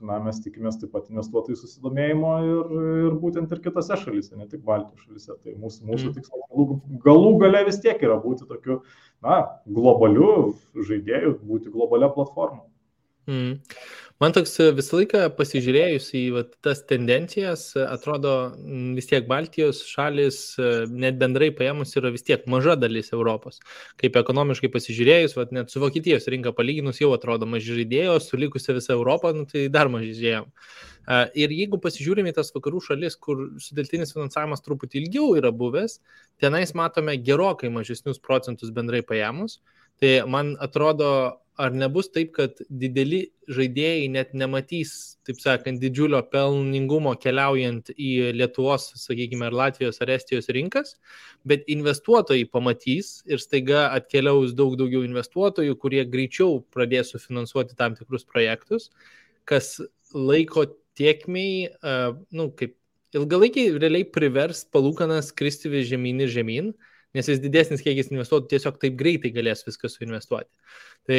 [0.00, 2.70] na, mes tikimės taip pat investuotojų susidomėjimo ir,
[3.04, 5.34] ir būtent ir kitose šalyse, ne tik Baltijos šalyse.
[5.44, 6.14] Tai mūsų, mūsų mm.
[6.16, 8.78] tikslas galų, galų gale vis tiek yra būti tokiu
[9.24, 12.64] na, globaliu žaidėju, būti globalia platforma.
[13.28, 13.58] Mm.
[14.22, 18.34] Man toks e, visą laiką pasižiūrėjus į va, tas tendencijas, e, atrodo
[18.94, 23.58] vis tiek Baltijos šalis, e, net bendrai paėmus, yra vis tiek maža dalis Europos.
[23.98, 28.78] Kaip ekonomiškai pasižiūrėjus, va, net su Vokietijos rinka palyginus jau atrodo maži žaidėjo, su likusia
[28.78, 30.50] visa Europa, nu, tai dar maži žaidėjom.
[31.36, 35.98] Ir jeigu pasižiūrime į tas vakarų šalis, kur sudeltinis finansavimas truputį ilgiau yra buvęs,
[36.40, 39.58] tenais matome gerokai mažesnius procentus bendrai paėmus.
[40.02, 41.08] Tai man atrodo,
[41.56, 43.20] ar nebus taip, kad dideli
[43.54, 50.50] žaidėjai net nematys, taip sakant, didžiulio pelningumo keliaujant į Lietuvos, sakykime, ar Latvijos ar Estijos
[50.54, 50.96] rinkas,
[51.46, 58.26] bet investuotojai pamatys ir staiga atkeliaus daug daugiau investuotojų, kurie greičiau pradės sufinansuoti tam tikrus
[58.26, 58.90] projektus,
[59.46, 59.76] kas
[60.14, 60.66] laiko
[60.98, 62.74] tiekmiai, uh, nu, kaip
[63.14, 66.74] ilgalaikiai realiai privers palūkanas kristi vis žemyn ir žemyn,
[67.14, 70.50] nes vis didesnis kiekis investuotojų tiesiog taip greitai galės viską suinvestuoti.
[71.08, 71.18] Tai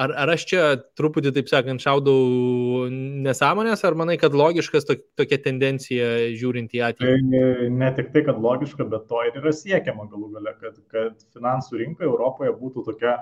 [0.00, 0.62] ar, ar aš čia
[0.98, 2.88] truputį, taip sakant, šaudau
[3.26, 7.12] nesąmonės, ar manai, kad logiškas to, tokia tendencija žiūrint į ateitį?
[7.34, 11.26] Tai ne, tik tai, kad logiška, bet to ir yra siekiama galų gale, kad, kad
[11.36, 13.18] finansų rinka Europoje būtų tokia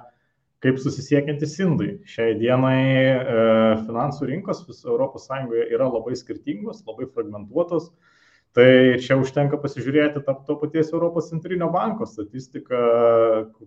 [0.62, 1.96] kaip susisiekiantys indai.
[2.06, 3.14] Šiai dienai e,
[3.82, 5.30] finansų rinkos ES
[5.74, 7.90] yra labai skirtingos, labai fragmentuotos.
[7.90, 8.11] E,
[8.52, 8.64] Tai
[9.00, 12.80] čia užtenka pasižiūrėti to, to paties Europos centrinio banko statistiką,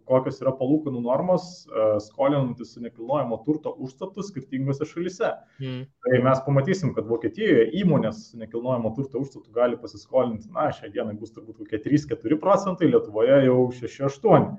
[0.06, 5.32] kokios yra palūkanų normos e, skolinantis su nekilnojamo turto užstatu skirtingose šalise.
[5.58, 5.80] Mm.
[6.06, 11.18] Tai mes pamatysim, kad Vokietijoje įmonės su nekilnojamo turto užstatu gali pasiskolinti, na, šią dieną
[11.18, 14.52] bus turbūt kokie 3-4 procentai, Lietuvoje jau 6-8.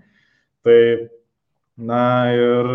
[0.66, 0.80] Tai
[1.76, 2.66] Na ir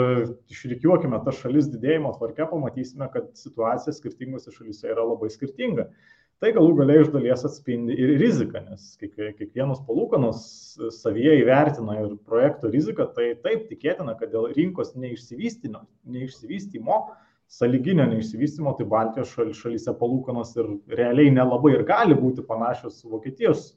[0.53, 5.87] išrikiuokime tą šalis didėjimo tvarkę, pamatysime, kad situacija skirtingose šalise yra labai skirtinga
[6.41, 10.39] tai galų galiai iš dalies atspindi ir riziką, nes kiekvienos palūkanos
[10.97, 16.95] savyje įvertina ir projekto riziką, tai taip tikėtina, kad dėl rinkos neišsivystymo,
[17.51, 23.11] saliginio neišsivystymo, tai Baltijos šal, šalyse palūkanos ir realiai nelabai ir gali būti panašios su
[23.11, 23.73] Vokietijos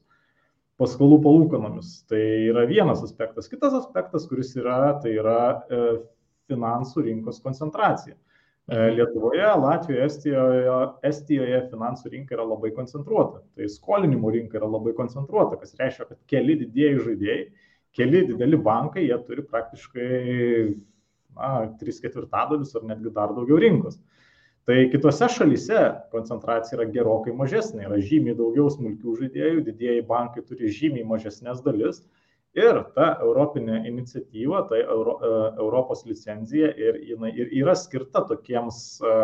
[0.80, 1.90] paskolų palūkanomis.
[2.10, 2.20] Tai
[2.50, 3.50] yra vienas aspektas.
[3.50, 5.82] Kitas aspektas, kuris yra, tai yra e,
[6.50, 8.16] finansų rinkos koncentracija.
[8.66, 8.94] Mhm.
[8.96, 13.42] Lietuvoje, Latvijoje, Estijoje, Estijoje finansų rinka yra labai koncentruota.
[13.56, 17.42] Tai skolinimo rinka yra labai koncentruota, kas reiškia, kad keli didieji žaidėjai,
[17.94, 20.08] keli dideli bankai, jie turi praktiškai
[21.36, 21.50] na,
[21.82, 24.00] 3 ketvirtadalius ar netgi dar daugiau rinkos.
[24.64, 25.80] Tai kitose šalyse
[26.14, 32.00] koncentracija yra gerokai mažesnė, yra žymiai daugiau smulkių žaidėjų, didieji bankai turi žymiai mažesnės dalis
[32.54, 38.78] Ir ta europinė iniciatyva, tai Euro, e, Europos licenzija ir, jinai, ir yra skirta tokiems,
[39.02, 39.16] e,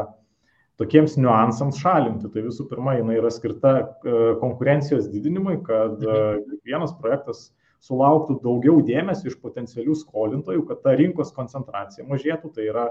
[0.83, 2.27] tokiems niuansams šalinti.
[2.35, 6.59] Tai visų pirma, jinai yra skirta e, konkurencijos didinimui, kad mhm.
[6.67, 7.53] vienas projektas
[7.87, 12.51] sulauktų daugiau dėmesio iš potencialių skolintojų, kad ta rinkos koncentracija mažėtų.
[12.59, 12.91] Tai yra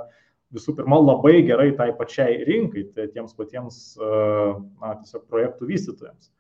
[0.56, 6.32] visų pirma labai gerai tai pačiai rinkai, tai tiems patiems na, tiesiog projektų vystytojams.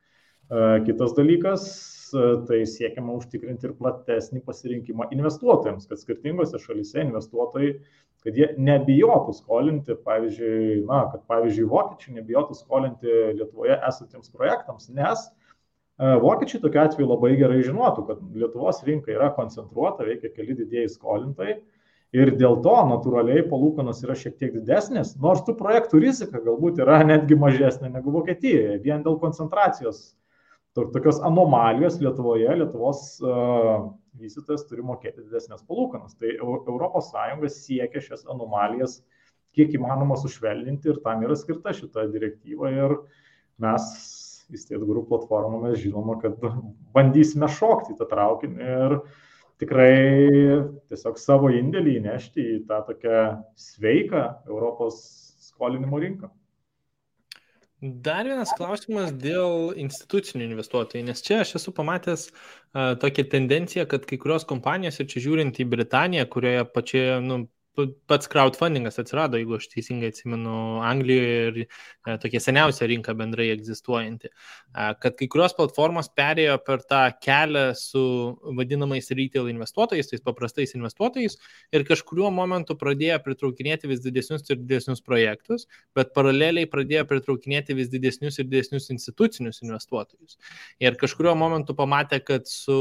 [0.87, 1.67] Kitas dalykas,
[2.47, 7.73] tai siekiama užtikrinti ir platesnį pasirinkimą investuotojams, kad skirtingose šalise investuotojai,
[8.25, 15.25] kad jie nebijotų skolinti, pavyzdžiui, na, kad pavyzdžiui, vokiečiai nebijotų skolinti Lietuvoje esantiems projektams, nes
[15.29, 20.91] e, Vokiečiai tokiu atveju labai gerai žinotų, kad Lietuvos rinka yra koncentruota, veikia keli didėjai
[20.97, 21.59] skolintojai
[22.15, 27.03] ir dėl to natūraliai palūkanos yra šiek tiek didesnės, nors tų projektų rizika galbūt yra
[27.05, 30.09] netgi mažesnė negu Vokietijoje, vien dėl koncentracijos
[30.77, 33.89] tokios anomalijos Lietuvoje, Lietuvos uh,
[34.19, 36.15] vystytojas turi mokėti didesnės palūkanas.
[36.19, 38.99] Tai ES siekia šias anomalijas
[39.55, 42.97] kiek įmanoma sušvelninti ir tam yra skirta šita direktyva ir
[43.59, 43.87] mes
[44.49, 46.37] įstėt grupų platformą mes žinoma, kad
[46.95, 48.95] bandysime šokti tą traukinį ir
[49.61, 49.93] tikrai
[50.89, 53.23] tiesiog savo indėlį įnešti į tą tokią
[53.59, 55.01] sveiką Europos
[55.49, 56.31] skolinimo rinką.
[57.79, 64.03] Dar vienas klausimas dėl institucinių investuotojų, nes čia aš esu pamatęs uh, tokią tendenciją, kad
[64.09, 67.37] kai kurios kompanijos, ir čia žiūrint į Britaniją, kurioje pačioje, nu,
[68.09, 70.53] pats crowdfundingas atsirado, jeigu aš teisingai atsimenu,
[70.85, 76.83] Anglijoje ir e, tokia seniausia rinka bendrai egzistuojanti, e, kad kai kurios platformos perėjo per
[76.89, 78.03] tą kelią su
[78.59, 81.37] vadinamais retail investuotojais, tais paprastais investuotojais
[81.75, 87.91] ir kažkuriuo momentu pradėjo pritraukinėti vis didesnius ir didesnius projektus, bet paraleliai pradėjo pritraukinėti vis
[87.91, 90.39] didesnius ir didesnius institucinius investuotojus.
[90.83, 92.79] Ir kažkuriuo momentu pamatė, kad su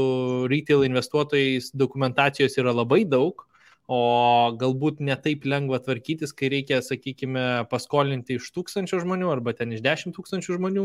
[0.51, 3.48] retail investuotojais dokumentacijos yra labai daug,
[3.89, 9.81] o galbūt netaip lengva tvarkytis, kai reikia, sakykime, paskolinti iš tūkstančio žmonių arba ten iš
[9.81, 10.83] dešimt tūkstančių žmonių,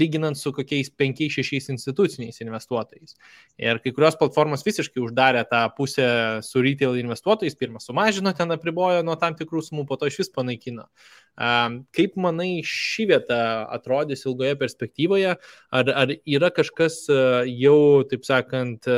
[0.00, 3.18] lyginant su kokiais penkiais, šešiais instituciniais investuotojais.
[3.60, 6.08] Ir kai kurios platformos visiškai uždarė tą pusę
[6.46, 10.32] su retail investuotojais, pirmą sumažino, ten apribojo nuo tam tikrų sumų, po to iš vis
[10.32, 10.88] panaikino.
[11.36, 13.38] Kaip manai ši vieta
[13.68, 15.34] atrodys ilgoje perspektyvoje?
[15.68, 17.02] Ar, ar yra kažkas
[17.50, 18.88] jau, taip sakant,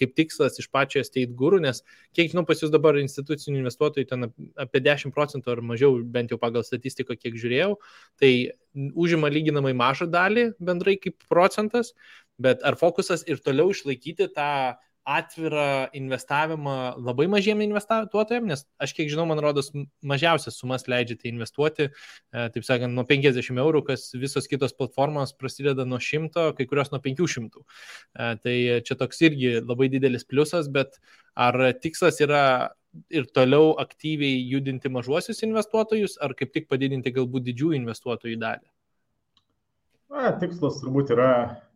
[0.00, 1.84] kaip tikslas iš pačio State Guru, nes
[2.16, 4.28] kiek žinau, pas jūs dabar institucinių investuotojų ten
[4.60, 7.74] apie 10 procentų ar mažiau, bent jau pagal statistiką, kiek žiūrėjau,
[8.20, 8.32] tai
[8.94, 11.94] užima lyginamai mažą dalį bendrai kaip procentas,
[12.40, 14.50] bet ar fokusas ir toliau išlaikyti tą
[15.10, 19.70] atvirą investavimą labai mažiem investuotojams, nes aš kiek žinau, man rodos,
[20.06, 25.86] mažiausias sumas leidžiate investuoti, e, taip sakant, nuo 50 eurų, kas visos kitos platformos prasideda
[25.88, 27.64] nuo 100, kai kurios nuo 500.
[27.64, 28.56] E, tai
[28.86, 31.00] čia toks irgi labai didelis pliusas, bet
[31.34, 32.44] ar tikslas yra
[33.10, 38.66] ir toliau aktyviai judinti mažuosius investuotojus, ar kaip tik padidinti galbūt didžiųjų investuotojų dalį?
[40.10, 41.32] Na, tikslas turbūt yra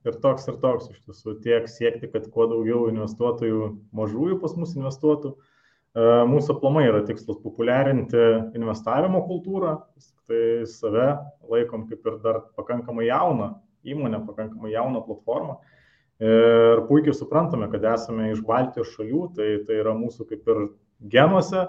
[0.08, 1.36] ir toks, ir toks iš tiesų.
[1.44, 5.34] Tiek siekti, kad kuo daugiau investuotojų mažųjų pas mus investuotų.
[5.34, 8.24] E, mūsų aplamai yra tikslas populiarinti
[8.58, 9.76] investavimo kultūrą,
[10.28, 11.12] tai save
[11.50, 13.54] laikom kaip ir dar pakankamai jauną
[13.84, 15.58] įmonę, pakankamai jauną platformą.
[16.24, 20.60] Ir puikiai suprantame, kad esame iš Baltijos šalių, tai, tai yra mūsų kaip ir
[21.10, 21.66] genuose,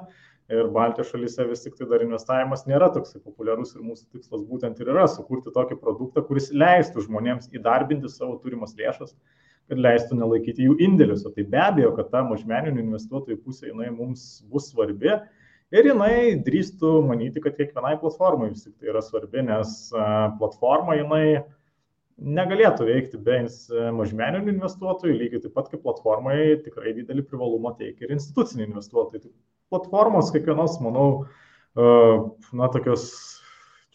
[0.54, 4.82] ir Baltijos šalyse vis tik tai dar investavimas nėra toksai populiarus ir mūsų tikslas būtent
[4.82, 9.16] ir yra sukurti tokį produktą, kuris leistų žmonėms įdarbinti savo turimas lėšas,
[9.70, 11.26] kad leistų nelaikyti jų indėlius.
[11.26, 15.16] O tai be abejo, kad ta mažmeninių investuotojų pusė jinai mums bus svarbi.
[15.74, 19.72] Ir jinai drįstų manyti, kad kiekvienai platformai vis tik tai yra svarbi, nes
[20.38, 21.26] platforma jinai
[22.16, 23.42] negalėtų veikti be
[23.96, 29.26] mažmeninių investuotojų, lygiai taip pat kaip platformai tikrai didelį privalumą teikia ir instituciniai investuotojai.
[29.26, 29.34] Tai
[29.74, 31.26] platformos kiekvienos, manau,
[31.76, 33.10] na, tokios,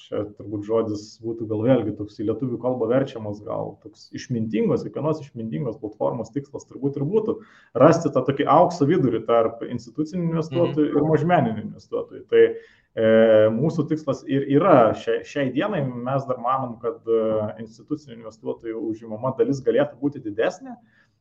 [0.00, 5.22] čia turbūt žodis būtų gal vėlgi toks į lietuvių kalbą verčiamas, gal toks išmintingos, kiekvienos
[5.24, 7.38] išmintingos platformos tikslas turbūt ir būtų
[7.80, 10.98] rasti tą tokį aukso vidurį tarp institucinių investuotojų mhm.
[10.98, 12.24] ir mažmeninių investuotojų.
[12.32, 12.54] Tai e,
[12.98, 17.20] mūsų tikslas ir yra šiai, šiai dienai, mes dar manom, kad e,
[17.62, 20.74] institucinių investuotojų užimama dalis galėtų būti didesnė.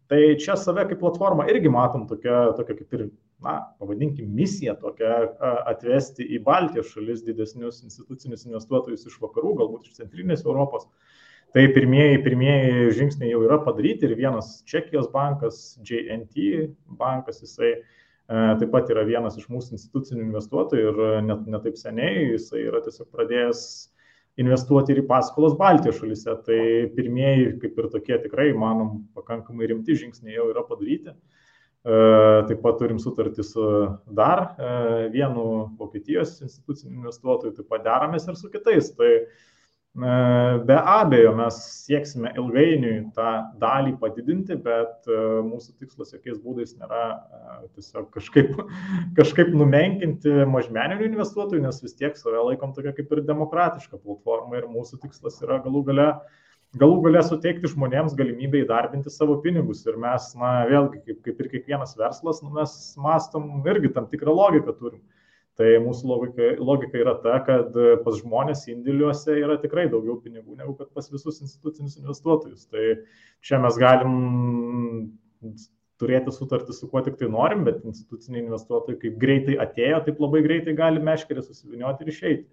[0.09, 3.03] Tai čia save kaip platformą irgi matom tokia, tokia kaip ir
[3.45, 5.37] na, pavadinkim, misiją tokią
[5.69, 10.89] atvesti į Baltijos šalis didesnius institucinius investuotojus iš vakarų, galbūt iš centrinės Europos.
[11.53, 16.65] Tai pirmieji, pirmieji žingsniai jau yra padaryti ir vienas Čekijos bankas, JNT
[16.97, 17.83] bankas, jisai e,
[18.29, 23.07] taip pat yra vienas iš mūsų institucinių investuotojų ir net netaip seniai jisai yra tiesiog
[23.09, 23.61] pradėjęs
[24.39, 26.35] investuoti ir į paskolas Baltijos šalyse.
[26.45, 26.61] Tai
[26.95, 31.15] pirmieji, kaip ir tokie tikrai, manom, pakankamai rimti žingsniai jau yra padaryti.
[31.79, 31.99] E,
[32.49, 33.67] taip pat turim sutartį su
[34.15, 34.71] dar e,
[35.13, 35.45] vienu
[35.79, 38.91] Vokietijos instituciniu investuotoju, taip pat deramės ir su kitais.
[38.99, 39.11] Tai
[39.97, 41.55] Be abejo, mes
[41.87, 43.29] sieksime ilgainiui tą
[43.59, 45.17] dalį padidinti, bet e,
[45.47, 48.53] mūsų tikslas jokiais būdais nėra e, tiesiog kažkaip,
[49.19, 54.69] kažkaip numenkinti mažmeninių investuotojų, nes vis tiek save laikom tokia kaip ir demokratiška platforma ir
[54.69, 56.07] mūsų tikslas yra galų gale,
[56.77, 59.81] galų gale suteikti žmonėms galimybę įdarbinti savo pinigus.
[59.89, 64.37] Ir mes, na, vėlgi, kaip, kaip ir kiekvienas verslas, nu, mes mastom irgi tam tikrą
[64.37, 65.01] logiką turim.
[65.59, 67.73] Tai mūsų logika, logika yra ta, kad
[68.05, 72.69] pas žmonės indėliuose yra tikrai daugiau pinigų negu kad pas visus institucinius investuotojus.
[72.71, 72.85] Tai
[73.43, 74.13] čia mes galim
[75.99, 80.45] turėti sutartį su kuo tik tai norim, bet instituciniai investuotojai kaip greitai atėjo, taip labai
[80.45, 82.47] greitai gali meškerį susivinioti ir išeiti.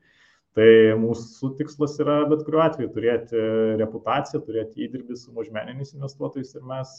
[0.56, 0.68] Tai
[0.98, 3.46] mūsų tikslas yra bet kuriuo atveju turėti
[3.84, 6.94] reputaciją, turėti įdirbį su mažmeniniais investuotojais ir mes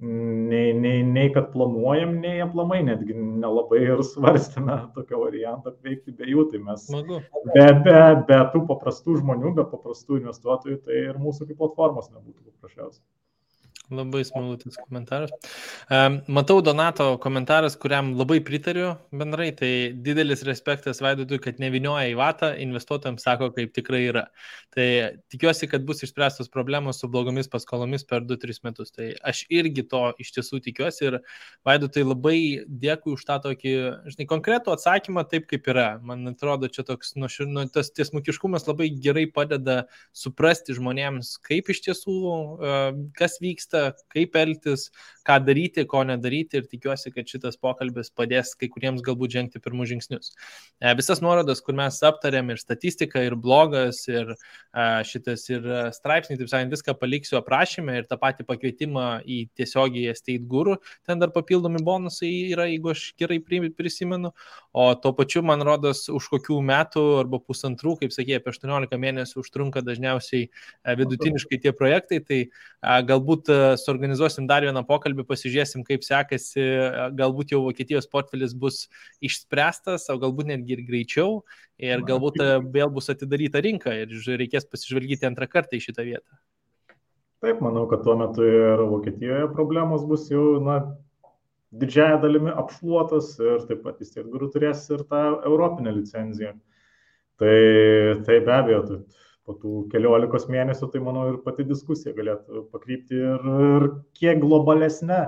[0.00, 6.28] nei, nei, nei kad planuojam, nei aplamai netgi nelabai ir svarstėme tokio variantą veikti be
[6.32, 6.48] jų.
[6.50, 7.20] Tai mes Smagu.
[7.54, 7.98] be, be,
[8.28, 13.04] be tų paprastų žmonių, be paprastų investuotojų, tai ir mūsų kaip platformos nebūtų paprasčiausiai.
[13.92, 15.30] Labai smagutis komentaras.
[16.26, 22.54] Matau Donato komentaras, kuriam labai pritariu bendrai, tai didelis respektas Vaidutui, kad nevinioja į vatą,
[22.64, 24.22] investuotojams sako, kaip tikrai yra.
[24.72, 24.86] Tai
[25.28, 28.94] tikiuosi, kad bus išspręstos problemos su blogomis paskolomis per 2-3 metus.
[28.96, 31.18] Tai aš irgi to iš tiesų tikiuosi ir
[31.68, 33.74] Vaidutai labai dėkui už tą tokį,
[34.14, 35.90] žinai, konkretų atsakymą taip, kaip yra.
[36.00, 39.82] Man atrodo, čia toks, nu, nu tas tiesmukiškumas labai gerai padeda
[40.16, 42.18] suprasti žmonėms, kaip iš tiesų,
[43.20, 44.36] kas vyksta vyksta, kaip
[45.24, 49.88] ką daryti, ko nedaryti ir tikiuosi, kad šitas pokalbis padės kai kuriems galbūt žengti pirmus
[49.90, 50.32] žingsnius.
[50.80, 54.36] E, visas nuorodas, kur mes aptarėm ir statistiką, ir blogas, ir e,
[55.08, 60.44] šitas, ir straipsnį, taip sakant, viską paliksiu aprašymę ir tą patį pakvietimą į tiesiogiai Estate
[60.50, 60.76] Guru,
[61.08, 64.34] ten dar papildomi bonusai yra, jeigu aš gerai prisimenu,
[64.72, 69.40] o tuo pačiu, man rodos, už kokių metų arba pusantrų, kaip sakė, apie 18 mėnesių
[69.40, 72.40] užtrunka dažniausiai e, vidutiniškai tie projektai, tai
[72.84, 73.48] galbūt
[73.80, 76.64] suorganizuosim dar vieną pokalbį, pasižiūrėsim, kaip sekasi,
[77.14, 78.88] galbūt jau Vokietijos portfelis bus
[79.24, 81.44] išspręstas, o galbūt netgi ir greičiau,
[81.78, 86.42] ir galbūt e, vėl bus atidaryta rinka ir reikės pasižvalgyti antrą kartą į šitą vietą.
[87.44, 90.80] Taip, manau, kad tuo metu ir Vokietijoje problemos bus jau, na,
[91.78, 96.54] didžiaja dalimi apšluotas ir taip pat vis tiek guru turės ir tą europinę licenciją.
[97.38, 97.54] Tai,
[98.26, 98.98] tai be abejo, tai
[99.44, 105.20] po tų keliolikos mėnesių, tai manau ir pati diskusija galėtų pakrypti ir, ir kiek globalesnė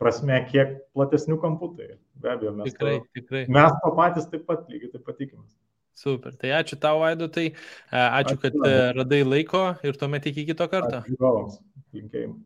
[0.00, 1.70] prasme, kiek platesnių kampų.
[1.78, 1.86] Tai
[2.22, 3.44] be abejo, mes, tikrai, to, tikrai.
[3.58, 5.54] mes to patys taip pat lygiai taip pat tikimės.
[5.96, 8.74] Super, tai ačiū tau, Vaidu, tai ačiū, ačiū kad ačiū.
[8.98, 11.00] radai laiko ir tuomet iki kito karto.
[11.00, 11.56] Ačiū,
[11.96, 12.44] linkėjimai.